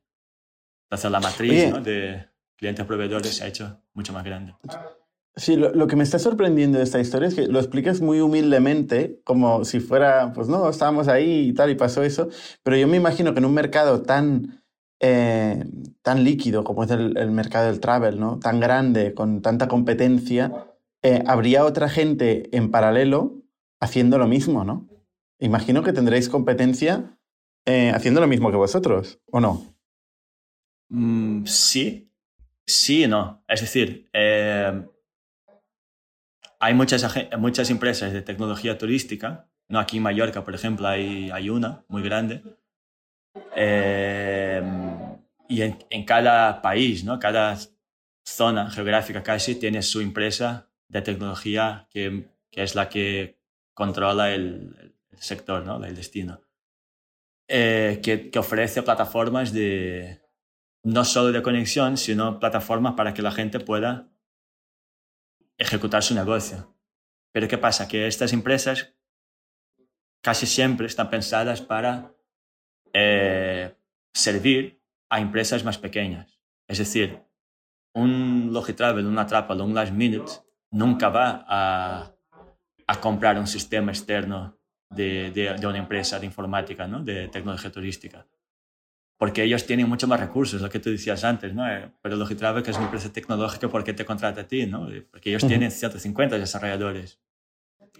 Entonces 0.86 1.10
la 1.10 1.20
matriz 1.20 1.84
de 1.84 2.26
clientes-proveedores 2.56 3.36
se 3.36 3.44
ha 3.44 3.48
hecho 3.48 3.82
mucho 3.92 4.14
más 4.14 4.24
grande. 4.24 4.54
Sí, 5.34 5.56
lo, 5.56 5.86
que 5.86 5.96
me 5.96 6.04
está 6.04 6.18
sorprendiendo 6.18 6.76
de 6.76 6.84
esta 6.84 7.00
historia 7.00 7.28
es 7.28 7.34
que 7.34 7.46
lo 7.46 7.58
explicas 7.58 8.02
muy 8.02 8.20
humildemente, 8.20 9.18
como 9.24 9.64
si 9.64 9.80
fuera, 9.80 10.34
pues 10.34 10.48
no, 10.48 10.68
estábamos 10.68 11.08
ahí 11.08 11.48
y 11.48 11.52
tal 11.54 11.70
y 11.70 11.74
pasó 11.74 12.02
eso, 12.02 12.28
pero 12.62 12.76
yo 12.76 12.86
me 12.86 12.98
imagino 12.98 13.32
que 13.32 13.38
en 13.38 13.46
un 13.46 13.54
mercado 13.54 14.02
tan, 14.02 14.62
eh, 15.00 15.64
tan 16.02 16.22
líquido 16.22 16.64
como 16.64 16.84
es 16.84 16.90
el, 16.90 17.16
el 17.16 17.30
mercado 17.30 17.68
del 17.68 17.80
travel, 17.80 18.20
¿no? 18.20 18.40
Tan 18.40 18.60
grande, 18.60 19.14
con 19.14 19.40
tanta 19.40 19.68
competencia, 19.68 20.66
eh, 21.02 21.22
habría 21.26 21.64
otra 21.64 21.88
gente 21.88 22.54
en 22.54 22.70
paralelo 22.70 23.42
haciendo 23.80 24.18
lo 24.18 24.28
mismo, 24.28 24.64
¿no? 24.64 24.86
Imagino 25.38 25.82
que 25.82 25.94
tendréis 25.94 26.28
competencia 26.28 27.18
eh, 27.64 27.90
haciendo 27.94 28.20
lo 28.20 28.26
mismo 28.26 28.50
que 28.50 28.56
vosotros, 28.58 29.18
¿o 29.30 29.40
no? 29.40 29.74
Mm, 30.90 31.46
sí, 31.46 32.12
sí 32.66 33.04
y 33.04 33.08
no. 33.08 33.42
Es 33.48 33.62
decir, 33.62 34.10
hay 36.62 36.74
muchas, 36.74 37.04
muchas 37.38 37.70
empresas 37.70 38.12
de 38.12 38.22
tecnología 38.22 38.78
turística. 38.78 39.48
¿no? 39.68 39.80
Aquí 39.80 39.96
en 39.96 40.04
Mallorca, 40.04 40.44
por 40.44 40.54
ejemplo, 40.54 40.86
hay, 40.86 41.28
hay 41.32 41.50
una 41.50 41.84
muy 41.88 42.02
grande. 42.02 42.40
y 45.48 45.62
en, 45.62 45.84
en, 45.90 46.04
cada 46.04 46.62
país, 46.62 47.02
¿no? 47.02 47.18
cada 47.18 47.58
zona 48.24 48.70
geográfica 48.70 49.24
casi 49.24 49.56
tiene 49.56 49.82
su 49.82 50.00
empresa 50.00 50.70
de 50.86 51.02
tecnología 51.02 51.88
que, 51.90 52.28
que 52.48 52.62
es 52.62 52.76
la 52.76 52.88
que 52.88 53.40
controla 53.74 54.32
el, 54.32 54.94
el 55.10 55.18
sector, 55.18 55.64
¿no? 55.64 55.84
el 55.84 55.96
destino. 55.96 56.42
Eh, 57.48 57.98
que, 58.04 58.30
que, 58.30 58.38
ofrece 58.38 58.84
plataformas 58.84 59.52
de 59.52 60.22
no 60.84 61.04
solo 61.04 61.32
de 61.32 61.42
conexión, 61.42 61.96
sino 61.96 62.38
plataformas 62.38 62.94
para 62.94 63.14
que 63.14 63.22
la 63.22 63.32
gente 63.32 63.58
pueda 63.58 64.11
ejecutar 65.58 66.02
su 66.02 66.14
negocio. 66.14 66.76
Pero 67.32 67.48
¿qué 67.48 67.58
pasa? 67.58 67.88
Que 67.88 68.06
estas 68.06 68.32
empresas 68.32 68.94
casi 70.22 70.46
siempre 70.46 70.86
están 70.86 71.10
pensadas 71.10 71.60
para 71.60 72.14
eh, 72.92 73.74
servir 74.12 74.82
a 75.10 75.20
empresas 75.20 75.64
más 75.64 75.78
pequeñas. 75.78 76.40
Es 76.68 76.78
decir, 76.78 77.22
un 77.94 78.52
Logitravel, 78.52 79.06
una 79.06 79.26
Travel, 79.26 79.60
un 79.60 79.74
Last 79.74 79.92
Minute 79.92 80.32
nunca 80.70 81.08
va 81.08 81.44
a, 81.46 82.14
a 82.86 83.00
comprar 83.00 83.38
un 83.38 83.46
sistema 83.46 83.92
externo 83.92 84.58
de, 84.90 85.30
de, 85.30 85.66
una 85.66 85.78
empresa 85.78 86.18
de 86.18 86.26
informática, 86.26 86.86
¿no? 86.86 87.02
de 87.02 87.28
tecnología 87.28 87.70
turística. 87.70 88.26
Porque 89.22 89.44
ellos 89.44 89.64
tienen 89.64 89.88
mucho 89.88 90.08
más 90.08 90.18
recursos, 90.18 90.60
lo 90.60 90.68
que 90.68 90.80
tú 90.80 90.90
decías 90.90 91.22
antes, 91.22 91.54
¿no? 91.54 91.64
Eh, 91.70 91.88
pero 92.02 92.16
Logitravel, 92.16 92.60
que 92.60 92.72
es 92.72 92.76
una 92.76 92.86
empresa 92.86 93.12
tecnológica, 93.12 93.68
¿por 93.68 93.84
qué 93.84 93.92
te 93.92 94.04
contrata 94.04 94.40
a 94.40 94.48
ti? 94.48 94.66
¿no? 94.66 94.88
Porque 95.12 95.30
ellos 95.30 95.46
tienen 95.46 95.70
150 95.70 96.40
desarrolladores. 96.40 97.20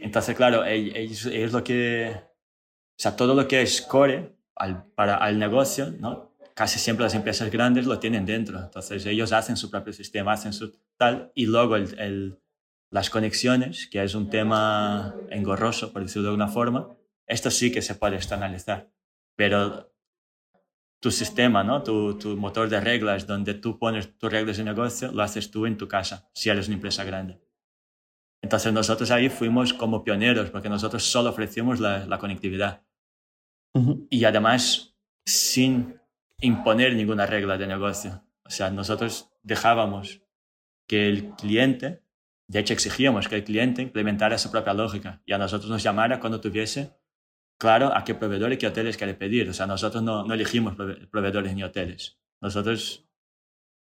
Entonces, 0.01 0.35
claro, 0.35 0.64
ellos, 0.64 1.27
ellos 1.27 1.53
lo 1.53 1.62
que... 1.62 2.12
O 2.12 2.97
sea, 2.97 3.14
todo 3.14 3.37
lo 3.37 3.47
que 3.47 3.62
es 3.62 3.83
core 3.83 4.35
al, 4.57 4.85
para 4.97 5.16
el 5.29 5.39
negocio, 5.39 5.93
¿no? 6.01 6.33
casi 6.55 6.81
siempre 6.81 7.05
las 7.05 7.14
empresas 7.14 7.53
grandes 7.53 7.87
lo 7.87 8.01
tienen 8.01 8.27
dentro. 8.27 8.59
Entonces 8.59 9.07
ellos 9.07 9.33
hacen 9.33 9.57
su 9.57 9.70
propio 9.70 9.93
sistema, 9.93 10.33
hacen 10.33 10.53
su 10.53 10.77
tal, 10.97 11.31
y 11.37 11.47
luego 11.47 11.77
el, 11.77 11.97
el, 12.01 12.41
las 12.91 13.11
conexiones, 13.11 13.87
que 13.87 14.03
es 14.03 14.16
un 14.16 14.29
tema 14.29 15.14
engorroso, 15.31 15.93
por 15.93 16.03
decirlo 16.03 16.25
de 16.25 16.29
alguna 16.31 16.49
forma, 16.49 16.89
esto 17.29 17.49
sí 17.49 17.70
que 17.70 17.81
se 17.81 17.95
puede 17.95 18.16
externalizar. 18.16 18.91
Pero 19.37 19.91
tu 21.03 21.11
sistema, 21.11 21.64
¿no? 21.64 21.82
tu, 21.82 22.16
tu 22.16 22.36
motor 22.36 22.68
de 22.68 22.80
reglas, 22.80 23.26
donde 23.26 23.55
tú 23.55 23.76
pones 23.76 24.16
tus 24.16 24.30
reglas 24.30 24.57
de 24.57 24.62
negocio, 24.62 25.11
lo 25.11 25.24
haces 25.24 25.50
tú 25.50 25.66
en 25.66 25.76
tu 25.76 25.88
casa, 25.88 26.30
si 26.32 26.48
eres 26.48 26.68
una 26.68 26.76
empresa 26.76 27.03
grande. 27.03 27.42
Entonces 28.40 28.72
nosotros 28.72 29.11
ahí 29.11 29.28
fuimos 29.28 29.74
como 29.74 30.05
pioneros, 30.05 30.50
porque 30.50 30.68
nosotros 30.68 31.03
solo 31.03 31.30
ofrecimos 31.30 31.80
la, 31.80 32.07
la 32.07 32.18
conectividad. 32.18 32.84
Y 34.11 34.24
además, 34.24 34.96
sin 35.26 35.98
imponer 36.40 36.94
ninguna 36.94 37.26
regla 37.26 37.59
de 37.59 37.66
negocio. 37.66 38.22
O 38.44 38.50
sea, 38.50 38.70
nosotros 38.70 39.28
dejábamos 39.42 40.22
que 40.86 41.09
el 41.09 41.30
cliente, 41.30 42.05
de 42.46 42.61
hecho 42.61 42.74
exigíamos 42.74 43.26
que 43.26 43.36
el 43.36 43.44
cliente 43.44 43.82
implementara 43.82 44.38
su 44.38 44.53
propia 44.53 44.72
lógica 44.72 45.20
y 45.26 45.32
a 45.32 45.38
nosotros 45.38 45.68
nos 45.68 45.82
llamara 45.82 46.20
cuando 46.20 46.40
tuviese 46.40 46.92
claro 47.63 47.97
a 47.97 48.03
qué 48.03 48.17
proveedor 48.17 48.53
y 48.53 48.59
qué 48.59 48.67
hoteles 48.67 48.97
quiere 48.97 49.15
pedir. 49.15 49.49
O 49.49 49.53
sea, 49.53 49.69
nosotros 49.69 50.03
no, 50.03 50.35
elegimos 50.35 50.75
proveedores 50.75 51.55
ni 51.55 51.63
hoteles. 51.63 52.19
Nosotros 52.41 53.07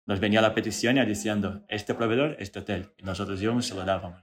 nos 0.06 0.20
venía 0.20 0.40
la 0.40 0.54
petición 0.54 0.98
ya 0.98 1.04
diciendo, 1.04 1.66
este 1.68 1.96
proveedor, 1.96 2.36
este 2.38 2.60
hotel. 2.60 2.94
Y 3.00 3.04
nosotros 3.04 3.42
íbamos 3.42 3.66
y 3.66 3.70
se 3.70 3.76
lo 3.76 3.84
dábamos. 3.84 4.22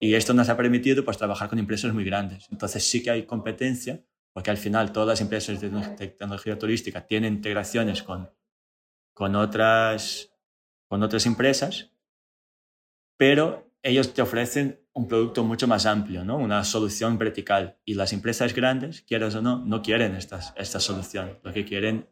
Y 0.00 0.14
esto 0.14 0.32
nos 0.32 0.48
ha 0.48 0.56
permitido 0.56 1.04
pues, 1.04 1.18
trabajar 1.18 1.50
con 1.50 1.58
empresas 1.58 1.92
muy 1.92 2.04
grandes. 2.04 2.48
Entonces 2.50 2.88
sí 2.88 3.02
que 3.02 3.10
hay 3.10 3.26
competencia 3.26 4.02
porque 4.32 4.50
al 4.50 4.56
final 4.56 4.92
todas 4.92 5.08
las 5.10 5.20
empresas 5.20 5.60
de 5.60 5.68
tecnología 5.98 6.58
turística 6.58 7.06
tienen 7.06 7.34
integraciones 7.34 8.02
con, 8.02 8.30
con, 9.12 9.36
otras, 9.36 10.32
con 10.88 11.02
otras 11.02 11.26
empresas, 11.26 11.92
pero 13.18 13.70
ellos 13.82 14.14
te 14.14 14.22
ofrecen 14.22 14.80
un 14.96 15.06
producto 15.06 15.44
mucho 15.44 15.68
más 15.68 15.84
amplio, 15.84 16.24
¿no? 16.24 16.38
una 16.38 16.64
solución 16.64 17.18
vertical. 17.18 17.76
Y 17.84 17.94
las 17.94 18.12
empresas 18.12 18.54
grandes, 18.54 19.02
quieras 19.02 19.34
o 19.34 19.42
no, 19.42 19.58
no 19.64 19.82
quieren 19.82 20.16
esta, 20.16 20.40
esta 20.56 20.80
solución. 20.80 21.38
Lo 21.42 21.52
que 21.52 21.64
quieren 21.64 22.08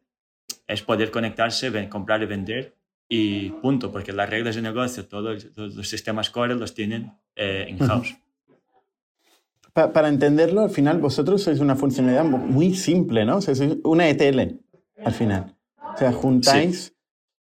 es 0.66 0.82
poder 0.82 1.11
conectarse, 1.11 1.89
comprar 1.89 2.22
y 2.22 2.26
vender 2.26 2.76
y 3.09 3.51
punto, 3.51 3.91
porque 3.91 4.12
las 4.12 4.28
reglas 4.28 4.55
de 4.57 4.62
negocio, 4.62 5.07
todos, 5.07 5.47
los 5.57 5.89
sistemas 5.89 6.30
core 6.30 6.55
los 6.55 6.74
tienen 6.74 7.12
eh, 7.37 7.66
in-house 7.68 8.16
para 9.74 10.09
entenderlo, 10.09 10.62
al 10.62 10.70
final 10.70 11.01
vosotros 11.01 11.43
sois 11.43 11.59
una 11.59 11.74
funcionalidad 11.74 12.24
muy 12.24 12.74
simple, 12.74 13.24
¿no? 13.24 13.39
O 13.39 13.41
sea, 13.41 13.57
sois 13.57 13.76
una 13.82 14.09
ETL, 14.09 14.61
al 15.05 15.12
final. 15.12 15.57
O 15.95 15.97
sea, 15.97 16.12
juntáis, 16.12 16.95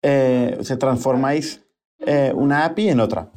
eh, 0.01 0.57
o 0.59 0.63
sea, 0.63 0.79
transformáis 0.79 1.63
eh, 1.99 2.31
una 2.33 2.65
API 2.65 2.89
en 2.89 2.99
otra. 3.01 3.31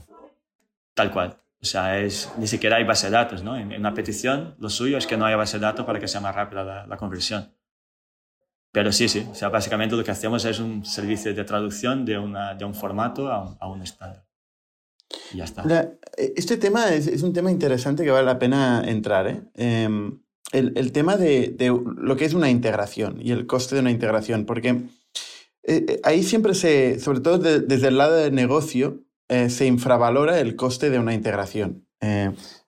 Tal 0.95 1.13
cual. 1.13 1.40
O 1.63 1.67
sea, 1.67 2.01
es, 2.01 2.33
ni 2.39 2.47
siquiera 2.47 2.77
hay 2.77 2.85
base 2.85 3.07
de 3.07 3.13
datos, 3.13 3.43
¿no? 3.43 3.57
En, 3.57 3.73
una 3.73 3.93
petición, 3.95 4.55
lo 4.59 4.71
suyo 4.71 4.97
es 4.97 5.07
que 5.07 5.17
no 5.17 5.27
haya 5.27 5.37
base 5.37 5.59
de 5.59 5.63
datos 5.63 5.85
para 5.85 6.01
que 6.01 6.09
sea 6.09 6.21
más 6.21 6.35
rápida 6.35 6.87
la, 6.87 6.97
conversión. 6.97 7.55
Pero 8.73 8.93
sí, 8.93 9.09
sí. 9.09 9.27
O 9.31 9.35
sea, 9.35 9.49
básicamente 9.49 9.97
lo 9.97 10.05
que 10.05 10.11
hacemos 10.11 10.45
es 10.45 10.59
un 10.59 10.85
servicio 10.85 11.35
de 11.35 11.45
traducción 11.45 12.05
de, 12.05 12.19
una, 12.19 12.55
de 12.55 12.65
un 12.65 12.75
formato 12.75 13.29
a 13.31 13.57
a 13.61 13.69
un 13.69 13.83
estándar 13.83 14.25
ya 15.35 15.45
está. 15.45 15.63
E, 16.17 16.35
este 16.37 16.57
tema 16.57 16.93
es, 16.95 17.23
un 17.23 17.33
tema 17.33 17.51
interesante 17.51 18.05
que 18.05 18.11
vale 18.11 18.27
la 18.27 18.39
pena 18.39 18.83
entrar. 18.87 19.27
¿eh? 19.27 19.43
Em, 19.55 20.21
el, 20.53 20.93
tema 20.93 21.17
de, 21.17 21.55
lo 21.97 22.17
que 22.17 22.25
es 22.25 22.35
una 22.35 22.51
integración 22.51 23.21
y 23.21 23.31
el 23.31 23.47
coste 23.47 23.77
de 23.77 23.83
una 23.83 23.91
integración, 23.91 24.47
porque 24.47 24.69
eh, 24.69 24.87
eh, 25.63 26.01
ahí 26.03 26.23
siempre 26.23 26.55
se, 26.55 26.99
sobre 26.99 27.21
todo 27.21 27.39
desde 27.39 27.89
el 27.89 27.99
lado 27.99 28.17
del 28.17 28.35
negocio, 28.35 29.05
se 29.49 29.67
infravalora 29.67 30.41
el 30.41 30.57
coste 30.57 30.91
de 30.91 30.99
una 30.99 31.15
integración. 31.15 31.87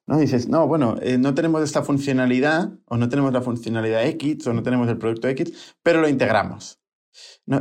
¿no? 0.07 0.19
Dices, 0.19 0.49
no, 0.49 0.69
bueno, 0.69 0.97
no 1.19 1.35
tenemos 1.35 1.63
esta 1.63 1.83
funcionalidad 1.83 2.71
o 2.87 2.97
no 2.97 3.09
tenemos 3.09 3.33
la 3.33 3.43
funcionalidad 3.43 4.07
X 4.07 4.47
o 4.47 4.53
no 4.53 4.63
tenemos 4.63 4.89
el 4.89 4.99
producto 4.99 5.27
X, 5.29 5.75
pero 5.83 6.01
lo 6.01 6.09
integramos. 6.09 6.83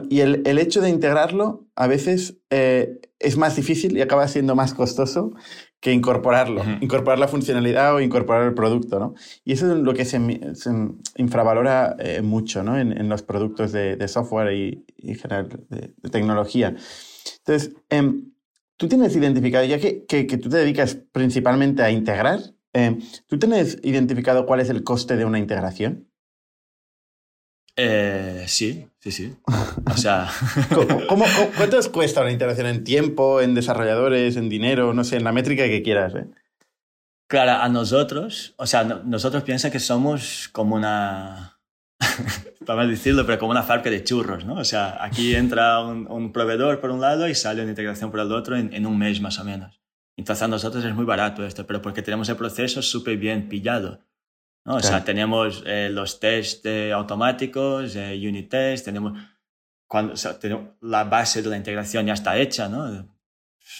Y 0.09 0.21
el, 0.21 0.43
el, 0.45 0.59
hecho 0.59 0.79
de 0.79 0.89
integrarlo 0.89 1.67
a 1.75 1.87
veces 1.87 2.37
eh, 2.49 2.99
es 3.19 3.37
más 3.37 3.55
difícil 3.55 3.97
y 3.97 4.01
acaba 4.01 4.27
siendo 4.27 4.55
más 4.55 4.73
costoso 4.73 5.33
que 5.81 5.91
incorporarlo, 5.91 6.63
incorporar 6.81 7.17
la 7.17 7.27
funcionalidad 7.27 7.95
o 7.95 7.99
incorporar 7.99 8.43
el 8.43 8.53
producto. 8.53 8.99
¿no? 8.99 9.15
Y 9.43 9.53
eso 9.53 9.71
es 9.73 9.79
lo 9.79 9.93
que 9.93 10.05
se, 10.05 10.19
se 10.53 10.69
infravalora 11.17 11.95
eh, 11.99 12.21
mucho 12.21 12.63
¿no? 12.63 12.77
en, 12.77 12.95
en, 12.97 13.09
los 13.09 13.23
productos 13.23 13.71
de, 13.71 13.95
de 13.95 14.07
software 14.07 14.53
y, 14.53 14.85
y 14.97 15.15
general 15.15 15.49
de, 15.69 15.93
de, 15.97 16.09
tecnología. 16.09 16.75
Entonces, 17.39 17.73
eh, 17.89 18.13
tú 18.81 18.87
tienes 18.87 19.15
identificado, 19.15 19.63
ya 19.63 19.77
que, 19.77 20.05
que, 20.07 20.25
que, 20.25 20.37
tú 20.39 20.49
te 20.49 20.57
dedicas 20.57 20.97
principalmente 21.11 21.83
a 21.83 21.91
integrar, 21.91 22.39
em, 22.73 22.99
¿tú 23.27 23.37
tienes 23.37 23.77
identificado 23.83 24.47
cuál 24.47 24.59
es 24.59 24.71
el 24.71 24.83
coste 24.83 25.17
de 25.17 25.25
una 25.25 25.37
integración? 25.37 26.09
Eh, 27.75 28.43
sí, 28.47 28.87
sí, 28.97 29.11
sí. 29.11 29.35
O 29.85 29.95
sea... 29.95 30.31
¿Cómo, 31.07 31.25
cuánto 31.55 31.77
os 31.77 31.89
cuesta 31.89 32.21
una 32.21 32.31
integración 32.31 32.65
en 32.65 32.83
tiempo, 32.83 33.39
en 33.39 33.53
desarrolladores, 33.53 34.35
en 34.35 34.49
dinero, 34.49 34.95
no 34.95 35.03
sé, 35.03 35.17
en 35.17 35.25
la 35.25 35.31
métrica 35.31 35.65
que 35.65 35.83
quieras? 35.83 36.15
¿eh? 36.15 36.25
Claro, 37.27 37.61
a 37.61 37.69
nosotros, 37.69 38.55
o 38.57 38.65
sea, 38.65 38.83
nosotros 38.83 39.43
piensa 39.43 39.69
que 39.69 39.79
somos 39.79 40.49
como 40.51 40.75
una, 40.75 41.60
a 42.67 42.85
decirlo, 42.85 43.25
pero 43.25 43.39
como 43.39 43.51
una 43.51 43.63
fábrica 43.63 43.89
de 43.89 44.03
churros, 44.03 44.45
¿no? 44.45 44.55
O 44.55 44.63
sea, 44.63 45.03
aquí 45.03 45.35
entra 45.35 45.79
un, 45.81 46.31
proveedor 46.31 46.79
por 46.79 46.91
un 46.91 47.01
lado 47.01 47.27
y 47.27 47.35
sale 47.35 47.61
una 47.61 47.71
integración 47.71 48.11
por 48.11 48.19
el 48.19 48.31
otro 48.31 48.55
en, 48.55 48.73
en, 48.73 48.85
un 48.85 48.97
mes 48.97 49.21
más 49.21 49.39
o 49.39 49.43
menos. 49.43 49.81
Entonces 50.17 50.43
a 50.43 50.47
nosotros 50.47 50.83
es 50.85 50.93
muy 50.93 51.05
barato 51.05 51.45
esto, 51.45 51.65
pero 51.65 51.81
porque 51.81 52.01
tenemos 52.01 52.29
el 52.29 52.35
proceso 52.35 52.81
súper 52.81 53.17
bien 53.17 53.49
pillado. 53.49 53.99
¿no? 54.65 54.75
O 54.75 54.79
sea, 54.79 55.03
tenemos 55.03 55.63
eh, 55.65 55.89
los 55.91 56.19
test 56.19 56.65
eh, 56.65 56.91
automáticos, 56.91 57.95
eh, 57.95 58.15
unit 58.15 58.49
test, 58.49 58.85
tenemos, 58.85 59.17
cuando, 59.87 60.13
o 60.13 60.17
sea, 60.17 60.37
tenemos, 60.37 60.75
la 60.81 61.03
base 61.03 61.41
de 61.41 61.49
la 61.49 61.57
integración 61.57 62.05
ya 62.05 62.13
está 62.13 62.37
hecha, 62.37 62.69
¿no? 62.69 63.07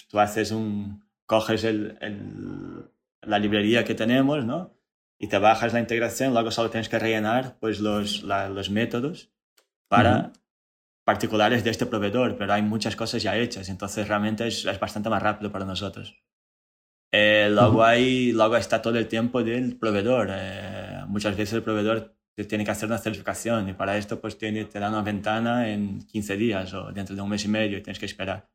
Tú 0.08 0.18
haces 0.18 0.50
un, 0.50 1.04
coges 1.26 1.64
el, 1.64 1.96
el, 2.00 2.90
la 3.22 3.38
librería 3.38 3.84
que 3.84 3.94
tenemos, 3.94 4.44
¿no? 4.44 4.74
Y 5.22 5.28
te 5.28 5.38
bajas 5.38 5.72
la 5.72 5.78
integración, 5.78 6.32
luego 6.32 6.50
solo 6.50 6.68
tienes 6.68 6.88
que 6.88 6.98
rellenar 6.98 7.56
pues, 7.60 7.78
los, 7.78 8.24
la, 8.24 8.48
los 8.48 8.70
métodos 8.70 9.30
para 9.86 10.16
uh 10.16 10.20
-huh. 10.22 10.32
particulares 11.04 11.62
de 11.62 11.70
este 11.70 11.86
proveedor, 11.86 12.36
pero 12.36 12.52
hay 12.52 12.62
muchas 12.62 12.96
cosas 12.96 13.22
ya 13.22 13.36
hechas, 13.36 13.68
entonces 13.68 14.08
realmente 14.08 14.48
es, 14.48 14.64
es 14.64 14.80
bastante 14.80 15.08
más 15.08 15.22
rápido 15.22 15.52
para 15.52 15.64
nosotros. 15.64 16.16
Eh, 17.12 17.48
luego, 17.52 17.78
uh 17.78 17.82
-huh. 17.82 17.86
hay, 17.86 18.32
luego 18.32 18.56
está 18.56 18.82
todo 18.82 18.98
el 18.98 19.06
tiempo 19.06 19.44
del 19.44 19.76
proveedor. 19.76 20.28
Eh, 20.32 21.04
muchas 21.06 21.36
veces 21.36 21.54
el 21.54 21.62
proveedor 21.62 22.16
tiene 22.48 22.64
que 22.64 22.72
hacer 22.72 22.88
una 22.88 22.98
certificación 22.98 23.68
y 23.68 23.74
para 23.74 23.96
esto 23.96 24.20
pues 24.20 24.36
tiene, 24.36 24.64
te 24.64 24.80
da 24.80 24.88
una 24.88 25.02
ventana 25.02 25.68
en 25.68 26.04
15 26.04 26.36
días 26.36 26.74
o 26.74 26.90
dentro 26.90 27.14
de 27.14 27.22
un 27.22 27.28
mes 27.28 27.44
y 27.44 27.48
medio 27.48 27.78
y 27.78 27.82
tienes 27.82 28.00
que 28.00 28.06
esperar. 28.06 28.50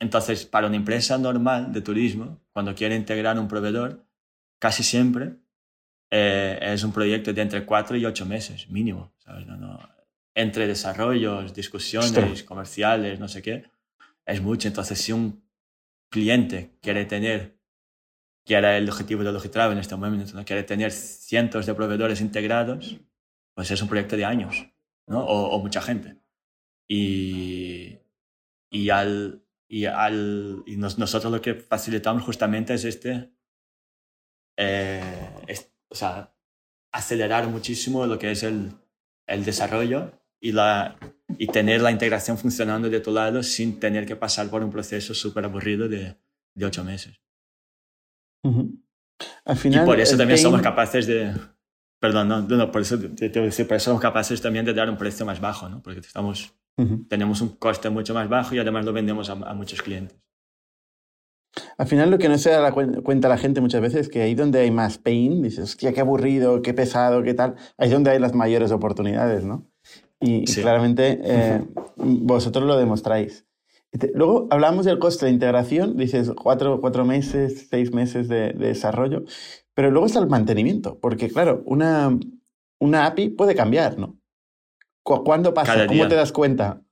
Entonces, 0.00 0.46
para 0.46 0.66
una 0.66 0.76
empresa 0.76 1.18
normal 1.18 1.72
de 1.74 1.82
turismo, 1.82 2.40
cuando 2.52 2.74
quiere 2.74 2.96
integrar 2.96 3.38
un 3.38 3.48
proveedor, 3.48 4.06
casi 4.62 4.84
siempre 4.84 5.34
eh, 6.08 6.56
es 6.62 6.84
un 6.84 6.92
proyecto 6.92 7.32
de 7.32 7.42
entre 7.42 7.66
4 7.66 7.96
y 7.96 8.04
8 8.04 8.26
meses, 8.26 8.70
mínimo. 8.70 9.12
¿sabes? 9.18 9.44
No, 9.44 9.56
no. 9.56 9.76
Entre 10.36 10.68
desarrollos, 10.68 11.52
discusiones 11.52 12.44
comerciales, 12.44 13.18
no 13.18 13.26
sé 13.26 13.42
qué, 13.42 13.64
es 14.24 14.40
mucho. 14.40 14.68
Entonces, 14.68 15.00
si 15.00 15.10
un 15.10 15.42
cliente 16.10 16.78
quiere 16.80 17.06
tener, 17.06 17.58
que 18.46 18.54
era 18.54 18.76
el 18.76 18.88
objetivo 18.88 19.24
de 19.24 19.32
Logitravel 19.32 19.72
en 19.72 19.80
este 19.80 19.96
momento, 19.96 20.32
¿no? 20.36 20.44
quiere 20.44 20.62
tener 20.62 20.92
cientos 20.92 21.66
de 21.66 21.74
proveedores 21.74 22.20
integrados, 22.20 23.00
pues 23.54 23.68
es 23.72 23.82
un 23.82 23.88
proyecto 23.88 24.16
de 24.16 24.24
años, 24.24 24.64
¿no? 25.08 25.24
o, 25.24 25.58
mucha 25.58 25.82
gente. 25.82 26.18
Y, 26.88 27.98
y, 28.70 28.90
al, 28.90 29.42
y, 29.66 29.86
al, 29.86 30.62
y 30.66 30.76
nosotros 30.76 31.32
lo 31.32 31.42
que 31.42 31.54
facilitamos 31.54 32.22
justamente 32.22 32.74
es 32.74 32.84
este, 32.84 33.32
eh, 34.56 35.10
o 35.88 35.94
sea, 35.94 36.34
acelerar 36.92 37.48
muchísimo 37.48 38.06
lo 38.06 38.18
que 38.18 38.30
es 38.30 38.42
el, 38.42 38.72
el 39.26 39.44
desarrollo 39.44 40.12
y, 40.40 40.52
la, 40.52 40.96
y 41.38 41.46
tener 41.46 41.80
la 41.80 41.90
integración 41.90 42.38
funcionando 42.38 42.90
de 42.90 43.00
tu 43.00 43.12
lado 43.12 43.42
sin 43.42 43.78
tener 43.78 44.06
que 44.06 44.16
pasar 44.16 44.48
por 44.48 44.62
un 44.62 44.70
proceso 44.70 45.14
súper 45.14 45.44
aburrido 45.44 45.88
de, 45.88 46.16
de, 46.54 46.66
ocho 46.66 46.84
meses. 46.84 47.20
Al 49.44 49.56
final, 49.56 49.84
y 49.84 49.86
por 49.86 50.00
eso 50.00 50.16
también 50.16 50.38
somos 50.38 50.62
capaces 50.62 51.06
de... 51.06 51.34
Perdón, 52.00 52.26
no, 52.28 52.42
no 52.42 52.72
por, 52.72 52.82
eso, 52.82 52.98
por 52.98 53.76
eso 53.76 53.78
somos 53.78 54.00
capaces 54.00 54.42
también 54.42 54.64
de 54.64 54.74
dar 54.74 54.90
un 54.90 54.96
precio 54.96 55.24
más 55.24 55.40
bajo, 55.40 55.68
¿no? 55.68 55.80
porque 55.80 56.00
estamos, 56.00 56.52
tenemos 57.08 57.40
un 57.40 57.50
coste 57.50 57.90
mucho 57.90 58.12
más 58.12 58.28
bajo 58.28 58.56
y 58.56 58.58
además 58.58 58.84
lo 58.84 58.92
vendemos 58.92 59.30
a, 59.30 59.34
a 59.34 59.54
muchos 59.54 59.80
clientes. 59.82 60.18
Al 61.76 61.86
final 61.86 62.10
lo 62.10 62.18
que 62.18 62.28
no 62.28 62.38
se 62.38 62.50
da 62.50 62.72
cuenta 62.72 63.28
la 63.28 63.36
gente 63.36 63.60
muchas 63.60 63.82
veces 63.82 64.02
es 64.02 64.08
que 64.08 64.22
ahí 64.22 64.34
donde 64.34 64.60
hay 64.60 64.70
más 64.70 64.98
pain, 64.98 65.42
dices, 65.42 65.64
hostia, 65.64 65.92
qué 65.92 66.00
aburrido, 66.00 66.62
qué 66.62 66.72
pesado, 66.72 67.22
qué 67.22 67.34
tal, 67.34 67.56
ahí 67.76 67.88
es 67.88 67.92
donde 67.92 68.10
hay 68.10 68.18
las 68.18 68.34
mayores 68.34 68.72
oportunidades, 68.72 69.44
¿no? 69.44 69.66
Y, 70.20 70.44
claramente 70.44 71.20
eh, 71.22 71.64
vosotros 71.96 72.64
lo 72.64 72.76
demostráis. 72.78 73.44
Luego 74.14 74.46
hablamos 74.50 74.86
del 74.86 74.98
coste 74.98 75.26
de 75.26 75.32
integración, 75.32 75.96
dices 75.96 76.30
cuatro, 76.34 76.80
cuatro 76.80 77.04
meses, 77.04 77.66
seis 77.68 77.92
meses 77.92 78.28
de, 78.28 78.52
desarrollo, 78.52 79.24
pero 79.74 79.90
luego 79.90 80.06
está 80.06 80.20
el 80.20 80.28
mantenimiento, 80.28 80.98
porque 81.00 81.28
claro, 81.28 81.62
una, 81.66 82.18
una 82.80 83.06
API 83.06 83.30
puede 83.30 83.54
cambiar, 83.54 83.98
¿no? 83.98 84.18
¿Cuándo 85.02 85.52
pasa? 85.52 85.86
¿Cómo 85.86 86.08
te 86.08 86.14
das 86.14 86.32
cuenta? 86.32 86.82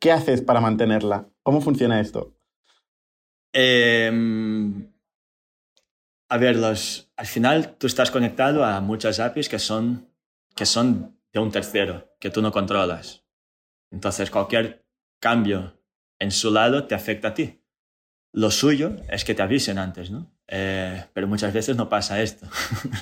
¿Qué 0.00 0.10
haces 0.10 0.42
para 0.42 0.60
mantenerla? 0.60 1.30
¿Cómo 1.42 1.60
funciona 1.60 2.00
esto? 2.00 2.35
Em, 3.58 4.92
a 6.28 6.36
ver, 6.36 6.56
los, 6.56 7.10
al 7.16 7.26
final 7.26 7.76
tú 7.78 7.86
estás 7.86 8.10
conectado 8.10 8.66
a 8.66 8.82
muchas 8.82 9.18
APIs 9.18 9.48
que 9.48 9.58
son, 9.58 10.10
que 10.54 10.66
son 10.66 11.18
de 11.32 11.40
un 11.40 11.50
tercero, 11.50 12.14
que 12.20 12.28
tú 12.28 12.42
no 12.42 12.52
controlas. 12.52 13.24
Entonces, 13.90 14.30
cualquier 14.30 14.84
cambio 15.20 15.80
en 16.18 16.32
su 16.32 16.50
lado 16.50 16.86
te 16.86 16.94
afecta 16.94 17.28
a 17.28 17.34
ti. 17.34 17.62
Lo 18.30 18.50
suyo 18.50 18.96
es 19.08 19.24
que 19.24 19.34
te 19.34 19.40
avisen 19.40 19.78
antes, 19.78 20.10
¿no? 20.10 20.30
Eh, 20.48 21.06
pero 21.14 21.26
muchas 21.26 21.54
veces 21.54 21.76
no 21.76 21.88
pasa 21.88 22.20
esto. 22.20 22.46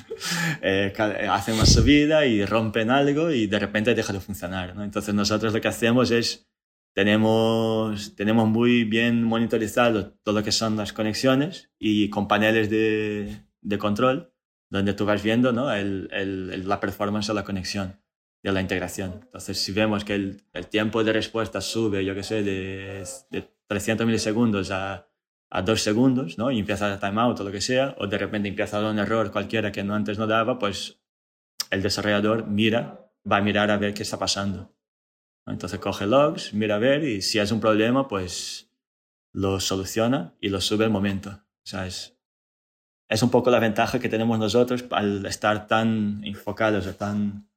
eh, 0.61 0.93
hacen 1.29 1.55
una 1.55 1.65
subida 1.65 2.25
y 2.25 2.45
rompen 2.45 2.91
algo 2.91 3.29
y 3.29 3.47
de 3.47 3.59
repente 3.59 3.93
deja 3.93 4.13
de 4.13 4.21
funcionar, 4.21 4.73
¿no? 4.73 4.85
Entonces 4.85 5.13
nosotros 5.13 5.51
lo 5.51 5.59
que 5.59 5.67
hacemos 5.67 6.11
es 6.11 6.47
tenemos, 6.95 8.15
tenemos 8.15 8.47
muy 8.47 8.85
bien 8.85 9.21
monitorizado 9.21 10.13
todo 10.23 10.39
lo 10.39 10.43
que 10.45 10.53
son 10.53 10.77
las 10.77 10.93
conexiones 10.93 11.69
y 11.77 12.09
con 12.09 12.29
paneles 12.29 12.69
de, 12.69 13.43
de 13.61 13.77
control 13.77 14.33
donde 14.69 14.93
tú 14.93 15.05
vas 15.05 15.21
viendo 15.21 15.51
¿no? 15.51 15.71
el, 15.73 16.07
el, 16.13 16.67
la 16.67 16.79
performance 16.79 17.27
de 17.27 17.33
la 17.33 17.43
conexión, 17.43 17.99
de 18.41 18.53
la 18.53 18.61
integración. 18.61 19.19
Entonces, 19.23 19.59
si 19.59 19.73
vemos 19.73 20.05
que 20.05 20.15
el, 20.15 20.41
el 20.53 20.67
tiempo 20.67 21.03
de 21.03 21.11
respuesta 21.11 21.59
sube, 21.59 22.05
yo 22.05 22.15
qué 22.15 22.23
sé, 22.23 22.43
de, 22.43 23.03
de 23.29 23.53
300 23.67 24.07
milisegundos 24.07 24.71
a, 24.71 25.09
a 25.49 25.61
2 25.61 25.81
segundos, 25.81 26.37
¿no? 26.37 26.49
y 26.49 26.59
empieza 26.59 26.93
a 26.93 26.99
timeout 26.99 27.37
o 27.41 27.43
lo 27.43 27.51
que 27.51 27.59
sea, 27.59 27.93
o 27.99 28.07
de 28.07 28.17
repente 28.17 28.47
empieza 28.47 28.77
a 28.77 28.81
dar 28.81 28.91
un 28.91 28.99
error 28.99 29.31
cualquiera 29.31 29.69
que 29.69 29.83
no, 29.83 29.95
antes 29.95 30.17
no 30.17 30.27
daba, 30.27 30.57
pues 30.57 31.01
el 31.71 31.81
desarrollador 31.81 32.47
mira, 32.47 33.11
va 33.29 33.37
a 33.37 33.41
mirar 33.41 33.69
a 33.69 33.77
ver 33.77 33.93
qué 33.93 34.03
está 34.03 34.17
pasando. 34.17 34.74
Entonces 35.47 35.79
coge 35.79 36.07
logs, 36.07 36.53
mira 36.53 36.75
a 36.75 36.79
ver 36.79 37.03
y 37.03 37.21
si 37.21 37.39
es 37.39 37.51
un 37.51 37.59
problema, 37.59 38.07
pues 38.07 38.69
lo 39.31 39.59
soluciona 39.59 40.33
y 40.41 40.49
lo 40.49 40.61
sube 40.61 40.85
al 40.85 40.91
momento. 40.91 41.29
O 41.29 41.67
sea, 41.67 41.85
es, 41.85 42.17
es 43.07 43.21
un 43.21 43.29
poco 43.29 43.51
la 43.51 43.59
ventaja 43.59 43.99
que 43.99 44.09
tenemos 44.09 44.39
nosotros 44.39 44.85
al 44.91 45.25
estar 45.25 45.67
tan 45.67 46.23
enfocados 46.23 46.87
o 46.87 46.95
tan 46.95 47.47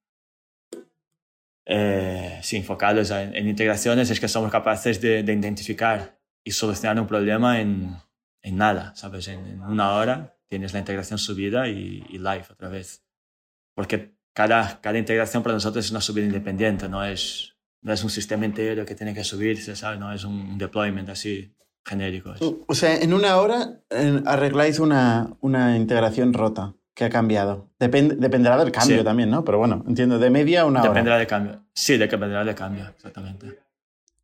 eh, 1.64 2.40
enfocados 2.52 3.10
en, 3.10 3.48
integraciones, 3.48 4.10
es 4.10 4.20
que 4.20 4.28
somos 4.28 4.50
capaces 4.50 5.00
de, 5.00 5.22
de 5.22 5.32
identificar 5.32 6.18
y 6.44 6.50
solucionar 6.50 7.00
un 7.00 7.06
problema 7.06 7.60
en, 7.60 7.96
en 8.42 8.56
nada, 8.56 8.94
¿sabes? 8.94 9.28
En, 9.28 9.62
una 9.62 9.92
hora 9.92 10.36
tienes 10.48 10.72
la 10.72 10.78
integración 10.78 11.18
subida 11.18 11.68
y, 11.68 12.04
y 12.08 12.18
live 12.18 12.46
otra 12.50 12.68
vez. 12.68 13.04
Porque 13.74 14.14
cada, 14.32 14.80
cada 14.80 14.98
integración 14.98 15.42
para 15.42 15.54
nosotros 15.54 15.84
es 15.84 15.90
una 15.90 16.00
subida 16.00 16.24
independiente, 16.24 16.88
no 16.88 17.04
es 17.04 17.57
no 17.88 17.94
es 17.94 18.04
un 18.04 18.10
sistema 18.10 18.44
entero 18.44 18.84
que 18.84 18.94
tiene 18.94 19.14
que 19.14 19.24
subirse, 19.24 19.74
¿sabes? 19.74 19.98
No 19.98 20.12
es 20.12 20.22
un 20.22 20.58
deployment 20.58 21.08
así 21.08 21.54
genérico. 21.84 22.34
O 22.66 22.74
sea, 22.74 22.96
en 22.96 23.14
una 23.14 23.38
hora 23.38 23.80
arregláis 24.26 24.78
una, 24.78 25.34
una 25.40 25.74
integración 25.76 26.34
rota 26.34 26.74
que 26.94 27.06
ha 27.06 27.10
cambiado. 27.10 27.70
dependerá 27.78 28.58
del 28.58 28.72
cambio 28.72 29.02
también, 29.02 29.30
¿no? 29.30 29.42
Pero 29.42 29.56
bueno, 29.56 29.84
entiendo, 29.88 30.18
de 30.18 30.28
media 30.28 30.66
una 30.66 30.80
hora. 30.80 30.90
Dependerá 30.90 31.16
del 31.18 31.26
cambio. 31.26 31.64
Sí, 31.72 31.96
dependerá 31.96 32.44
del 32.44 32.54
cambio, 32.54 32.86
exactamente. 32.94 33.58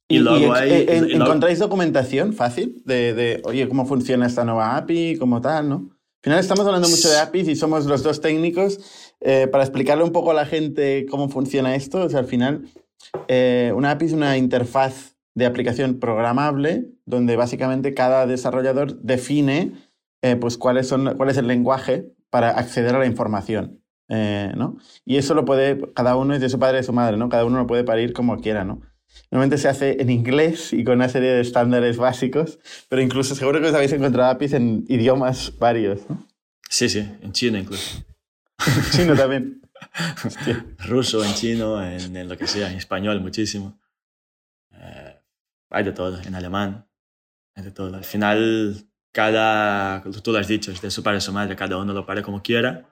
Y, 0.09 0.19
luego 0.19 0.55
¿Encontráis 0.57 1.59
documentación 1.59 2.35
fácil 2.35 2.83
de, 2.85 3.15
de, 3.15 3.41
oye, 3.45 3.67
cómo 3.67 3.87
funciona 3.87 4.27
esta 4.27 4.45
nueva 4.45 4.77
API, 4.77 5.17
como 5.17 5.41
tal, 5.41 5.71
no? 5.71 5.77
Al 5.77 6.23
final 6.23 6.39
estamos 6.39 6.67
hablando 6.67 6.89
mucho 6.89 7.09
de 7.09 7.19
APIs 7.19 7.49
y 7.49 7.57
somos 7.57 7.87
los 7.87 8.03
dos 8.03 8.21
técnicos. 8.21 9.13
Eh, 9.21 9.47
para 9.47 9.65
explicarle 9.65 10.05
un 10.05 10.13
poco 10.13 10.33
a 10.33 10.35
la 10.35 10.45
gente 10.45 11.07
cómo 11.09 11.31
funciona 11.31 11.75
esto, 11.75 12.03
o 12.03 12.11
sea, 12.11 12.21
al 12.21 12.27
final 12.27 12.67
eh, 13.29 13.73
una 13.75 13.93
API 13.93 14.07
es 14.07 14.13
una 14.13 14.37
interfaz 14.37 15.17
de 15.35 15.47
aplicación 15.47 15.99
programable 15.99 16.87
donde 17.07 17.37
básicamente 17.37 17.95
cada 17.95 18.27
desarrollador 18.27 19.01
define 19.01 19.73
eh, 20.23 20.37
pues 20.37 20.57
cuáles 20.57 20.89
son, 20.89 21.17
cuál 21.17 21.31
es 21.31 21.37
el 21.37 21.47
lenguaje 21.47 22.07
para 22.31 22.51
acceder 22.51 22.95
a 22.95 22.99
la 22.99 23.07
información. 23.07 23.81
Eh, 24.09 24.53
¿no? 24.57 24.77
Y 25.05 25.17
eso 25.17 25.35
lo 25.35 25.45
puede, 25.45 25.81
cada 25.95 26.17
uno 26.17 26.35
es 26.35 26.41
de 26.41 26.49
su 26.49 26.59
padre 26.59 26.77
y 26.77 26.81
de 26.81 26.85
su 26.85 26.93
madre, 26.93 27.17
¿no? 27.17 27.29
Cada 27.31 27.45
uno 27.47 27.59
lo 27.59 27.67
puede 27.67 27.85
parir 27.85 28.13
como 28.13 28.39
quiera, 28.39 28.65
¿no? 28.65 28.83
Normalmente 29.31 29.59
se 29.59 29.69
hace 29.69 30.01
en 30.01 30.11
inglés 30.11 30.73
y 30.73 30.85
con 30.85 30.97
una 30.97 31.09
serie 31.09 31.31
de 31.31 31.41
estándares 31.41 31.97
básicos, 31.97 32.59
pero 32.89 33.01
incluso 33.01 33.35
seguro 33.35 33.61
que 33.61 33.69
os 33.69 33.75
habéis 33.75 33.93
encontrado 33.93 34.31
APIs 34.31 34.53
en 34.53 34.85
idiomas 34.89 35.59
varios, 35.59 36.09
¿no? 36.09 36.27
Sí, 36.69 36.89
sí, 36.89 37.09
en 37.23 37.33
chino 37.33 37.59
incluso. 37.59 38.05
chino 38.93 39.15
también. 39.15 39.64
Ruso, 40.79 41.25
en 41.25 41.35
chino, 41.35 41.83
en, 41.83 42.29
lo 42.29 42.37
que 42.37 42.47
sea, 42.47 42.71
en 42.71 42.79
español 42.79 43.21
muchísimo. 43.21 43.79
Eh, 44.73 45.21
hay 45.71 45.85
de 45.85 45.93
todo, 45.93 46.21
en 46.21 46.35
alemán, 46.35 46.87
hay 47.55 47.65
de 47.65 47.71
todo. 47.71 47.97
Al 47.97 48.05
final, 48.05 48.77
cada, 49.13 50.03
tú 50.23 50.33
lo 50.33 50.39
has 50.39 50.49
dicho, 50.49 50.73
es 50.73 50.81
de 50.81 50.91
su 50.91 51.03
padre 51.03 51.21
su 51.21 51.33
madre, 51.33 51.57
cada 51.57 51.77
uno 51.79 51.93
lo 51.93 52.07
para 52.07 52.23
como 52.23 52.43
quiera 52.43 52.89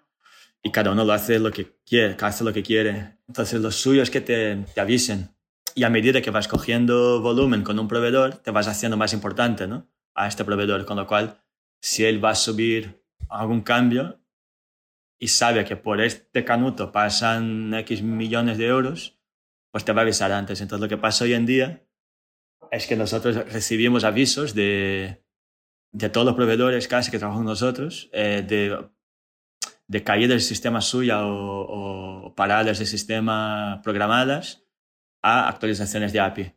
y 0.62 0.70
cada 0.70 0.92
uno 0.92 1.04
lo 1.04 1.12
hace 1.12 1.38
lo 1.38 1.50
que 1.50 1.76
quiere, 1.84 2.16
hace 2.20 2.44
lo 2.44 2.52
que 2.52 2.62
quiere. 2.62 3.18
Entonces, 3.26 3.60
lo 3.60 3.70
suyo 3.70 4.02
es 4.02 4.10
que 4.10 4.20
te, 4.20 4.56
te 4.74 4.80
avisen. 4.80 5.34
Y 5.74 5.84
a 5.84 5.90
medida 5.90 6.20
que 6.20 6.30
vas 6.30 6.48
cogiendo 6.48 7.20
volumen 7.20 7.62
con 7.62 7.78
un 7.78 7.88
proveedor, 7.88 8.36
te 8.36 8.50
vas 8.50 8.68
haciendo 8.68 8.96
más 8.96 9.12
importante 9.12 9.66
¿no? 9.66 9.88
a 10.14 10.28
este 10.28 10.44
proveedor. 10.44 10.84
Con 10.84 10.98
lo 10.98 11.06
cual, 11.06 11.40
si 11.80 12.04
él 12.04 12.24
va 12.24 12.30
a 12.30 12.34
subir 12.34 13.02
algún 13.28 13.62
cambio, 13.62 14.21
y 15.22 15.28
sabe 15.28 15.64
que 15.64 15.76
por 15.76 16.00
este 16.00 16.44
canuto 16.44 16.90
pasan 16.90 17.72
X 17.74 18.02
millones 18.02 18.58
de 18.58 18.66
euros, 18.66 19.20
pues 19.70 19.84
te 19.84 19.92
va 19.92 20.00
a 20.00 20.02
avisar 20.02 20.32
antes. 20.32 20.60
Entonces 20.60 20.82
lo 20.82 20.88
que 20.88 21.00
pasa 21.00 21.22
hoy 21.22 21.34
en 21.34 21.46
día 21.46 21.86
es 22.72 22.88
que 22.88 22.96
nosotros 22.96 23.36
recibimos 23.52 24.02
avisos 24.02 24.52
de, 24.52 25.24
de 25.92 26.08
todos 26.08 26.26
los 26.26 26.34
proveedores 26.34 26.88
casi 26.88 27.12
que 27.12 27.20
trabajan 27.20 27.44
nosotros, 27.44 28.10
eh, 28.12 28.44
de, 28.44 28.84
de 29.86 30.02
caídas 30.02 30.30
del 30.30 30.40
sistema 30.40 30.80
suya 30.80 31.24
o, 31.24 32.24
o, 32.26 32.34
paradas 32.34 32.78
del 32.78 32.88
sistema 32.88 33.80
programadas 33.84 34.64
a 35.22 35.48
actualizaciones 35.48 36.12
de 36.12 36.18
API. 36.18 36.54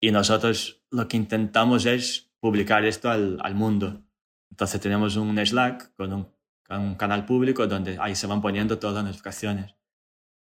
Y 0.00 0.12
nosotros 0.12 0.84
lo 0.88 1.08
que 1.08 1.16
intentamos 1.16 1.84
es 1.84 2.32
publicar 2.38 2.84
esto 2.84 3.10
al, 3.10 3.40
al 3.42 3.56
mundo. 3.56 4.04
Entonces 4.52 4.80
tenemos 4.80 5.16
un 5.16 5.36
Slack 5.44 5.96
con 5.96 6.12
un 6.12 6.33
un 6.70 6.94
canal 6.94 7.26
público 7.26 7.66
donde 7.66 7.98
ahí 8.00 8.14
se 8.14 8.26
van 8.26 8.40
poniendo 8.40 8.78
todas 8.78 8.96
las 8.96 9.04
notificaciones. 9.04 9.74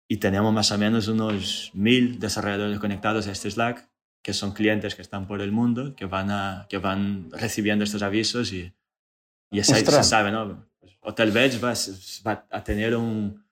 Y 0.08 0.18
tenemos 0.18 0.54
más 0.54 0.72
o 0.72 0.78
menos 0.78 1.08
unos 1.08 1.72
mil 1.74 2.20
desarrolladores 2.20 2.80
conectados 2.80 3.28
a 3.28 3.32
este 3.32 3.50
Slack, 3.50 3.90
que 4.22 4.34
son 4.34 4.52
clientes 4.52 4.96
que 4.96 5.02
están 5.02 5.28
por 5.28 5.42
el 5.42 5.52
mundo, 5.52 5.96
que 5.96 6.06
van, 6.06 6.30
a, 6.32 6.68
que 6.70 6.78
van 6.78 7.30
recibiendo 7.32 7.84
estos 7.84 8.04
avisos 8.04 8.54
y, 8.54 8.74
y 9.50 9.60
es 9.60 9.72
ahí 9.72 9.84
se 9.86 10.04
sabe, 10.04 10.32
¿no? 10.32 10.68
Hotel 11.02 11.32
Beach 11.32 11.64
va, 11.64 11.74
va 12.28 12.46
a 12.52 12.64
tener 12.64 12.96
un, 12.96 13.44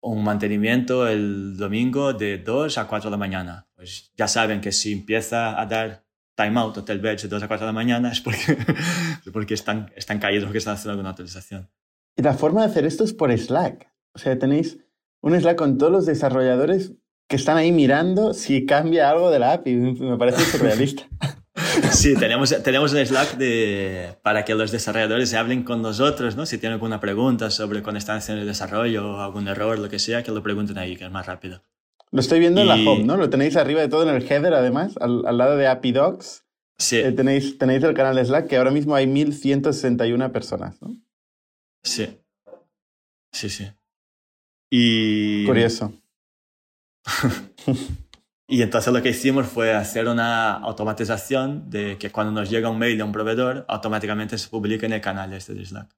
un 0.00 0.22
mantenimiento 0.22 1.08
el 1.08 1.56
domingo 1.56 2.12
de 2.12 2.38
2 2.38 2.78
a 2.78 2.86
4 2.86 3.08
de 3.08 3.10
la 3.12 3.16
mañana. 3.16 3.66
Pues 3.74 4.12
ya 4.16 4.28
saben 4.28 4.60
que 4.60 4.72
si 4.72 4.92
empieza 4.92 5.58
a 5.60 5.64
dar 5.66 6.04
timeout 6.34 6.76
Hotel 6.76 6.98
Beds 6.98 7.22
de 7.22 7.28
2 7.28 7.42
a 7.42 7.48
4 7.48 7.66
de 7.66 7.72
la 7.72 7.74
mañana 7.74 8.12
es 8.12 8.20
porque, 8.20 8.58
porque 9.32 9.54
están, 9.54 9.92
están 9.96 10.18
caídos 10.18 10.44
porque 10.44 10.58
están 10.58 10.74
haciendo 10.74 10.92
alguna 10.92 11.10
actualización. 11.10 11.70
Y 12.16 12.22
la 12.22 12.34
forma 12.34 12.60
de 12.60 12.66
hacer 12.66 12.84
esto 12.84 13.04
es 13.04 13.12
por 13.12 13.36
Slack. 13.36 13.90
O 14.14 14.18
sea, 14.18 14.38
tenéis 14.38 14.78
un 15.20 15.38
Slack 15.38 15.56
con 15.56 15.78
todos 15.78 15.92
los 15.92 16.06
desarrolladores 16.06 16.92
que 17.28 17.36
están 17.36 17.56
ahí 17.56 17.72
mirando 17.72 18.34
si 18.34 18.66
cambia 18.66 19.10
algo 19.10 19.30
de 19.30 19.38
la 19.38 19.52
API. 19.52 19.74
Me 19.74 20.16
parece 20.16 20.44
surrealista. 20.56 21.08
Sí, 21.92 22.14
tenemos, 22.14 22.54
tenemos 22.62 22.92
un 22.92 23.04
Slack 23.04 23.36
de, 23.36 24.16
para 24.22 24.44
que 24.44 24.54
los 24.54 24.70
desarrolladores 24.70 25.34
hablen 25.34 25.62
con 25.62 25.82
nosotros, 25.82 26.36
¿no? 26.36 26.46
Si 26.46 26.58
tienen 26.58 26.74
alguna 26.74 27.00
pregunta 27.00 27.50
sobre 27.50 27.82
cuando 27.82 27.98
están 27.98 28.18
haciendo 28.18 28.42
el 28.42 28.48
desarrollo 28.48 29.12
o 29.12 29.20
algún 29.20 29.48
error, 29.48 29.78
lo 29.78 29.88
que 29.88 29.98
sea, 29.98 30.22
que 30.22 30.30
lo 30.30 30.42
pregunten 30.42 30.78
ahí, 30.78 30.96
que 30.96 31.04
es 31.04 31.10
más 31.10 31.26
rápido. 31.26 31.62
Lo 32.10 32.20
estoy 32.20 32.38
viendo 32.38 32.60
en 32.60 32.68
la 32.68 32.74
home, 32.74 33.04
¿no? 33.04 33.16
Lo 33.16 33.28
tenéis 33.30 33.56
arriba 33.56 33.80
de 33.80 33.88
todo 33.88 34.08
en 34.08 34.14
el 34.14 34.22
header, 34.22 34.54
además, 34.54 34.94
al, 35.00 35.22
lado 35.36 35.56
de 35.56 35.66
API 35.66 35.92
Docs. 35.92 36.44
Sí. 36.78 36.98
Eh, 36.98 37.12
tenéis, 37.12 37.58
tenéis 37.58 37.82
el 37.82 37.94
canal 37.94 38.16
de 38.16 38.24
Slack, 38.24 38.46
que 38.46 38.56
ahora 38.56 38.70
mismo 38.70 38.94
hay 38.94 39.06
1161 39.06 40.32
personas, 40.32 40.80
¿no? 40.80 40.96
Sí. 41.84 42.20
Sí, 43.32 43.50
sí. 43.50 43.70
Y... 44.70 45.46
Curioso. 45.46 45.92
y 48.48 48.62
entonces 48.62 48.92
lo 48.92 49.02
que 49.02 49.10
hicimos 49.10 49.46
fue 49.46 49.72
hacer 49.72 50.08
una 50.08 50.54
automatización 50.54 51.68
de 51.68 51.98
que 51.98 52.10
cuando 52.10 52.32
nos 52.32 52.50
llega 52.50 52.70
un 52.70 52.78
mail 52.78 52.96
de 52.96 53.04
un 53.04 53.12
proveedor, 53.12 53.64
automáticamente 53.68 54.38
se 54.38 54.48
publique 54.48 54.86
en 54.86 54.94
el 54.94 55.00
canal 55.00 55.32
este 55.32 55.54
de 55.54 55.64
Slack. 55.64 55.94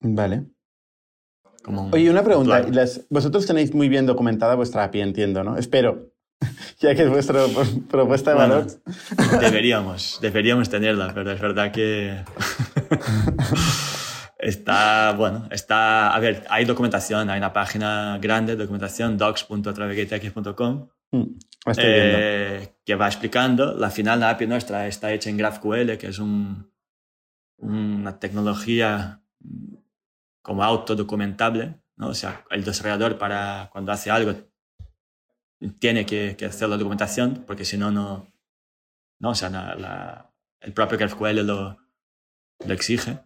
Vale. 0.00 0.46
Oye, 1.92 2.10
una 2.10 2.22
pregunta. 2.22 2.66
vosotros 3.08 3.46
tenéis 3.46 3.72
muy 3.72 3.88
bien 3.88 4.04
documentada 4.04 4.54
vuestra 4.54 4.84
API, 4.84 5.00
entiendo, 5.00 5.42
¿no? 5.42 5.56
Espero, 5.56 6.13
ya 6.78 6.94
que 6.94 7.02
es 7.02 7.10
vuestra 7.10 7.44
propuesta 7.90 8.30
de 8.30 8.36
valor. 8.36 8.66
Deberíamos, 9.40 10.18
deberíamos 10.20 10.68
tenerla, 10.68 11.12
pero 11.14 11.32
es 11.32 11.40
verdad 11.40 11.72
que 11.72 12.24
está, 14.38 15.12
bueno, 15.12 15.48
está, 15.50 16.14
a 16.14 16.18
ver, 16.20 16.44
hay 16.50 16.64
documentación, 16.64 17.30
hay 17.30 17.38
una 17.38 17.52
página 17.52 18.18
grande 18.20 18.56
de 18.56 18.62
documentación, 18.62 19.16
docs.travegatex.com, 19.16 20.88
mm, 21.12 21.24
eh, 21.76 22.74
que 22.84 22.94
va 22.94 23.06
explicando. 23.06 23.74
La 23.74 23.90
final, 23.90 24.20
la 24.20 24.30
API 24.30 24.46
nuestra 24.46 24.86
está 24.86 25.12
hecha 25.12 25.30
en 25.30 25.36
GraphQL, 25.36 25.96
que 25.96 26.08
es 26.08 26.18
un, 26.18 26.70
una 27.58 28.18
tecnología 28.18 29.22
como 30.42 30.62
autodocumentable, 30.62 31.80
¿no? 31.96 32.08
O 32.08 32.14
sea, 32.14 32.44
el 32.50 32.64
desarrollador 32.64 33.16
para 33.16 33.70
cuando 33.72 33.92
hace 33.92 34.10
algo 34.10 34.34
tiene 35.72 36.06
que, 36.06 36.36
hacer 36.46 36.68
la 36.68 36.76
documentación, 36.76 37.44
porque 37.46 37.64
si 37.64 37.76
no, 37.76 37.90
no, 37.90 38.32
no, 39.20 39.30
o 39.30 39.34
sea, 39.34 39.50
la, 39.50 40.34
el 40.60 40.72
propio 40.72 40.98
GraphQL 40.98 41.46
lo, 41.46 41.78
lo 42.66 42.74
exige. 42.74 43.20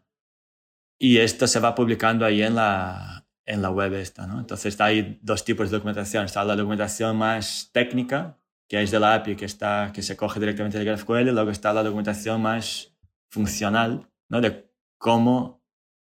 Y 1.01 1.19
esto 1.19 1.47
se 1.47 1.61
va 1.61 1.75
publicando 1.75 2.25
ahí 2.25 2.43
en 2.43 2.57
la, 2.57 3.27
en 3.47 3.63
la 3.63 3.71
web 3.71 3.95
esta, 3.95 4.27
¿no? 4.27 4.41
Entonces 4.41 4.81
hay 4.81 5.19
dos 5.23 5.45
tipos 5.45 5.71
de 5.71 5.77
documentación. 5.77 6.25
Está 6.25 6.45
la 6.45 6.57
documentación 6.57 7.17
más 7.17 7.71
técnica, 7.73 8.39
que 8.69 8.83
es 8.83 8.91
de 8.91 9.01
la 9.01 9.15
API, 9.15 9.37
que, 9.37 9.45
está, 9.45 9.93
que 9.95 10.03
se 10.03 10.17
coge 10.17 10.41
directamente 10.41 10.79
del 10.79 10.87
GraphQL, 10.87 11.29
y 11.29 11.33
luego 11.33 11.51
está 11.51 11.73
la 11.73 11.83
documentación 11.83 12.43
más 12.43 12.95
funcional, 13.31 14.11
¿no? 14.29 14.41
De 14.41 14.71
cómo 14.99 15.65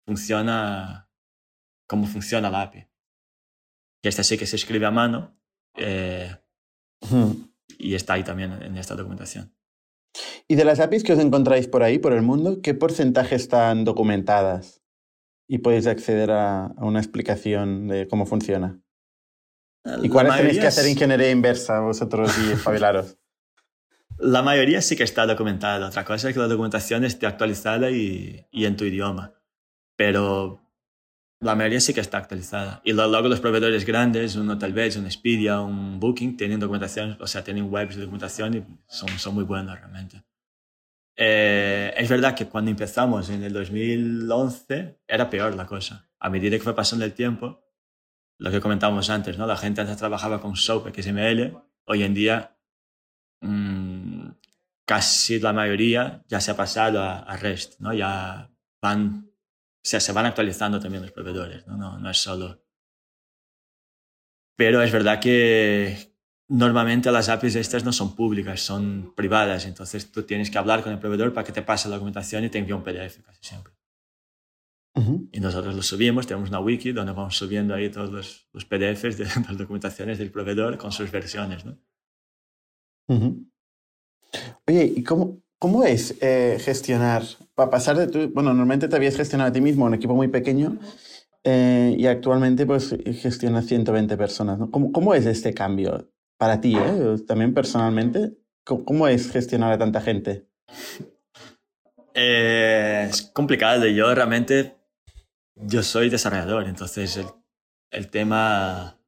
funciona, 0.04 1.08
cómo 1.86 2.06
funciona 2.06 2.50
la 2.50 2.62
API. 2.62 2.86
Que 4.02 4.08
esta 4.08 4.24
sí 4.24 4.36
que 4.36 4.46
se 4.46 4.56
escribe 4.56 4.86
a 4.86 4.90
mano 4.90 5.41
eh, 5.76 6.36
y 7.78 7.94
está 7.94 8.14
ahí 8.14 8.24
también 8.24 8.52
en 8.62 8.76
esta 8.76 8.94
documentación. 8.94 9.54
Y 10.46 10.56
de 10.56 10.64
las 10.64 10.80
APIs 10.80 11.02
que 11.02 11.14
os 11.14 11.18
encontráis 11.18 11.68
por 11.68 11.82
ahí, 11.82 11.98
por 11.98 12.12
el 12.12 12.22
mundo, 12.22 12.60
¿qué 12.62 12.74
porcentaje 12.74 13.34
están 13.34 13.84
documentadas? 13.84 14.82
Y 15.48 15.58
podéis 15.58 15.86
acceder 15.86 16.30
a, 16.30 16.72
una 16.78 16.98
explicación 16.98 17.88
de 17.88 18.06
cómo 18.08 18.26
funciona. 18.26 18.80
¿Y 20.02 20.08
cuáles 20.08 20.36
tenéis 20.36 20.58
que 20.58 20.66
hacer 20.66 20.88
ingeniería 20.88 21.30
inversa 21.30 21.80
vosotros 21.80 22.32
y 22.38 22.52
espabilaros? 22.52 23.18
La 24.18 24.42
mayoría 24.42 24.82
sí 24.82 24.94
que 24.94 25.02
está 25.02 25.26
documentada. 25.26 25.88
Otra 25.88 26.04
cosa 26.04 26.28
es 26.28 26.34
que 26.34 26.40
la 26.40 26.46
documentación 26.46 27.04
esté 27.04 27.26
actualizada 27.26 27.90
y, 27.90 28.46
y 28.50 28.66
en 28.66 28.76
tu 28.76 28.84
idioma 28.84 29.34
pero 30.02 30.60
la 31.42 31.56
mayoría 31.56 31.80
sí 31.80 31.92
que 31.92 32.00
está 32.00 32.18
actualizada. 32.18 32.80
Y 32.84 32.92
luego 32.92 33.28
los 33.28 33.40
proveedores 33.40 33.84
grandes, 33.84 34.36
un 34.36 34.48
Hotelbeds, 34.48 34.96
un 34.96 35.06
Expedia, 35.06 35.60
un 35.60 35.98
Booking, 35.98 36.36
tienen 36.36 36.60
documentación, 36.60 37.16
o 37.20 37.26
sea, 37.26 37.42
tienen 37.42 37.72
webs 37.72 37.96
de 37.96 38.02
documentación 38.02 38.54
y 38.54 38.64
son, 38.86 39.08
son 39.18 39.34
muy 39.34 39.44
buenos 39.44 39.78
realmente. 39.78 40.22
Eh, 41.16 41.92
es 41.96 42.08
verdad 42.08 42.34
que 42.34 42.46
cuando 42.46 42.70
empezamos 42.70 43.28
en 43.28 43.42
el 43.42 43.52
2011 43.52 45.00
era 45.06 45.28
peor 45.28 45.54
la 45.56 45.66
cosa. 45.66 46.08
A 46.20 46.30
medida 46.30 46.56
que 46.56 46.62
fue 46.62 46.76
pasando 46.76 47.04
el 47.04 47.12
tiempo, 47.12 47.60
lo 48.38 48.50
que 48.50 48.60
comentábamos 48.60 49.10
antes, 49.10 49.36
¿no? 49.36 49.46
La 49.46 49.56
gente 49.56 49.80
antes 49.80 49.96
trabajaba 49.96 50.40
con 50.40 50.54
SOAP, 50.54 50.94
XML, 50.94 51.58
hoy 51.86 52.02
en 52.04 52.14
día 52.14 52.56
mmm, 53.40 54.30
casi 54.86 55.40
la 55.40 55.52
mayoría 55.52 56.22
ya 56.28 56.40
se 56.40 56.52
ha 56.52 56.56
pasado 56.56 57.02
a, 57.02 57.18
a 57.18 57.36
REST, 57.36 57.80
¿no? 57.80 57.92
Ya 57.92 58.48
van 58.80 59.31
o 59.82 59.84
sea, 59.84 59.98
se 59.98 60.12
van 60.12 60.26
actualizando 60.26 60.78
también 60.78 61.02
los 61.02 61.10
proveedores, 61.10 61.66
¿no? 61.66 61.76
No, 61.76 61.98
no 61.98 62.10
es 62.10 62.18
solo. 62.18 62.62
Pero 64.56 64.80
es 64.80 64.92
verdad 64.92 65.20
que 65.20 66.14
normalmente 66.48 67.10
las 67.10 67.28
APIs 67.28 67.56
estas 67.56 67.84
no 67.84 67.92
son 67.92 68.14
públicas, 68.14 68.60
son 68.60 69.12
privadas. 69.16 69.66
Entonces 69.66 70.12
tú 70.12 70.22
tienes 70.22 70.50
que 70.50 70.58
hablar 70.58 70.84
con 70.84 70.92
el 70.92 71.00
proveedor 71.00 71.32
para 71.32 71.44
que 71.44 71.52
te 71.52 71.62
pase 71.62 71.88
la 71.88 71.96
documentación 71.96 72.44
y 72.44 72.48
te 72.48 72.58
envíe 72.58 72.74
un 72.74 72.84
PDF 72.84 73.22
casi 73.24 73.42
siempre. 73.42 73.72
Y 75.32 75.40
nosotros 75.40 75.74
lo 75.74 75.82
subimos, 75.82 76.26
tenemos 76.26 76.50
una 76.50 76.60
wiki 76.60 76.92
donde 76.92 77.12
vamos 77.12 77.34
subiendo 77.36 77.74
ahí 77.74 77.90
todos 77.90 78.12
los, 78.12 78.46
los 78.52 78.64
PDFs 78.66 79.16
de 79.16 79.24
las 79.48 79.58
documentaciones 79.58 80.18
del 80.18 80.30
proveedor 80.30 80.76
con 80.76 80.92
sus 80.92 81.10
versiones. 81.10 81.64
¿no? 81.64 81.78
Oye, 84.66 84.92
¿y 84.96 85.02
cómo, 85.02 85.41
¿Cómo 85.62 85.84
es 85.84 86.16
eh, 86.20 86.58
gestionar, 86.60 87.22
para 87.54 87.70
pasar 87.70 87.96
de 87.96 88.08
tu, 88.08 88.18
bueno, 88.32 88.48
normalmente 88.48 88.88
te 88.88 88.96
habías 88.96 89.16
gestionado 89.16 89.50
a 89.50 89.52
ti 89.52 89.60
mismo 89.60 89.84
un 89.84 89.94
equipo 89.94 90.12
muy 90.12 90.26
pequeño 90.26 90.76
eh, 91.44 91.94
y 91.96 92.04
actualmente 92.06 92.66
pues 92.66 92.96
gestionas 93.20 93.66
120 93.66 94.16
personas, 94.16 94.58
¿no? 94.58 94.72
¿Cómo, 94.72 94.90
¿Cómo, 94.90 95.14
es 95.14 95.24
este 95.24 95.54
cambio 95.54 96.10
para 96.36 96.60
ti, 96.60 96.76
eh? 96.76 97.14
también 97.28 97.54
personalmente? 97.54 98.32
¿Cómo, 98.64 99.06
es 99.06 99.30
gestionar 99.30 99.70
a 99.70 99.78
tanta 99.78 100.00
gente? 100.00 100.48
es 102.12 103.22
complicado, 103.32 103.86
yo 103.86 104.12
realmente, 104.16 104.78
yo 105.54 105.84
soy 105.84 106.10
desarrollador, 106.10 106.66
entonces 106.66 107.16
el, 107.18 107.26
el 107.92 108.10
tema 108.10 108.98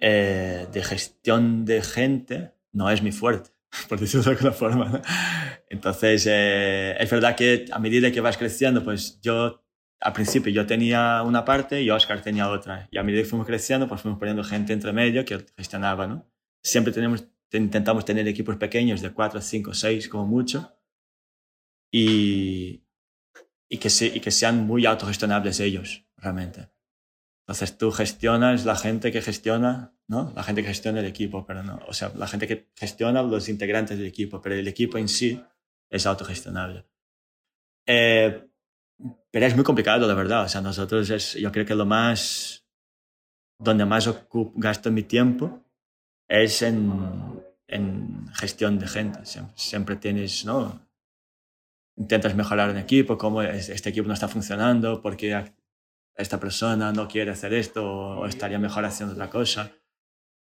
de 0.00 0.82
gestión 0.82 1.66
de 1.66 1.82
gente 1.82 2.54
no 2.72 2.88
es 2.88 3.02
mi 3.02 3.12
fuerte 3.12 3.55
por 3.88 4.00
decirlo 4.00 4.24
de 4.24 4.30
alguna 4.30 4.52
forma. 4.52 5.02
Entonces, 5.68 6.26
eh, 6.28 6.96
es 6.98 7.10
verdad 7.10 7.36
que 7.36 7.66
a 7.70 7.78
medida 7.78 8.10
que 8.10 8.20
vas 8.20 8.36
creciendo, 8.36 8.82
pues 8.82 9.20
yo 9.20 9.62
al 10.00 10.12
principio 10.12 10.52
yo 10.52 10.66
tenía 10.66 11.22
una 11.22 11.44
parte 11.44 11.82
y 11.82 11.90
Oscar 11.90 12.22
tenía 12.22 12.50
otra. 12.50 12.88
Y 12.90 12.98
a 12.98 13.02
medida 13.02 13.22
que 13.22 13.28
fuimos 13.28 13.46
creciendo, 13.46 13.88
pues 13.88 14.00
fuimos 14.00 14.18
poniendo 14.18 14.44
gente 14.44 14.72
entre 14.72 14.92
medio 14.92 15.24
que 15.24 15.44
gestionaba, 15.56 16.06
¿no? 16.06 16.30
Siempre 16.62 16.92
tenemos, 16.92 17.26
intentamos 17.52 18.04
tener 18.04 18.26
equipos 18.28 18.56
pequeños 18.56 19.00
de 19.00 19.12
4, 19.12 19.40
5, 19.40 19.74
6 19.74 20.08
como 20.08 20.26
mucho. 20.26 20.72
Y, 21.90 22.84
y, 23.68 23.78
que 23.78 23.90
se, 23.90 24.06
y 24.06 24.20
que 24.20 24.30
sean 24.30 24.66
muy 24.66 24.84
autogestionables 24.86 25.60
ellos, 25.60 26.04
realmente. 26.16 26.68
Entonces 27.46 27.78
tú 27.78 27.92
gestionas 27.92 28.64
la 28.64 28.76
gente 28.76 29.12
que 29.12 29.22
gestiona, 29.22 29.95
¿no? 30.08 30.32
La 30.34 30.42
gente 30.42 30.62
que 30.62 30.68
gestiona 30.68 31.00
el 31.00 31.06
equipo, 31.06 31.44
pero 31.46 31.62
no, 31.62 31.80
o 31.86 31.92
sea, 31.92 32.12
la 32.14 32.26
gente 32.26 32.46
que 32.46 32.68
gestiona 32.74 33.22
los 33.22 33.48
integrantes 33.48 33.98
del 33.98 34.06
equipo, 34.06 34.40
pero 34.40 34.54
el 34.54 34.68
equipo 34.68 34.98
en 34.98 35.08
sí 35.08 35.42
es 35.90 36.06
autogestionable. 36.06 36.86
Eh, 37.86 38.48
pero 39.30 39.46
es 39.46 39.54
muy 39.54 39.64
complicado, 39.64 40.06
la 40.06 40.14
verdad. 40.14 40.44
O 40.44 40.48
sea, 40.48 40.60
nosotros 40.60 41.08
es, 41.10 41.34
yo 41.34 41.52
creo 41.52 41.66
que 41.66 41.74
lo 41.74 41.86
más, 41.86 42.66
donde 43.58 43.84
más 43.84 44.08
gasto 44.54 44.90
mi 44.90 45.02
tiempo 45.02 45.62
es 46.28 46.62
en, 46.62 47.42
en 47.68 48.28
gestión 48.34 48.78
de 48.78 48.88
gente. 48.88 49.26
Siempre, 49.26 49.54
siempre, 49.56 49.96
tienes, 49.96 50.44
¿no? 50.44 50.86
Intentas 51.96 52.34
mejorar 52.34 52.70
un 52.70 52.78
equipo, 52.78 53.16
cómo 53.16 53.42
este 53.42 53.90
equipo 53.90 54.08
no 54.08 54.14
está 54.14 54.28
funcionando, 54.28 55.00
por 55.00 55.16
qué 55.16 55.52
esta 56.14 56.40
persona 56.40 56.92
no 56.92 57.08
quiere 57.08 57.30
hacer 57.30 57.54
esto 57.54 57.84
o 57.84 58.26
estaría 58.26 58.58
mejor 58.58 58.84
haciendo 58.84 59.14
otra 59.14 59.30
cosa. 59.30 59.72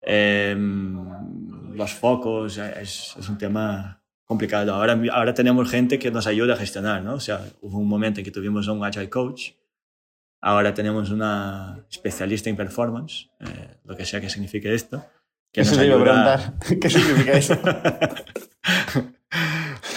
Em, 0.01 1.73
los 1.75 1.93
focos 1.93 2.57
es, 2.57 3.15
es, 3.17 3.29
un 3.29 3.37
tema 3.37 4.01
complicado. 4.25 4.73
Ahora, 4.73 4.99
ahora 5.11 5.33
tenemos 5.33 5.69
gente 5.69 5.99
que 5.99 6.11
nos 6.11 6.27
ayuda 6.27 6.53
a 6.53 6.57
gestionar, 6.57 7.03
¿no? 7.03 7.15
O 7.15 7.19
sea, 7.19 7.41
hubo 7.61 7.77
un 7.77 7.87
momento 7.87 8.19
en 8.19 8.25
que 8.25 8.31
tuvimos 8.31 8.67
un 8.67 8.83
Agile 8.83 9.09
Coach, 9.09 9.51
ahora 10.41 10.73
tenemos 10.73 11.11
una 11.11 11.85
especialista 11.89 12.49
en 12.49 12.55
performance, 12.55 13.29
eh, 13.39 13.77
lo 13.83 13.95
que 13.95 14.05
sea 14.05 14.19
que 14.21 14.29
signifique 14.29 14.73
esto, 14.73 15.05
que 15.51 15.61
Eso 15.61 15.71
nos 15.71 15.79
a 15.79 15.81
ayuda- 15.83 16.03
preguntar. 16.03 16.53
¿Qué 16.81 16.89
significa 16.89 17.31
eso? 17.33 17.59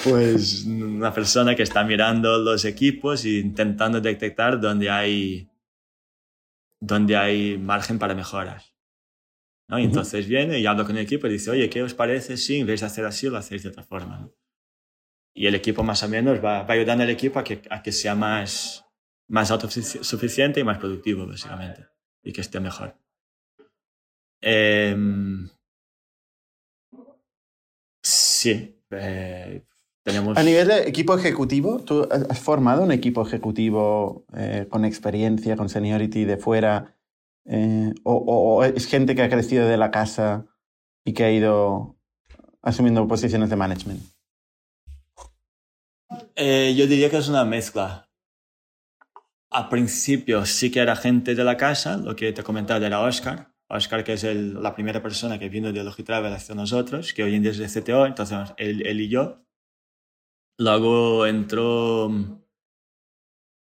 pues 0.04 0.64
una 0.64 1.12
persona 1.14 1.54
que 1.54 1.62
está 1.62 1.82
mirando 1.84 2.38
los 2.38 2.64
equipos 2.64 3.24
e 3.24 3.38
intentando 3.38 4.00
detectar 4.00 4.60
dónde 4.60 4.90
hay, 4.90 5.48
dónde 6.80 7.16
hay 7.16 7.56
margen 7.56 7.98
para 7.98 8.14
mejoras. 8.14 8.73
¿No? 9.68 9.78
Y 9.78 9.84
entonces 9.84 10.26
viene 10.26 10.58
y 10.58 10.66
habla 10.66 10.84
con 10.84 10.96
el 10.96 11.02
equipo 11.02 11.26
y 11.26 11.30
dice, 11.30 11.50
oye, 11.50 11.70
¿qué 11.70 11.82
os 11.82 11.94
parece 11.94 12.36
si 12.36 12.60
en 12.60 12.66
vez 12.66 12.80
de 12.80 12.86
hacer 12.86 13.04
así 13.04 13.28
lo 13.28 13.36
hacéis 13.36 13.62
de 13.62 13.70
otra 13.70 13.82
forma? 13.82 14.18
¿no? 14.18 14.34
Y 15.34 15.46
el 15.46 15.54
equipo 15.54 15.82
más 15.82 16.02
o 16.02 16.08
menos 16.08 16.44
va, 16.44 16.62
va 16.62 16.74
ayudando 16.74 17.04
al 17.04 17.10
equipo 17.10 17.38
a 17.38 17.44
que, 17.44 17.62
a 17.70 17.82
que 17.82 17.92
sea 17.92 18.14
más, 18.14 18.84
más 19.28 19.50
autosuficiente 19.50 20.60
y 20.60 20.64
más 20.64 20.78
productivo, 20.78 21.26
básicamente, 21.26 21.86
y 22.22 22.32
que 22.32 22.40
esté 22.40 22.60
mejor. 22.60 22.96
Em, 24.40 25.48
sí, 28.02 28.78
eh, 28.90 29.64
tenemos... 30.04 30.36
A 30.36 30.42
nivel 30.42 30.68
de 30.68 30.88
equipo 30.88 31.16
ejecutivo, 31.16 31.80
¿tú 31.82 32.06
has 32.10 32.30
has 32.30 32.38
formado 32.38 32.82
un 32.82 32.92
equipo 32.92 33.26
ejecutivo 33.26 34.26
eh, 34.36 34.66
con 34.68 34.84
experiencia, 34.84 35.56
con 35.56 35.68
seniority 35.68 36.26
de 36.26 36.36
fuera? 36.36 36.93
Eh, 37.46 37.92
o, 38.04 38.64
es 38.64 38.86
gente 38.86 39.14
que 39.14 39.22
ha 39.22 39.28
crecido 39.28 39.66
de 39.66 39.76
la 39.76 39.90
casa 39.90 40.46
y 41.04 41.12
que 41.12 41.24
ha 41.24 41.30
ido 41.30 41.96
asumiendo 42.62 43.06
posiciones 43.06 43.50
de 43.50 43.56
management? 43.56 44.02
Eh, 46.36 46.74
yo 46.76 46.86
diría 46.86 47.10
que 47.10 47.18
es 47.18 47.28
una 47.28 47.44
mezcla. 47.44 48.08
Al 49.50 49.68
principio 49.68 50.44
sí 50.46 50.70
que 50.70 50.80
era 50.80 50.96
gente 50.96 51.34
de 51.34 51.44
la 51.44 51.56
casa, 51.56 51.96
lo 51.96 52.16
que 52.16 52.32
te 52.32 52.42
comentaba 52.42 52.84
era 52.84 53.00
Oscar. 53.00 53.52
Oscar, 53.68 54.04
que 54.04 54.14
es 54.14 54.24
el- 54.24 54.62
la 54.62 54.74
primera 54.74 55.02
persona 55.02 55.38
que 55.38 55.48
vino 55.48 55.72
de 55.72 55.84
Logitravel 55.84 56.32
hacia 56.32 56.54
nosotros, 56.54 57.12
que 57.12 57.22
hoy 57.22 57.34
en 57.34 57.42
día 57.42 57.50
es 57.52 57.58
de 57.58 57.68
CTO, 57.68 58.06
entonces 58.06 58.52
él, 58.56 58.86
él 58.86 59.00
y 59.00 59.08
yo. 59.08 59.44
Luego 60.58 61.26
entró 61.26 62.10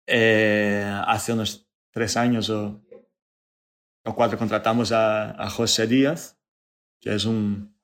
eh, 0.08 0.84
hace 1.06 1.34
unos 1.34 1.70
tres 1.92 2.18
años 2.18 2.50
o, 2.50 2.82
o 4.10 4.16
cuatro, 4.16 4.38
contratamos 4.38 4.92
a, 4.92 5.32
a 5.32 5.50
José 5.50 5.88
Díaz, 5.88 6.38
que 7.00 7.14
es 7.16 7.26
un 7.26 7.76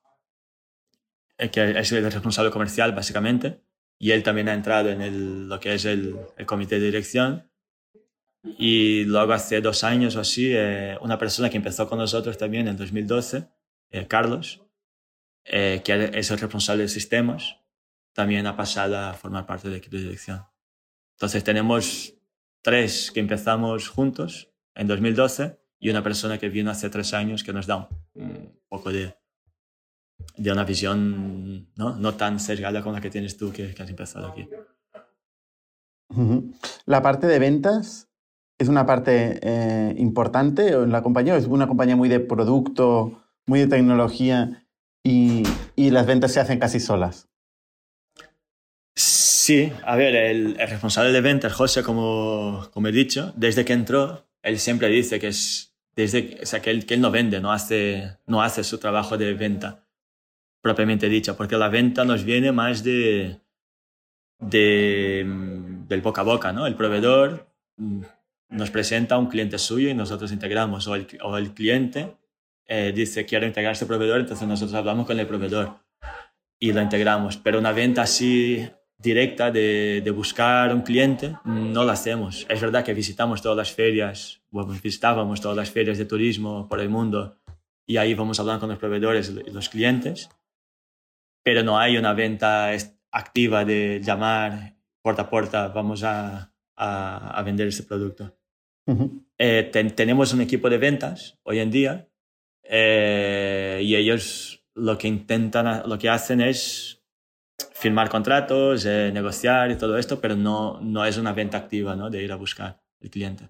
eh, 1.37 1.49
que 1.51 1.77
es 1.79 1.91
el 1.91 2.03
responsable 2.11 2.51
comercial 2.51 2.93
básicamente 2.93 3.61
y 3.99 4.11
él 4.11 4.23
también 4.23 4.47
ha 4.49 4.53
entrado 4.53 4.89
en 4.89 5.01
el- 5.01 5.47
lo 5.49 5.59
que 5.59 5.73
es 5.73 5.85
el, 5.85 6.15
el 6.37 6.45
comité 6.45 6.79
de 6.79 6.85
dirección. 6.85 7.49
Y 8.57 9.05
luego 9.05 9.33
hace 9.33 9.59
dos 9.59 9.83
años 9.83 10.15
o 10.15 10.19
así, 10.19 10.51
eh, 10.53 10.97
una 11.01 11.17
persona 11.17 11.49
que 11.49 11.57
empezó 11.57 11.87
con 11.89 11.97
nosotros 11.97 12.37
también 12.37 12.67
en 12.67 12.77
2012, 12.77 13.47
eh, 13.91 14.07
Carlos, 14.07 14.61
eh, 15.45 15.81
que 15.83 16.11
es 16.13 16.29
el 16.31 16.37
responsable 16.37 16.83
de 16.83 16.89
sistemas, 16.89 17.57
también 18.13 18.45
ha 18.47 18.55
pasado 18.55 18.97
a 18.97 19.13
formar 19.13 19.45
parte 19.45 19.67
del 19.67 19.77
equipo 19.77 19.95
de 19.97 20.03
dirección. 20.03 20.45
Entonces 21.15 21.43
tenemos 21.43 22.13
tres 22.61 23.11
que 23.11 23.19
empezamos 23.19 23.89
juntos 23.89 24.51
en 24.75 24.87
2012 24.87 25.59
y 25.85 25.89
una 25.91 26.01
persona 26.01 26.39
que 26.39 26.49
vino 26.49 26.71
hace 26.71 26.89
tres 26.89 27.13
años 27.13 27.43
que 27.43 27.53
nos 27.53 27.67
da 27.67 27.87
un, 28.15 28.59
poco 28.67 28.91
de, 28.91 29.15
de 30.35 30.51
una 30.51 30.63
visión 30.63 31.69
¿no? 31.75 31.95
no 31.95 32.15
tan 32.15 32.39
sesgada 32.39 32.81
como 32.81 32.95
la 32.95 33.01
que 33.01 33.11
tienes 33.11 33.37
tú 33.37 33.51
que, 33.51 33.75
que 33.75 33.83
has 33.83 33.89
empezado 33.91 34.25
aquí. 34.25 34.49
La 36.87 37.03
parte 37.03 37.27
de 37.27 37.37
ventas 37.37 38.09
es 38.57 38.67
una 38.67 38.87
parte 38.87 39.39
eh, 39.43 39.93
importante 39.99 40.69
en 40.69 40.91
la 40.91 41.03
compañía, 41.03 41.35
o 41.35 41.37
es 41.37 41.45
una 41.45 41.67
compañía 41.67 41.95
muy 41.95 42.09
de 42.09 42.19
producto, 42.19 43.21
muy 43.45 43.59
de 43.59 43.67
tecnología 43.67 44.65
y, 45.03 45.43
y 45.75 45.91
las 45.91 46.07
ventas 46.07 46.31
se 46.31 46.39
hacen 46.39 46.57
casi 46.57 46.79
solas. 46.79 47.29
Sí, 48.95 49.71
a 49.83 49.95
ver, 49.95 50.15
el, 50.15 50.59
el 50.59 50.67
responsable 50.67 51.11
de 51.11 51.21
ventas, 51.21 51.53
José, 51.53 51.83
como, 51.83 52.67
como 52.73 52.87
he 52.87 52.91
dicho, 52.91 53.33
desde 53.35 53.65
que 53.65 53.73
entró, 53.73 54.25
él 54.41 54.57
siempre 54.57 54.87
dice 54.87 55.19
que 55.19 55.27
es 55.27 55.74
desde, 55.95 56.39
o 56.41 56.45
sea, 56.45 56.61
que, 56.61 56.71
él, 56.71 56.85
que 56.85 56.95
él 56.95 57.01
no 57.01 57.11
vende, 57.11 57.39
no 57.39 57.51
hace, 57.51 58.17
no 58.25 58.41
hace 58.41 58.63
su 58.63 58.77
trabajo 58.77 59.17
de 59.17 59.33
venta 59.33 59.85
propiamente 60.61 61.07
dicha, 61.09 61.37
porque 61.37 61.57
la 61.57 61.69
venta 61.69 62.03
nos 62.05 62.23
viene 62.23 62.51
más 62.51 62.83
de, 62.83 63.39
de 64.39 65.23
del 65.87 66.01
boca 66.01 66.21
a 66.21 66.23
boca, 66.23 66.51
¿no? 66.51 66.65
El 66.65 66.75
proveedor 66.75 67.47
mm, 67.77 68.01
nos 68.49 68.71
presenta 68.71 69.15
a 69.15 69.17
un 69.19 69.27
cliente 69.27 69.59
suyo 69.59 69.89
y 69.89 69.93
nosotros 69.93 70.31
integramos, 70.31 70.87
o 70.87 70.95
el, 70.95 71.07
o 71.21 71.37
el 71.37 71.53
cliente 71.53 72.17
eh, 72.67 72.91
dice 72.95 73.25
quiero 73.25 73.45
integrar 73.45 73.73
este 73.73 73.85
proveedor, 73.85 74.21
entonces 74.21 74.47
nosotros 74.47 74.73
hablamos 74.75 75.05
con 75.05 75.19
el 75.19 75.27
proveedor 75.27 75.79
y 76.59 76.73
lo 76.73 76.81
integramos, 76.81 77.37
pero 77.37 77.59
una 77.59 77.71
venta 77.71 78.01
así 78.01 78.67
directa 78.97 79.51
de, 79.51 80.01
de, 80.03 80.11
buscar 80.11 80.73
un 80.73 80.81
cliente, 80.81 81.35
no 81.43 81.83
lo 81.83 81.91
hacemos. 81.91 82.45
Es 82.49 82.61
verdad 82.61 82.83
que 82.83 82.93
visitamos 82.93 83.41
todas 83.41 83.57
las 83.57 83.71
ferias, 83.71 84.41
bueno, 84.49 84.73
visitábamos 84.81 85.41
todas 85.41 85.57
las 85.57 85.69
ferias 85.69 85.97
de 85.97 86.05
turismo 86.05 86.67
por 86.67 86.79
el 86.79 86.89
mundo 86.89 87.37
y 87.87 87.97
ahí 87.97 88.13
vamos 88.13 88.39
hablando 88.39 88.61
con 88.61 88.69
los 88.69 88.79
proveedores 88.79 89.29
y 89.29 89.51
los 89.51 89.69
clientes, 89.69 90.29
pero 91.43 91.61
no 91.61 91.77
hay 91.77 91.97
una 91.97 92.13
venta 92.13 92.71
activa 93.11 93.63
de 93.63 94.01
llamar 94.03 94.75
puerta 95.03 95.23
a 95.23 95.29
puerta, 95.29 95.67
vamos 95.67 96.03
a, 96.03 96.51
a, 96.75 97.39
a 97.39 97.43
vender 97.43 97.67
este 97.67 97.83
producto. 97.83 98.35
Uh 98.87 98.93
-huh. 98.93 99.25
eh, 99.37 99.69
ten, 99.71 99.95
tenemos 99.95 100.33
un 100.33 100.41
equipo 100.41 100.69
de 100.69 100.77
ventas 100.77 101.37
hoy 101.43 101.59
en 101.59 101.71
día 101.71 102.07
eh, 102.63 103.81
y 103.83 103.95
ellos 103.95 104.63
lo 104.75 104.97
que 104.97 105.07
intentan, 105.07 105.87
lo 105.87 105.97
que 105.97 106.09
hacen 106.09 106.41
es 106.41 106.94
firmar 107.73 108.09
contratos, 108.09 108.85
eh, 108.85 109.11
negociar 109.13 109.71
y 109.71 109.77
todo 109.77 109.97
esto, 109.97 110.19
pero 110.19 110.35
no, 110.35 110.79
no 110.81 111.05
es 111.05 111.17
una 111.17 111.33
venta 111.33 111.57
activa 111.57 111.95
¿no? 111.95 112.09
de 112.09 112.23
ir 112.23 112.31
a 112.31 112.35
buscar 112.35 112.81
el 112.99 113.09
cliente. 113.09 113.49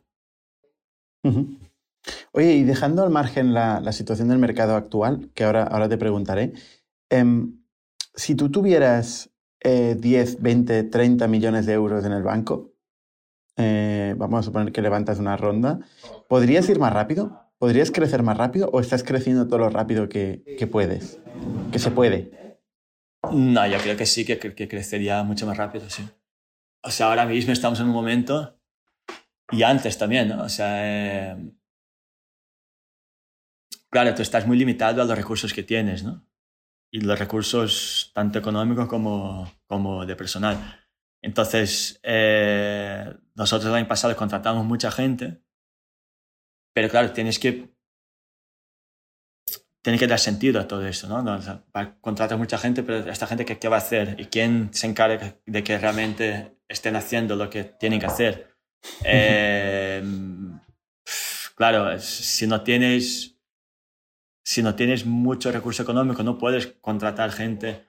Oye, 2.31 2.53
y 2.53 2.63
dejando 2.63 3.03
al 3.03 3.09
margen 3.09 3.53
la, 3.53 3.79
la, 3.79 3.91
situación 3.91 4.27
del 4.27 4.37
mercado 4.37 4.75
actual, 4.75 5.31
que 5.33 5.43
ahora, 5.43 5.63
ahora 5.63 5.89
te 5.89 5.97
preguntaré, 5.97 6.53
eh, 7.09 7.23
si 8.13 8.35
tú 8.35 8.51
tuvieras 8.51 9.31
eh, 9.61 9.95
10, 9.99 10.41
20, 10.41 10.83
30 10.83 11.27
millones 11.27 11.65
de 11.65 11.73
euros 11.73 12.05
en 12.05 12.11
el 12.11 12.23
banco, 12.23 12.73
eh, 13.57 14.13
vamos 14.17 14.39
a 14.39 14.43
suponer 14.43 14.71
que 14.71 14.81
levantas 14.81 15.19
una 15.19 15.37
ronda, 15.37 15.79
¿podrías 16.27 16.67
ir 16.69 16.79
más 16.79 16.93
rápido? 16.93 17.41
¿Podrías 17.57 17.89
crecer 17.89 18.21
más 18.21 18.37
rápido 18.37 18.69
o 18.73 18.79
estás 18.81 19.03
creciendo 19.03 19.47
todo 19.47 19.59
lo 19.59 19.69
rápido 19.69 20.09
que, 20.09 20.43
que 20.59 20.67
puedes? 20.67 21.19
Que 21.71 21.79
se 21.79 21.89
puede. 21.89 22.44
No, 23.31 23.67
yo 23.67 23.77
creo 23.79 23.97
que 23.97 24.05
sí, 24.05 24.25
que, 24.25 24.37
que, 24.37 24.67
crecería 24.67 25.23
mucho 25.23 25.45
más 25.45 25.57
rápido, 25.57 25.89
sí. 25.89 26.07
O 26.83 26.91
sea, 26.91 27.07
ahora 27.07 27.25
mismo 27.25 27.53
estamos 27.53 27.79
en 27.79 27.87
un 27.87 27.93
momento, 27.93 28.59
y 29.51 29.63
antes 29.63 29.97
también, 29.97 30.29
¿no? 30.29 30.43
O 30.43 30.49
sea, 30.49 31.31
eh, 31.31 31.51
claro, 33.89 34.13
tú 34.15 34.21
estás 34.21 34.45
muy 34.47 34.57
limitado 34.57 35.01
a 35.01 35.05
los 35.05 35.17
recursos 35.17 35.53
que 35.53 35.63
tienes, 35.63 36.03
¿no? 36.03 36.25
Y 36.91 37.01
los 37.01 37.19
recursos 37.19 38.11
tanto 38.13 38.39
económicos 38.39 38.87
como, 38.87 39.51
como 39.67 40.05
de 40.05 40.15
personal. 40.15 40.57
Entonces, 41.21 41.99
eh, 42.03 43.13
nosotros 43.33 43.69
el 43.69 43.75
año 43.75 43.87
pasado 43.87 44.15
contratamos 44.15 44.65
mucha 44.65 44.91
gente, 44.91 45.41
pero 46.73 46.89
claro, 46.89 47.11
tienes 47.11 47.39
que 47.39 47.74
tiene 49.85 49.99
que 49.99 50.07
dar 50.07 50.17
sentido 50.17 50.59
a 50.59 50.67
todo 50.67 50.83
esto, 50.87 51.07
¿no? 51.07 51.31
o 51.31 51.41
sea, 51.43 51.61
contratas 52.01 52.39
mucha 52.39 52.57
gente, 52.57 52.81
pero 52.81 53.07
esta 53.07 53.27
gente, 53.27 53.45
¿qué, 53.45 53.59
¿qué, 53.59 53.67
va 53.67 53.75
a 53.75 53.77
hacer? 53.77 54.15
¿Y 54.19 54.25
quién 54.25 54.73
se 54.73 54.87
encarga 54.87 55.35
de 55.45 55.63
que 55.63 55.77
realmente 55.77 56.57
estén 56.67 56.95
haciendo 56.95 57.35
lo 57.35 57.51
que 57.51 57.65
tienen 57.65 57.99
que 57.99 58.07
hacer? 58.07 58.57
Eh, 59.03 60.03
claro, 61.53 61.99
si 61.99 62.47
no 62.47 62.63
tienes 62.63 63.37
si 64.41 64.63
no 64.63 64.73
tienes 64.73 65.05
mucho 65.05 65.51
recurso 65.51 65.83
económico, 65.83 66.23
no 66.23 66.39
puedes 66.39 66.65
contratar 66.81 67.31
gente 67.31 67.85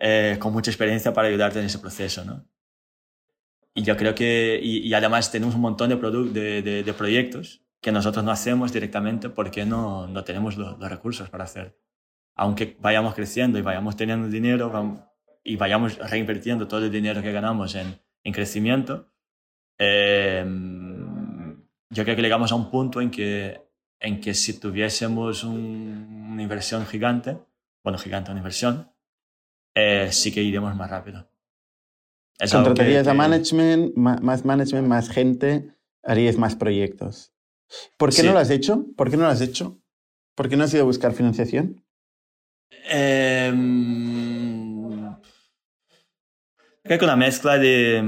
eh, 0.00 0.36
con 0.40 0.52
mucha 0.52 0.72
experiencia 0.72 1.12
para 1.12 1.28
ayudarte 1.28 1.60
en 1.60 1.66
ese 1.66 1.78
proceso, 1.78 2.24
¿no? 2.24 2.44
Y 3.72 3.84
yo 3.84 3.96
creo 3.96 4.16
que, 4.16 4.58
y, 4.60 4.78
y 4.78 4.94
además 4.94 5.30
tenemos 5.30 5.54
un 5.54 5.60
montón 5.60 5.90
de, 5.90 5.96
de, 6.40 6.62
de, 6.62 6.82
de 6.82 6.92
proyectos 6.92 7.62
que 7.80 7.92
nosotros 7.92 8.24
no 8.24 8.30
hacemos 8.30 8.72
directamente 8.72 9.30
porque 9.30 9.64
no, 9.64 10.06
no 10.06 10.24
tenemos 10.24 10.56
los, 10.56 10.78
los, 10.78 10.90
recursos 10.90 11.30
para 11.30 11.44
hacer. 11.44 11.78
Aunque 12.36 12.76
vayamos 12.80 13.14
creciendo 13.14 13.58
y 13.58 13.62
vayamos 13.62 13.96
teniendo 13.96 14.28
dinero 14.28 14.70
vamos, 14.70 15.00
y 15.42 15.56
vayamos 15.56 15.98
reinvirtiendo 15.98 16.68
todo 16.68 16.84
el 16.84 16.90
dinero 16.90 17.22
que 17.22 17.32
ganamos 17.32 17.74
en, 17.74 17.98
en 18.24 18.32
crecimiento, 18.32 19.10
eh, 19.78 20.44
yo 21.90 22.04
creo 22.04 22.16
que 22.16 22.22
llegamos 22.22 22.52
a 22.52 22.54
un 22.54 22.70
punto 22.70 23.00
en 23.00 23.10
que, 23.10 23.62
en 23.98 24.20
que 24.20 24.34
si 24.34 24.60
tuviésemos 24.60 25.42
un, 25.42 26.28
una 26.32 26.42
inversión 26.42 26.86
gigante, 26.86 27.38
bueno, 27.82 27.98
gigante, 27.98 28.30
una 28.30 28.40
inversión, 28.40 28.92
eh, 29.74 30.08
sí 30.12 30.32
que 30.32 30.42
iremos 30.42 30.76
más 30.76 30.90
rápido. 30.90 31.28
Es 32.38 32.52
Contratarías 32.52 33.04
que, 33.04 33.10
a 33.10 33.14
management, 33.14 33.96
más 33.96 34.44
management, 34.44 34.86
más 34.86 35.08
gente, 35.08 35.74
harías 36.02 36.36
más 36.36 36.56
proyectos. 36.56 37.32
¿Por 37.96 38.10
qué 38.10 38.16
sí. 38.16 38.26
no 38.26 38.32
lo 38.32 38.38
has 38.38 38.50
hecho? 38.50 38.86
¿Por 38.96 39.10
qué 39.10 39.16
no 39.16 39.24
lo 39.24 39.30
has 39.30 39.40
hecho? 39.40 39.78
¿Por 40.34 40.48
qué 40.48 40.56
no 40.56 40.64
has 40.64 40.74
ido 40.74 40.82
a 40.82 40.86
buscar 40.86 41.12
financiación? 41.12 41.84
Eh, 42.88 43.52
creo 46.82 46.98
que 46.98 47.04
una 47.04 47.16
mezcla 47.16 47.58
de, 47.58 48.02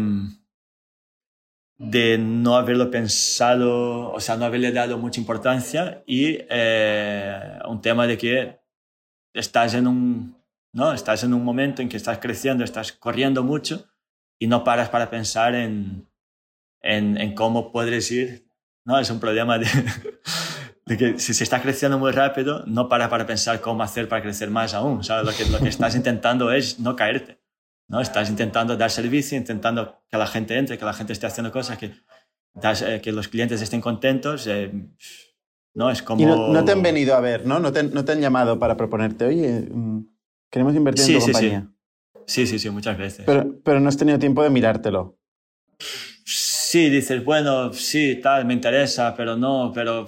de 1.78 2.18
no 2.18 2.56
haberlo 2.56 2.90
pensado, 2.90 4.12
o 4.12 4.20
sea, 4.20 4.36
no 4.36 4.44
haberle 4.44 4.72
dado 4.72 4.98
mucha 4.98 5.20
importancia 5.20 6.02
y 6.06 6.38
eh, 6.48 7.58
un 7.68 7.80
tema 7.80 8.06
de 8.06 8.18
que 8.18 8.60
estás 9.34 9.74
en 9.74 9.86
un, 9.86 10.36
¿no? 10.72 10.92
estás 10.92 11.24
en 11.24 11.34
un 11.34 11.44
momento 11.44 11.82
en 11.82 11.88
que 11.88 11.96
estás 11.96 12.18
creciendo, 12.18 12.64
estás 12.64 12.92
corriendo 12.92 13.42
mucho 13.42 13.88
y 14.38 14.46
no 14.46 14.64
paras 14.64 14.88
para 14.88 15.10
pensar 15.10 15.54
en, 15.54 16.08
en, 16.80 17.18
en 17.18 17.34
cómo 17.34 17.72
puedes 17.72 18.10
ir. 18.10 18.51
¿No? 18.84 18.98
Es 18.98 19.10
un 19.10 19.20
problema 19.20 19.58
de, 19.58 19.66
de 20.86 20.96
que 20.96 21.18
si 21.18 21.34
se 21.34 21.44
está 21.44 21.62
creciendo 21.62 21.98
muy 21.98 22.12
rápido, 22.12 22.64
no 22.66 22.88
paras 22.88 23.08
para 23.08 23.26
pensar 23.26 23.60
cómo 23.60 23.82
hacer 23.82 24.08
para 24.08 24.22
crecer 24.22 24.50
más 24.50 24.74
aún. 24.74 25.04
¿sabes? 25.04 25.26
Lo, 25.26 25.32
que, 25.32 25.50
lo 25.50 25.58
que 25.58 25.68
estás 25.68 25.94
intentando 25.94 26.52
es 26.52 26.78
no 26.80 26.96
caerte. 26.96 27.40
¿no? 27.88 28.00
Estás 28.00 28.30
intentando 28.30 28.76
dar 28.76 28.90
servicio, 28.90 29.36
intentando 29.36 30.02
que 30.10 30.16
la 30.16 30.26
gente 30.26 30.56
entre, 30.56 30.78
que 30.78 30.84
la 30.84 30.92
gente 30.92 31.12
esté 31.12 31.26
haciendo 31.26 31.52
cosas, 31.52 31.78
que, 31.78 31.92
das, 32.54 32.82
eh, 32.82 33.00
que 33.02 33.12
los 33.12 33.28
clientes 33.28 33.60
estén 33.60 33.80
contentos. 33.80 34.46
Eh, 34.46 34.72
no 35.74 35.90
es 35.90 36.02
como... 36.02 36.20
Y 36.20 36.26
no, 36.26 36.52
no, 36.52 36.64
te 36.64 36.72
han 36.72 36.82
venido 36.82 37.14
a 37.14 37.20
ver, 37.20 37.46
¿no? 37.46 37.58
No 37.58 37.72
te, 37.72 37.82
no 37.82 38.04
te 38.04 38.12
han 38.12 38.20
llamado 38.20 38.58
para 38.58 38.76
proponerte, 38.76 39.24
oye, 39.24 39.68
mm, 39.70 40.06
queremos 40.50 40.74
invertir 40.74 41.04
sí, 41.04 41.12
en 41.14 41.18
tu 41.18 41.24
sí, 41.26 41.32
compañía. 41.32 41.68
Sí. 42.26 42.46
sí, 42.46 42.46
sí, 42.46 42.58
sí, 42.58 42.70
muchas 42.70 42.98
veces. 42.98 43.24
Pero, 43.24 43.60
pero 43.62 43.80
no 43.80 43.88
has 43.88 43.96
tenido 43.96 44.18
tiempo 44.18 44.42
de 44.42 44.50
mirártelo. 44.50 45.18
Sí, 46.24 46.88
dices, 46.90 47.24
bueno, 47.24 47.72
sí, 47.72 48.20
tal, 48.22 48.44
me 48.44 48.54
interesa, 48.54 49.14
pero 49.16 49.36
no, 49.36 49.72
pero... 49.74 50.06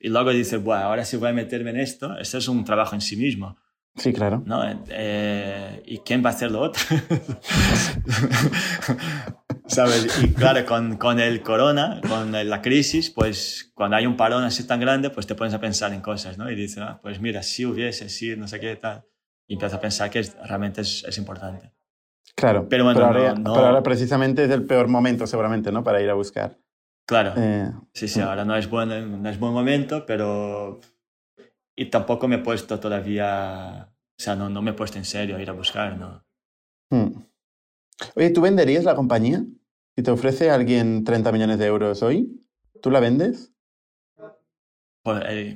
Y 0.00 0.08
luego 0.08 0.30
dices, 0.30 0.62
bueno, 0.62 0.84
ahora 0.84 1.04
sí 1.04 1.16
voy 1.16 1.28
a 1.28 1.32
meterme 1.32 1.70
en 1.70 1.80
esto. 1.80 2.18
Esto 2.18 2.38
es 2.38 2.48
un 2.48 2.64
trabajo 2.64 2.94
en 2.94 3.02
sí 3.02 3.16
mismo. 3.16 3.58
Sí, 3.96 4.12
claro. 4.12 4.42
¿no? 4.46 4.62
Eh, 4.88 5.82
¿Y 5.84 5.98
quién 5.98 6.24
va 6.24 6.30
a 6.30 6.32
hacer 6.32 6.50
lo 6.50 6.60
otro? 6.60 6.82
¿Sabes? 9.66 10.22
Y 10.22 10.32
claro, 10.32 10.64
con, 10.64 10.96
con, 10.96 11.20
el 11.20 11.42
corona, 11.42 12.00
con 12.08 12.32
la 12.32 12.62
crisis, 12.62 13.10
pues 13.10 13.70
cuando 13.74 13.96
hay 13.96 14.06
un 14.06 14.16
parón 14.16 14.44
así 14.44 14.66
tan 14.66 14.80
grande, 14.80 15.10
pues 15.10 15.26
te 15.26 15.34
pones 15.34 15.54
a 15.54 15.60
pensar 15.60 15.92
en 15.92 16.00
cosas, 16.00 16.38
¿no? 16.38 16.50
Y 16.50 16.54
dices, 16.54 16.78
ah, 16.78 16.98
pues 17.02 17.20
mira, 17.20 17.42
si 17.42 17.66
hubiese, 17.66 18.08
si 18.08 18.36
no 18.36 18.48
sé 18.48 18.58
qué, 18.58 18.74
tal. 18.76 19.04
Y 19.46 19.54
empiezas 19.54 19.78
a 19.78 19.80
pensar 19.80 20.10
que 20.10 20.20
es, 20.20 20.36
realmente 20.44 20.80
es, 20.80 21.04
es, 21.06 21.18
importante. 21.18 21.72
Claro, 22.34 22.66
pero, 22.68 22.84
bueno, 22.84 23.00
pero, 23.00 23.06
ahora, 23.06 23.34
no, 23.34 23.40
no, 23.40 23.54
pero, 23.54 23.66
ahora, 23.66 23.82
precisamente 23.82 24.44
es 24.44 24.50
el 24.50 24.66
peor 24.66 24.88
momento 24.88 25.26
seguramente, 25.26 25.72
¿no? 25.72 25.84
Para 25.84 26.00
ir 26.00 26.10
a 26.10 26.14
buscar. 26.14 26.58
Claro. 27.06 27.34
Eh, 27.36 27.70
sí, 27.92 28.08
sí, 28.08 28.20
ahora 28.20 28.44
no 28.44 28.56
es, 28.56 28.70
buen, 28.70 29.22
no 29.22 29.28
es 29.28 29.38
buen 29.38 29.52
momento, 29.52 30.06
pero... 30.06 30.80
Y 31.76 31.86
tampoco 31.86 32.28
me 32.28 32.36
he 32.36 32.38
puesto 32.38 32.78
todavía, 32.78 33.88
o 33.90 34.22
sea, 34.22 34.36
no, 34.36 34.48
no 34.48 34.62
me 34.62 34.70
he 34.70 34.74
puesto 34.74 34.98
en 34.98 35.04
serio 35.04 35.36
a 35.36 35.42
ir 35.42 35.50
a 35.50 35.54
buscar, 35.54 35.96
¿no? 35.96 36.24
Hmm. 36.90 37.22
Oye, 38.14 38.30
¿tú 38.30 38.40
venderías 38.40 38.84
la 38.84 38.94
compañía? 38.94 39.44
Si 39.96 40.02
te 40.02 40.10
ofrece 40.10 40.50
alguien 40.50 41.04
30 41.04 41.32
millones 41.32 41.58
de 41.58 41.66
euros 41.66 42.02
hoy, 42.02 42.46
¿tú 42.80 42.90
la 42.90 43.00
vendes? 43.00 43.52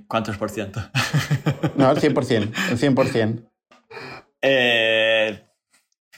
¿Cuántos 0.09 0.37
por 0.37 0.51
ciento? 0.51 0.81
No, 1.77 1.91
el 1.91 1.99
100%, 1.99 2.53
el 2.71 2.79
100%. 2.79 3.51
Eh, 4.47 5.43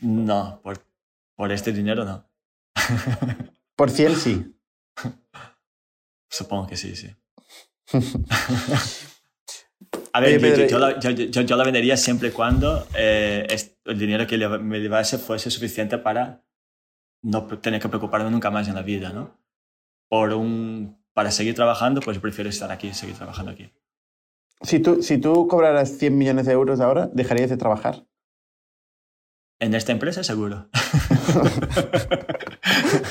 no, 0.01 0.61
por, 0.63 0.85
por 1.35 1.53
este 1.53 1.73
dinero 1.73 2.05
no. 2.05 2.29
Por 3.77 3.91
100 3.91 4.17
sí. 4.17 4.57
Supongo 6.31 6.67
que 6.67 6.77
sí, 6.77 6.97
sí. 6.97 7.15
A 10.13 10.21
ver, 10.21 10.43
Oye, 10.43 10.57
yo, 10.61 10.67
yo, 10.67 10.79
la, 10.79 10.99
yo, 10.99 11.11
yo, 11.11 11.57
la, 11.57 11.65
vendería 11.65 11.97
siempre 11.97 12.29
y 12.29 12.31
cuando 12.31 12.87
eh, 12.95 13.47
el 13.85 13.99
dinero 13.99 14.27
que 14.27 14.39
me 14.39 14.81
llevase 14.81 15.19
fuese 15.19 15.51
suficiente 15.51 15.99
para 15.99 16.43
no 17.23 17.47
tener 17.59 17.83
que 17.83 17.89
preocuparme 17.89 18.31
nunca 18.31 18.51
más 18.51 18.67
en 18.67 18.75
la 18.77 18.83
vida, 18.83 19.11
¿no? 19.11 19.39
Por 20.09 20.33
un, 20.33 20.97
para 21.13 21.31
seguir 21.31 21.55
trabajando, 21.55 22.01
pues 22.01 22.19
prefiero 22.19 22.49
estar 22.49 22.73
aquí, 22.73 22.95
seguir 22.95 23.17
trabajando 23.17 23.53
aquí. 23.53 23.71
Si 24.63 24.81
tú, 24.81 25.03
si 25.03 25.19
tú 25.19 25.47
cobraras 25.49 25.99
100 25.99 26.17
millones 26.17 26.47
de 26.47 26.53
euros 26.53 26.81
ahora, 26.81 27.11
¿dejarías 27.13 27.51
de 27.51 27.59
trabajar? 27.59 28.07
En 29.59 29.75
esta 29.75 29.93
empresa, 29.93 30.23
seguro. 30.23 30.69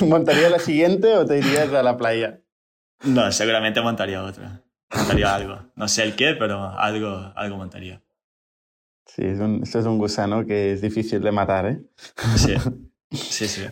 ¿Montaría 0.06 0.48
la 0.48 0.60
siguiente 0.60 1.14
o 1.14 1.26
te 1.26 1.38
irías 1.38 1.72
a 1.72 1.82
la 1.82 1.96
playa? 1.96 2.40
No, 3.04 3.30
seguramente 3.32 3.80
montaría 3.80 4.22
otra. 4.22 4.62
Montaría 4.94 5.34
algo. 5.34 5.58
No 5.74 5.88
sé 5.88 6.04
el 6.04 6.14
qué, 6.14 6.34
pero 6.38 6.70
algo, 6.78 7.32
algo 7.34 7.56
montaría. 7.56 8.02
Sí, 9.06 9.24
es 9.24 9.40
un, 9.40 9.62
esto 9.62 9.80
es 9.80 9.86
un 9.86 9.98
gusano 9.98 10.46
que 10.46 10.72
es 10.72 10.80
difícil 10.80 11.20
de 11.20 11.32
matar, 11.32 11.66
¿eh? 11.66 11.82
Sí, 12.36 12.54
sí, 13.12 13.48
sí. 13.48 13.62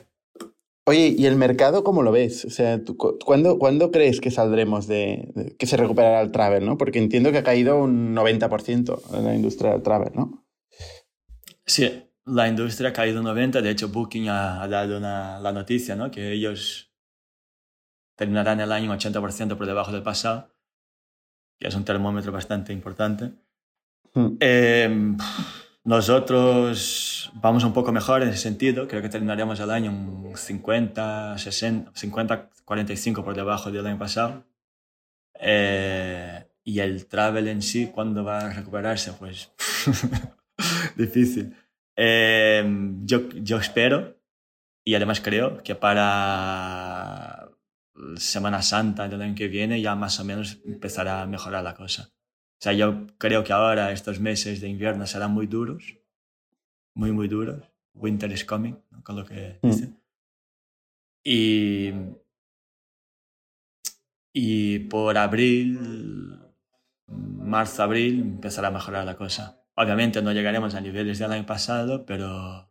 Oye, 0.86 1.14
¿y 1.16 1.26
el 1.26 1.36
mercado 1.36 1.84
cómo 1.84 2.02
lo 2.02 2.12
ves? 2.12 2.44
O 2.44 2.50
sea, 2.50 2.82
¿tú, 2.82 2.96
¿cuándo, 2.96 3.58
¿cuándo 3.58 3.90
crees 3.90 4.20
que 4.20 4.30
saldremos 4.30 4.86
de, 4.86 5.30
de, 5.34 5.56
que 5.56 5.66
se 5.66 5.76
recuperará 5.76 6.20
el 6.20 6.32
travel, 6.32 6.66
no? 6.66 6.76
Porque 6.76 6.98
entiendo 6.98 7.32
que 7.32 7.38
ha 7.38 7.44
caído 7.44 7.78
un 7.78 8.14
90% 8.14 9.16
en 9.16 9.24
la 9.24 9.34
industria 9.34 9.72
del 9.72 9.82
travel, 9.82 10.12
¿no? 10.14 10.44
Sí, 11.64 12.04
la 12.26 12.48
industria 12.48 12.90
ha 12.90 12.92
caído 12.92 13.20
un 13.20 13.26
90%. 13.26 13.60
De 13.60 13.70
hecho, 13.70 13.88
Booking 13.88 14.28
ha, 14.28 14.62
ha 14.62 14.68
dado 14.68 14.98
una, 14.98 15.38
la 15.40 15.52
noticia, 15.52 15.96
¿no? 15.96 16.10
Que 16.10 16.32
ellos 16.32 16.90
terminarán 18.16 18.60
el 18.60 18.72
año 18.72 18.90
un 18.90 18.98
80% 18.98 19.56
por 19.56 19.66
debajo 19.66 19.92
del 19.92 20.02
pasado 20.02 20.54
que 21.58 21.68
es 21.68 21.74
un 21.74 21.84
termómetro 21.84 22.32
bastante 22.32 22.72
importante. 22.72 23.32
Hmm. 24.14 24.36
Eh, 24.40 25.16
nosotros 25.84 27.30
vamos 27.34 27.64
un 27.64 27.72
poco 27.72 27.92
mejor 27.92 28.22
en 28.22 28.30
ese 28.30 28.38
sentido, 28.38 28.88
creo 28.88 29.02
que 29.02 29.08
terminaremos 29.08 29.60
el 29.60 29.70
año 29.70 29.90
un 29.90 30.36
50, 30.36 31.38
60, 31.38 31.92
50, 31.94 32.50
45 32.64 33.24
por 33.24 33.34
debajo 33.34 33.70
del 33.70 33.86
año 33.86 33.98
pasado. 33.98 34.44
Eh, 35.40 36.44
y 36.64 36.78
el 36.78 37.06
travel 37.06 37.48
en 37.48 37.60
sí, 37.60 37.88
¿cuándo 37.88 38.24
va 38.24 38.38
a 38.38 38.52
recuperarse? 38.52 39.12
Pues 39.12 39.50
difícil. 40.96 41.54
Eh, 41.96 42.64
yo, 43.04 43.28
yo 43.30 43.58
espero 43.58 44.16
y 44.84 44.94
además 44.94 45.20
creo 45.20 45.62
que 45.62 45.74
para 45.74 47.48
Semana 48.16 48.62
Santa 48.62 49.08
del 49.08 49.22
año 49.22 49.34
que 49.34 49.48
viene 49.48 49.80
ya 49.80 49.94
más 49.94 50.18
o 50.20 50.24
menos 50.24 50.58
empezará 50.64 51.22
a 51.22 51.26
mejorar 51.26 51.62
la 51.64 51.74
cosa. 51.74 52.10
O 52.12 52.60
sea, 52.64 52.72
yo 52.72 53.06
creo 53.18 53.44
que 53.44 53.52
ahora 53.52 53.92
estos 53.92 54.20
meses 54.20 54.60
de 54.60 54.68
invierno 54.68 55.06
serán 55.06 55.32
muy 55.32 55.46
duros, 55.46 55.96
muy, 56.94 57.12
muy 57.12 57.28
duros. 57.28 57.62
Winter 57.94 58.30
is 58.32 58.44
coming, 58.44 58.74
¿no? 58.90 59.02
con 59.04 59.16
lo 59.16 59.24
que 59.24 59.58
Mm. 59.62 59.68
dicen. 59.70 60.00
Y, 61.26 61.92
y 64.32 64.80
por 64.80 65.16
abril, 65.16 66.38
marzo, 67.06 67.82
abril, 67.82 68.20
empezará 68.20 68.68
a 68.68 68.72
mejorar 68.72 69.04
la 69.04 69.16
cosa. 69.16 69.63
Obviamente 69.76 70.22
no 70.22 70.32
llegaremos 70.32 70.74
a 70.74 70.80
niveles 70.80 71.18
del 71.18 71.32
año 71.32 71.46
pasado, 71.46 72.06
pero 72.06 72.68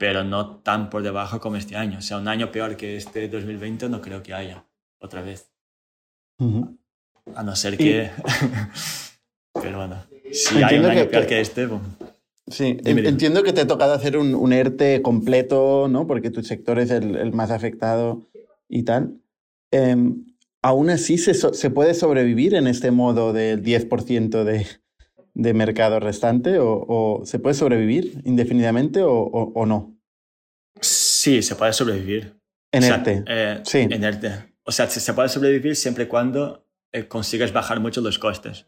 pero 0.00 0.24
no 0.24 0.56
tan 0.62 0.88
por 0.88 1.02
debajo 1.02 1.40
como 1.40 1.56
este 1.56 1.76
año. 1.76 1.98
O 1.98 2.00
sea, 2.00 2.16
un 2.16 2.26
año 2.26 2.50
peor 2.50 2.74
que 2.78 2.96
este 2.96 3.28
2020 3.28 3.90
no 3.90 4.00
creo 4.00 4.22
que 4.22 4.32
haya 4.32 4.64
otra 4.98 5.20
vez. 5.20 5.50
Uh 6.38 6.46
-huh. 6.46 6.78
A 7.34 7.42
no 7.42 7.54
ser 7.54 7.76
que... 7.76 8.08
pero 9.52 9.76
bueno, 9.76 10.02
si 10.32 10.54
Entiendo 10.54 10.66
hay 10.66 10.78
un 10.78 10.84
año 10.86 11.02
que, 11.02 11.10
peor 11.10 11.26
que, 11.26 11.40
este... 11.42 11.68
Sí, 12.46 12.78
dime, 12.82 13.06
entiendo 13.06 13.40
dime. 13.40 13.50
que 13.50 13.52
te 13.52 13.60
ha 13.60 13.66
tocado 13.66 13.92
hacer 13.92 14.16
un, 14.16 14.34
un, 14.34 14.54
ERTE 14.54 15.02
completo, 15.02 15.86
¿no? 15.86 16.06
Porque 16.06 16.30
tu 16.30 16.42
sector 16.42 16.78
es 16.78 16.90
el, 16.90 17.16
el 17.16 17.32
más 17.34 17.50
afectado 17.50 18.26
y 18.70 18.84
tal. 18.84 19.20
Eh, 19.70 19.96
¿Aún 20.62 20.88
así 20.88 21.18
se, 21.18 21.34
se 21.34 21.70
puede 21.70 21.92
sobrevivir 21.92 22.54
en 22.54 22.68
este 22.68 22.90
modo 22.90 23.34
del 23.34 23.62
10% 23.62 24.44
de, 24.44 24.66
de 25.34 25.54
mercado 25.54 26.00
restante 26.00 26.58
o, 26.58 26.84
o, 26.88 27.22
se 27.24 27.38
puede 27.38 27.54
sobrevivir 27.54 28.20
indefinidamente 28.24 29.02
o, 29.02 29.12
o, 29.12 29.52
o, 29.54 29.66
no? 29.66 29.96
Sí, 30.80 31.42
se 31.42 31.56
puede 31.56 31.72
sobrevivir. 31.72 32.40
En 32.72 32.84
o 32.84 32.86
sea, 32.86 32.96
ERTE. 32.96 33.24
Eh, 33.26 33.60
sí. 33.64 33.78
En 33.90 34.04
ERTE. 34.04 34.54
O 34.64 34.72
sea, 34.72 34.88
se 34.88 35.14
puede 35.14 35.28
sobrevivir 35.28 35.76
siempre 35.76 36.04
y 36.04 36.06
cuando 36.06 36.66
eh, 36.92 37.06
consigas 37.06 37.52
bajar 37.52 37.80
mucho 37.80 38.00
los 38.00 38.18
costes. 38.18 38.66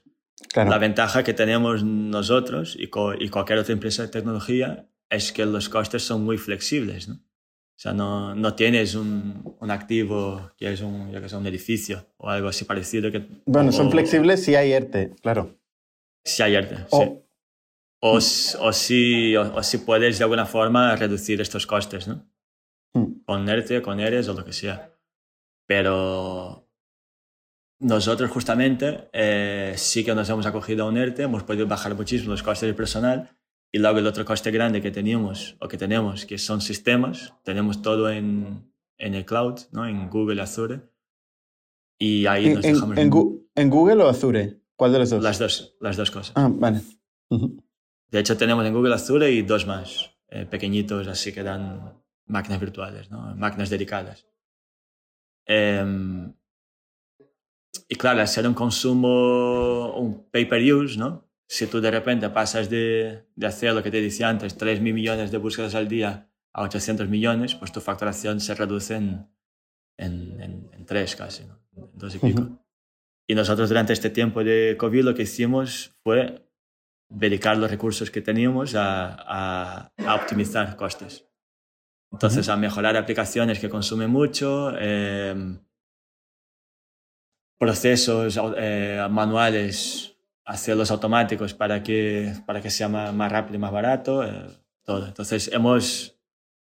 Claro. 0.52 0.70
La 0.70 0.78
ventaja 0.78 1.22
que 1.22 1.34
tenemos 1.34 1.84
nosotros 1.84 2.76
y, 2.78 2.88
co 2.88 3.14
y, 3.14 3.28
cualquier 3.28 3.58
otra 3.58 3.72
empresa 3.72 4.02
de 4.02 4.08
tecnología 4.08 4.88
es 5.10 5.32
que 5.32 5.46
los 5.46 5.68
costes 5.68 6.02
son 6.02 6.24
muy 6.24 6.38
flexibles. 6.38 7.08
¿no? 7.08 7.14
O 7.14 7.80
sea, 7.82 7.92
no, 7.92 8.34
no 8.34 8.54
tienes 8.54 8.94
un, 8.94 9.56
un, 9.58 9.70
activo 9.70 10.52
que 10.56 10.72
es 10.72 10.80
un, 10.82 11.10
que 11.10 11.28
sea, 11.28 11.38
un 11.38 11.46
edificio 11.46 12.06
o 12.16 12.30
algo 12.30 12.48
así 12.48 12.64
parecido. 12.64 13.10
Que, 13.10 13.26
bueno, 13.46 13.70
o, 13.70 13.72
son 13.72 13.90
flexibles 13.90 14.44
si 14.44 14.54
hay 14.54 14.72
ERTE, 14.72 15.14
claro. 15.20 15.58
Si 16.24 16.42
hay 16.42 16.56
sí. 16.62 17.22
O, 18.00 18.16
o, 18.16 18.20
si, 18.72 19.36
o, 19.36 19.54
o, 19.54 19.62
si 19.62 19.78
puedes 19.78 20.18
de 20.18 20.24
alguna 20.24 20.46
forma 20.46 20.96
reducir 20.96 21.40
estos 21.40 21.66
costes, 21.66 22.08
¿no? 22.08 22.28
Mm. 22.94 23.22
Con 23.24 23.48
ERTE, 23.48 23.80
con 23.80 24.00
ERES 24.00 24.28
o 24.28 24.34
lo 24.34 24.44
que 24.44 24.52
sea. 24.52 24.92
Pero 25.66 26.68
nosotros 27.80 28.30
justamente 28.30 29.08
eh, 29.12 29.74
sí 29.76 30.04
que 30.04 30.14
nos 30.14 30.28
hemos 30.28 30.46
acogido 30.46 30.84
a 30.84 30.88
un 30.88 30.96
ERTE, 30.96 31.24
hemos 31.24 31.42
podido 31.42 31.66
bajar 31.66 31.94
muchísimo 31.94 32.32
los 32.32 32.42
costes 32.42 32.66
del 32.66 32.76
personal 32.76 33.36
y 33.72 33.78
luego 33.78 33.98
el 33.98 34.06
otro 34.06 34.24
coste 34.24 34.50
grande 34.50 34.82
que 34.82 34.90
teníamos 34.90 35.56
o 35.60 35.68
que 35.68 35.78
tenemos, 35.78 36.26
que 36.26 36.38
son 36.38 36.60
sistemas, 36.60 37.34
tenemos 37.42 37.82
todo 37.82 38.10
en, 38.10 38.72
en 38.98 39.14
el 39.14 39.24
cloud, 39.24 39.60
¿no? 39.72 39.86
en 39.86 40.10
Google 40.10 40.42
Azure. 40.42 40.82
Y 41.98 42.26
ahí 42.26 42.46
¿En, 42.46 42.54
nos 42.54 42.62
dejamos... 42.62 42.98
en, 42.98 43.10
en 43.54 43.70
Google 43.70 44.02
o 44.02 44.08
Azure? 44.08 44.61
¿Cuál 44.76 44.92
de 44.92 44.98
los 44.98 45.10
dos? 45.10 45.22
Las 45.22 45.38
dos, 45.38 45.76
las 45.80 45.96
dos 45.96 46.10
cosas. 46.10 46.32
Ah, 46.36 46.48
vale. 46.50 46.80
De 48.10 48.18
hecho, 48.18 48.36
tenemos 48.36 48.64
en 48.66 48.74
Google 48.74 48.94
Azure 48.94 49.30
y 49.30 49.42
dos 49.42 49.66
más, 49.66 50.10
eh, 50.28 50.44
pequeñitos, 50.46 51.08
así 51.08 51.32
que 51.32 51.42
dan 51.42 52.02
máquinas 52.26 52.60
virtuales, 52.60 53.10
¿no? 53.10 53.34
máquinas 53.36 53.70
dedicadas. 53.70 54.26
Eh, 55.46 56.32
y 57.88 57.94
claro, 57.96 58.26
ser 58.26 58.46
un 58.46 58.54
consumo, 58.54 59.94
un 59.96 60.28
pay-per-use, 60.30 60.98
¿no? 60.98 61.28
Si 61.48 61.66
tú 61.66 61.80
de 61.80 61.90
repente 61.90 62.28
pasas 62.30 62.70
de, 62.70 63.26
de 63.34 63.46
hacer 63.46 63.74
lo 63.74 63.82
que 63.82 63.90
te 63.90 64.00
decía 64.00 64.28
antes, 64.28 64.56
3 64.56 64.80
mil 64.80 64.94
millones 64.94 65.30
de 65.30 65.38
búsquedas 65.38 65.74
al 65.74 65.88
día 65.88 66.30
a 66.52 66.62
800 66.62 67.08
millones, 67.08 67.54
pues 67.54 67.72
tu 67.72 67.80
facturación 67.80 68.40
se 68.40 68.54
reduce 68.54 68.94
en, 68.94 69.28
en, 69.98 70.40
en, 70.40 70.70
en 70.72 70.86
3 70.86 71.16
casi, 71.16 71.44
¿no? 71.44 71.58
En 71.76 71.90
dos 71.98 72.14
y 72.14 72.18
pico. 72.18 72.42
Uh 72.42 72.44
-huh. 72.44 72.58
Y 73.32 73.34
nosotros 73.34 73.70
durante 73.70 73.94
este 73.94 74.10
tiempo 74.10 74.44
de 74.44 74.76
COVID 74.78 75.04
lo 75.04 75.14
que 75.14 75.22
hicimos 75.22 75.96
fue 76.04 76.46
dedicar 77.08 77.56
los 77.56 77.70
recursos 77.70 78.10
que 78.10 78.20
teníamos 78.20 78.74
a, 78.74 79.06
a, 79.26 79.92
a 80.06 80.14
optimizar 80.16 80.76
costes. 80.76 81.26
Entonces, 82.10 82.50
a 82.50 82.58
mejorar 82.58 82.94
aplicaciones 82.94 83.58
que 83.58 83.70
consumen 83.70 84.10
mucho, 84.10 84.74
eh, 84.78 85.34
procesos 87.58 88.38
eh, 88.58 89.06
manuales, 89.10 90.14
hacerlos 90.44 90.90
automáticos 90.90 91.54
para 91.54 91.82
que, 91.82 92.34
para 92.44 92.60
que 92.60 92.68
sea 92.68 92.90
más, 92.90 93.14
más 93.14 93.32
rápido 93.32 93.56
y 93.56 93.60
más 93.60 93.72
barato, 93.72 94.22
eh, 94.24 94.46
todo. 94.84 95.06
Entonces, 95.06 95.50
hemos, 95.54 96.20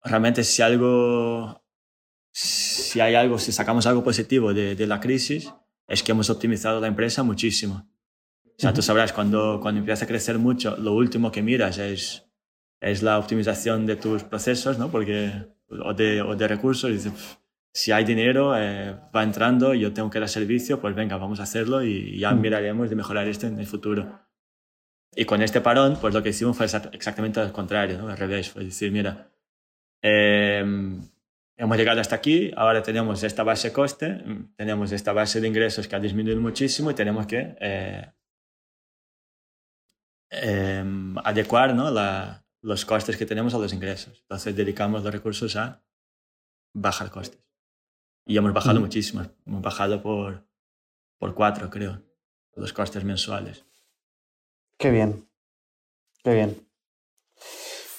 realmente 0.03 0.43
si 0.43 0.63
algo, 0.63 1.63
si 2.31 3.01
hay 3.01 3.13
algo, 3.13 3.37
si 3.37 3.51
sacamos 3.51 3.85
algo 3.85 4.03
positivo 4.03 4.51
de, 4.51 4.75
de 4.75 4.87
la 4.87 4.99
crisis, 4.99 5.53
es 5.87 6.03
que 6.03 6.11
hemos 6.11 6.29
optimizado 6.29 6.79
la 6.79 6.87
empresa 6.87 7.23
muchísimo. 7.23 7.87
O 8.45 8.53
sea, 8.57 8.69
uh 8.69 8.73
-huh. 8.73 8.75
tú 8.75 8.81
sabrás, 8.81 9.13
cuando, 9.13 9.59
cuando 9.61 9.79
empieza 9.79 10.05
a 10.05 10.07
crecer 10.07 10.37
mucho, 10.39 10.77
lo 10.77 10.93
último 10.93 11.31
que 11.31 11.41
miras 11.41 11.77
es, 11.77 12.25
es 12.79 13.03
la 13.03 13.19
optimización 13.19 13.85
de 13.85 13.95
tus 13.95 14.23
procesos, 14.23 14.79
¿no? 14.79 14.89
Porque, 14.89 15.31
o, 15.69 15.93
de, 15.93 16.21
o 16.21 16.35
de 16.35 16.47
recursos, 16.47 16.89
y 16.89 16.93
dices, 16.93 17.11
pff, 17.11 17.35
si 17.75 17.91
hay 17.91 18.05
dinero, 18.05 18.57
eh, 18.57 18.95
va 19.13 19.23
entrando, 19.23 19.73
yo 19.73 19.91
tengo 19.91 20.09
que 20.09 20.19
dar 20.19 20.29
servicio, 20.29 20.79
pues 20.79 20.95
venga, 20.95 21.17
vamos 21.17 21.41
a 21.41 21.43
hacerlo 21.43 21.83
y 21.83 22.17
ya 22.17 22.31
mm. 22.31 22.39
miraremos 22.39 22.89
de 22.89 22.95
mejorar 22.95 23.27
esto 23.27 23.47
en 23.47 23.59
el 23.59 23.67
futuro. 23.67 24.21
Y 25.13 25.25
con 25.25 25.41
este 25.41 25.59
parón, 25.59 25.97
pues 25.99 26.13
lo 26.13 26.23
que 26.23 26.29
hicimos 26.29 26.55
fue 26.55 26.67
exactamente 26.93 27.41
al 27.41 27.51
contrario, 27.51 27.97
¿no? 27.97 28.07
al 28.07 28.17
revés, 28.17 28.49
fue 28.49 28.63
decir, 28.63 28.93
mira, 28.93 29.29
eh, 30.01 30.63
hemos 31.57 31.77
llegado 31.77 32.01
hasta 32.01 32.15
aquí, 32.15 32.51
ahora 32.55 32.81
tenemos 32.83 33.23
esta 33.23 33.43
base 33.43 33.71
coste, 33.71 34.23
tenemos 34.55 34.91
esta 34.91 35.13
base 35.13 35.39
de 35.41 35.47
ingresos 35.47 35.87
que 35.87 35.95
ha 35.95 35.99
disminuido 35.99 36.41
muchísimo 36.41 36.91
y 36.91 36.93
tenemos 36.93 37.27
que 37.27 37.55
eh, 37.59 38.11
adecuar 41.23 41.73
¿no? 41.73 41.89
La, 41.91 42.45
los 42.61 42.83
costes 42.83 43.15
que 43.15 43.25
tenemos 43.25 43.53
a 43.53 43.59
los 43.59 43.73
ingresos. 43.73 44.21
Entonces 44.21 44.55
dedicamos 44.55 45.03
los 45.03 45.13
recursos 45.13 45.55
a 45.55 45.83
bajar 46.73 47.11
costes. 47.11 47.39
Y 48.25 48.37
hemos 48.37 48.53
bajado 48.53 48.79
mm. 48.79 48.83
muchísimo, 48.83 49.23
hemos 49.45 49.61
bajado 49.61 50.01
por, 50.01 50.47
por 51.19 51.35
cuatro, 51.35 51.69
creo, 51.69 52.01
los 52.55 52.73
costes 52.73 53.03
mensuales. 53.03 53.65
Qué 54.79 54.89
bien, 54.89 55.29
qué 56.23 56.33
bien. 56.33 56.67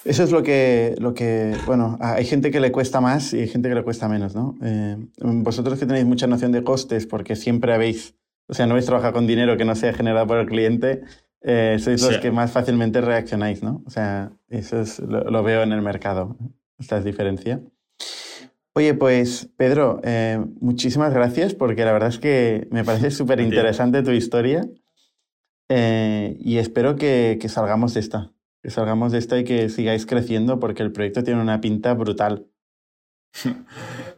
Eso 0.07 0.23
es 0.23 0.31
lo 0.31 0.45
que, 0.45 0.95
lo 0.99 1.15
que, 1.15 1.57
bueno, 1.67 1.99
hay 2.01 2.25
gente 2.25 2.53
que 2.53 2.61
le 2.61 2.71
cuesta 2.71 3.01
más 3.01 3.35
y 3.35 3.41
hay 3.41 3.49
gente 3.49 3.69
que 3.69 3.75
le 3.75 3.83
cuesta 3.83 4.09
menos, 4.09 4.37
¿no? 4.37 4.57
Eh, 4.63 4.97
vosotros 5.19 5.81
que 5.81 5.87
tenéis 5.87 6.07
mucha 6.07 6.29
noción 6.29 6.53
de 6.53 6.63
costes 6.63 7.07
porque 7.07 7.35
siempre 7.35 7.75
habéis, 7.75 8.15
o 8.47 8.55
sea, 8.55 8.67
no 8.67 8.75
habéis 8.75 8.87
trabajado 8.87 9.15
con 9.15 9.27
dinero 9.27 9.57
que 9.57 9.65
no 9.65 9.75
sea 9.75 9.93
generado 9.93 10.29
por 10.29 10.39
el 10.39 10.47
cliente, 10.47 11.03
eh, 11.43 11.79
sois 11.81 12.01
los 12.03 12.15
sí. 12.15 12.21
que 12.21 12.31
más 12.31 12.53
fácilmente 12.53 13.01
reaccionáis, 13.01 13.65
¿no? 13.65 13.83
O 13.85 13.91
sea, 13.91 14.31
eso 14.49 14.81
es, 14.81 15.01
lo, 15.01 15.25
lo 15.25 15.43
veo 15.43 15.65
en 15.65 15.73
el 15.73 15.83
mercado, 15.83 16.37
esta 16.79 16.99
es 16.99 17.05
diferencia. 17.05 17.61
Oye, 18.75 18.95
pues 18.95 19.49
Pedro, 19.57 20.01
eh, 20.05 20.39
muchísimas 20.61 21.13
gracias 21.13 21.53
porque 21.55 21.85
la 21.85 21.93
verdad 21.93 22.11
es 22.11 22.21
que 22.21 22.69
me 22.71 22.85
parece 22.85 23.11
súper 23.11 23.41
interesante 23.41 24.05
tu 24.05 24.13
historia 24.13 24.69
y 25.69 26.59
espero 26.59 26.95
que, 26.95 27.39
que, 27.41 27.49
salgamos 27.49 27.95
de 27.95 28.01
esta, 28.01 28.31
que 28.67 28.73
salgamos 28.73 29.12
de 29.12 29.19
esta 29.19 29.39
y 29.39 29.45
que 29.45 29.69
sigáis 29.69 30.07
creciendo 30.07 30.59
porque 30.59 30.83
el 30.83 30.91
proyecto 30.91 31.23
tiene 31.23 31.41
una 31.41 31.61
pinta 31.61 31.95
brutal. 31.95 32.49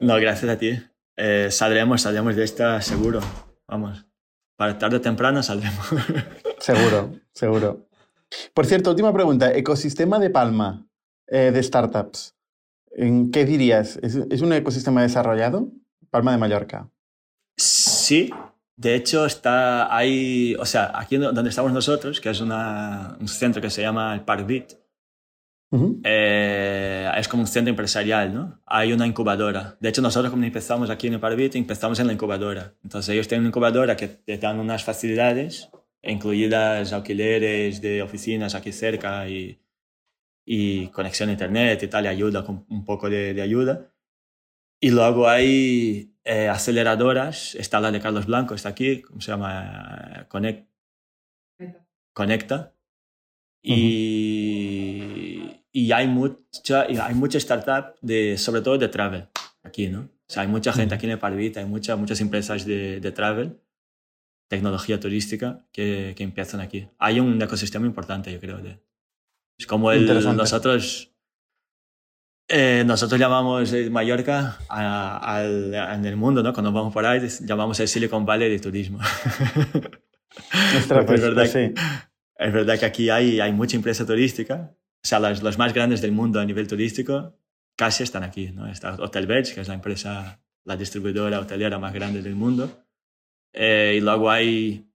No, 0.00 0.14
gracias 0.14 0.48
a 0.48 0.56
ti. 0.56 0.80
Eh, 1.16 1.48
saldremos, 1.50 2.02
saldremos 2.02 2.36
de 2.36 2.44
esta 2.44 2.80
seguro. 2.80 3.20
Vamos, 3.66 4.06
para 4.56 4.78
tarde 4.78 4.96
o 4.96 5.00
temprano 5.00 5.42
saldremos. 5.42 5.86
Seguro, 6.60 7.14
seguro. 7.32 7.88
Por 8.54 8.66
cierto, 8.66 8.90
última 8.90 9.12
pregunta. 9.12 9.52
Ecosistema 9.52 10.18
de 10.18 10.30
Palma 10.30 10.88
de 11.26 11.62
startups. 11.62 12.36
¿En 12.92 13.30
qué 13.30 13.44
dirías? 13.44 13.98
¿Es, 14.02 14.16
¿Es, 14.16 14.40
un 14.40 14.52
ecosistema 14.52 15.02
desarrollado? 15.02 15.70
Palma 16.10 16.32
de 16.32 16.38
Mallorca. 16.38 16.90
Sí, 17.56 18.30
de 18.78 18.94
hecho 18.94 19.26
está 19.26 19.94
ahí, 19.94 20.54
o 20.58 20.64
sea, 20.64 20.92
aquí 20.94 21.16
donde 21.16 21.50
estamos 21.50 21.72
nosotros, 21.72 22.20
que 22.20 22.30
es 22.30 22.40
una, 22.40 23.16
un 23.20 23.26
centro 23.26 23.60
que 23.60 23.70
se 23.70 23.82
llama 23.82 24.14
el 24.14 24.20
uh 24.20 24.24
-huh. 25.76 26.00
eh, 26.04 27.10
es 27.16 27.26
como 27.26 27.42
un 27.42 27.48
centro 27.48 27.70
empresarial, 27.70 28.32
¿no? 28.32 28.62
Hay 28.66 28.92
una 28.92 29.04
incubadora. 29.04 29.76
De 29.80 29.88
hecho, 29.88 30.00
nosotros 30.00 30.30
cuando 30.30 30.46
empezamos 30.46 30.90
aquí 30.90 31.08
en 31.08 31.14
el 31.14 31.20
Parkbit, 31.20 31.56
empezamos 31.56 31.98
en 31.98 32.06
la 32.06 32.12
incubadora. 32.12 32.74
Entonces 32.84 33.12
ellos 33.14 33.26
tienen 33.26 33.42
una 33.42 33.48
incubadora 33.48 33.96
que 33.96 34.06
te 34.06 34.38
dan 34.38 34.60
unas 34.60 34.84
facilidades, 34.84 35.70
incluidas 36.00 36.92
alquileres 36.92 37.80
de 37.82 38.00
oficinas 38.00 38.54
aquí 38.54 38.70
cerca 38.72 39.28
y 39.28 39.60
y 40.50 40.86
conexión 40.88 41.28
a 41.28 41.32
internet 41.32 41.82
y 41.82 41.88
tal, 41.88 42.06
y 42.06 42.08
ayuda 42.08 42.42
con 42.42 42.64
un 42.70 42.82
poco 42.82 43.10
de, 43.10 43.34
de 43.34 43.42
ayuda. 43.42 43.92
Y 44.80 44.90
luego 44.90 45.28
hay 45.28 46.14
eh, 46.28 46.48
aceleradoras, 46.48 47.54
está 47.54 47.80
la 47.80 47.90
de 47.90 48.00
Carlos 48.00 48.26
Blanco, 48.26 48.54
está 48.54 48.68
aquí, 48.68 49.02
¿cómo 49.02 49.20
se 49.20 49.30
llama? 49.32 50.26
Connect, 50.28 50.68
Conecta. 52.12 52.74
Y, 53.62 55.40
uh 55.40 55.46
-huh. 55.46 55.64
y 55.72 55.92
hay 55.92 56.06
mucha, 56.06 56.82
hay 56.82 57.14
mucha 57.14 57.38
startup, 57.38 57.96
de, 58.02 58.36
sobre 58.36 58.60
todo 58.60 58.76
de 58.78 58.88
travel, 58.88 59.28
aquí, 59.62 59.88
¿no? 59.88 60.00
O 60.00 60.30
sea, 60.32 60.42
hay 60.42 60.48
mucha 60.48 60.72
gente 60.72 60.94
aquí 60.94 61.06
en 61.06 61.12
el 61.12 61.18
Parvita, 61.18 61.60
hay 61.60 61.66
mucha, 61.66 61.96
muchas 61.96 62.20
empresas 62.20 62.64
de, 62.64 63.00
de 63.00 63.12
travel, 63.12 63.60
tecnología 64.48 65.00
turística, 65.00 65.66
que, 65.72 66.14
que 66.16 66.24
empiezan 66.24 66.60
aquí. 66.60 66.88
Hay 66.98 67.20
un 67.20 67.40
ecosistema 67.40 67.86
importante, 67.86 68.32
yo 68.32 68.40
creo, 68.40 68.58
de, 68.58 68.78
es 69.58 69.66
como 69.66 69.90
el, 69.92 70.06
nosotros, 70.36 71.14
eh, 72.48 72.82
nosotros 72.86 73.20
llamamos 73.20 73.72
Mallorca 73.90 74.58
a, 74.68 75.36
a, 75.36 75.94
en 75.94 76.04
el 76.04 76.16
mundo, 76.16 76.42
¿no? 76.42 76.52
Cuando 76.52 76.72
vamos 76.72 76.92
por 76.92 77.04
ahí, 77.06 77.26
llamamos 77.42 77.78
el 77.80 77.88
Silicon 77.88 78.24
Valley 78.24 78.50
de 78.50 78.58
turismo. 78.58 78.98
Es, 80.72 80.86
verdad, 80.88 81.46
sí. 81.46 81.74
es 82.36 82.52
verdad 82.52 82.78
que 82.78 82.86
aquí 82.86 83.10
hay, 83.10 83.40
hay 83.40 83.52
mucha 83.52 83.76
empresa 83.76 84.06
turística. 84.06 84.72
O 85.02 85.06
sea, 85.06 85.18
los, 85.18 85.42
los, 85.42 85.58
más 85.58 85.74
grandes 85.74 86.00
del 86.00 86.12
mundo 86.12 86.38
a 86.38 86.44
nivel 86.44 86.68
turístico 86.68 87.34
casi 87.76 88.02
están 88.02 88.22
aquí, 88.22 88.50
¿no? 88.52 88.66
Está 88.68 88.94
Hotel 88.94 89.26
Beach, 89.26 89.54
que 89.54 89.62
es 89.62 89.68
la 89.68 89.74
empresa, 89.74 90.40
la 90.64 90.76
distribuidora 90.76 91.40
hotelera 91.40 91.78
más 91.78 91.92
grande 91.92 92.22
del 92.22 92.34
mundo. 92.34 92.84
Eh, 93.52 93.94
y 93.96 94.00
luego 94.00 94.30
hay 94.30 94.88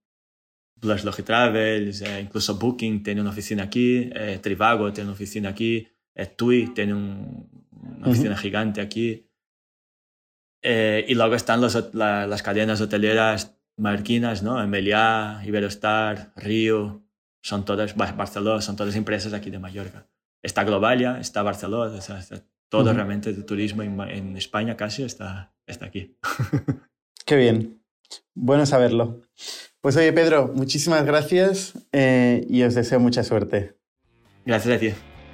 los 0.81 1.03
Logitravels, 1.05 2.01
eh, 2.01 2.21
incluso 2.21 2.55
Booking 2.55 3.03
tiene 3.03 3.21
una 3.21 3.29
oficina 3.29 3.63
aquí, 3.63 4.09
eh, 4.13 4.39
Trivago 4.41 4.91
tiene 4.91 5.09
una 5.09 5.15
oficina 5.15 5.49
aquí, 5.49 5.87
eh, 6.15 6.25
TUI 6.25 6.73
tiene 6.73 6.93
un, 6.93 7.49
una 7.71 8.07
oficina 8.09 8.31
uh 8.31 8.33
-huh. 8.33 8.41
gigante 8.41 8.81
aquí. 8.81 9.29
Eh, 10.61 11.05
y 11.07 11.15
luego 11.15 11.35
están 11.35 11.59
los, 11.61 11.93
la, 11.93 12.25
las 12.25 12.41
cadenas 12.41 12.79
hoteleras 12.79 13.57
marquinas, 13.77 14.43
¿no? 14.43 14.65
Meliá, 14.67 15.41
Iberostar, 15.45 16.31
Río, 16.35 17.03
son 17.41 17.65
todas, 17.65 17.95
Barcelona, 17.95 18.61
son 18.61 18.75
todas 18.75 18.95
empresas 18.95 19.33
aquí 19.33 19.49
de 19.49 19.59
Mallorca. 19.59 20.07
Está 20.41 20.63
Globalia, 20.63 21.19
está 21.19 21.41
Barcelona, 21.43 21.97
o 21.97 22.01
sea, 22.01 22.19
está 22.19 22.43
todo 22.69 22.83
uh 22.83 22.87
-huh. 22.87 22.95
realmente 22.95 23.33
de 23.33 23.43
turismo 23.43 23.83
en, 23.83 23.99
en, 24.01 24.37
España 24.37 24.75
casi 24.75 25.03
está, 25.03 25.53
está 25.67 25.85
aquí. 25.85 26.17
Qué 27.25 27.35
bien. 27.35 27.81
Bueno 28.33 28.65
saberlo. 28.65 29.21
Pues 29.81 29.97
oye, 29.97 30.13
Pedro, 30.13 30.51
muchísimas 30.53 31.05
gracias 31.05 31.73
eh, 31.91 32.45
y 32.49 32.63
os 32.63 32.73
deseo 32.73 32.99
mucha 32.99 33.23
suerte. 33.23 33.75
Gracias 34.45 34.75
a 34.75 34.79
ti. 34.79 35.12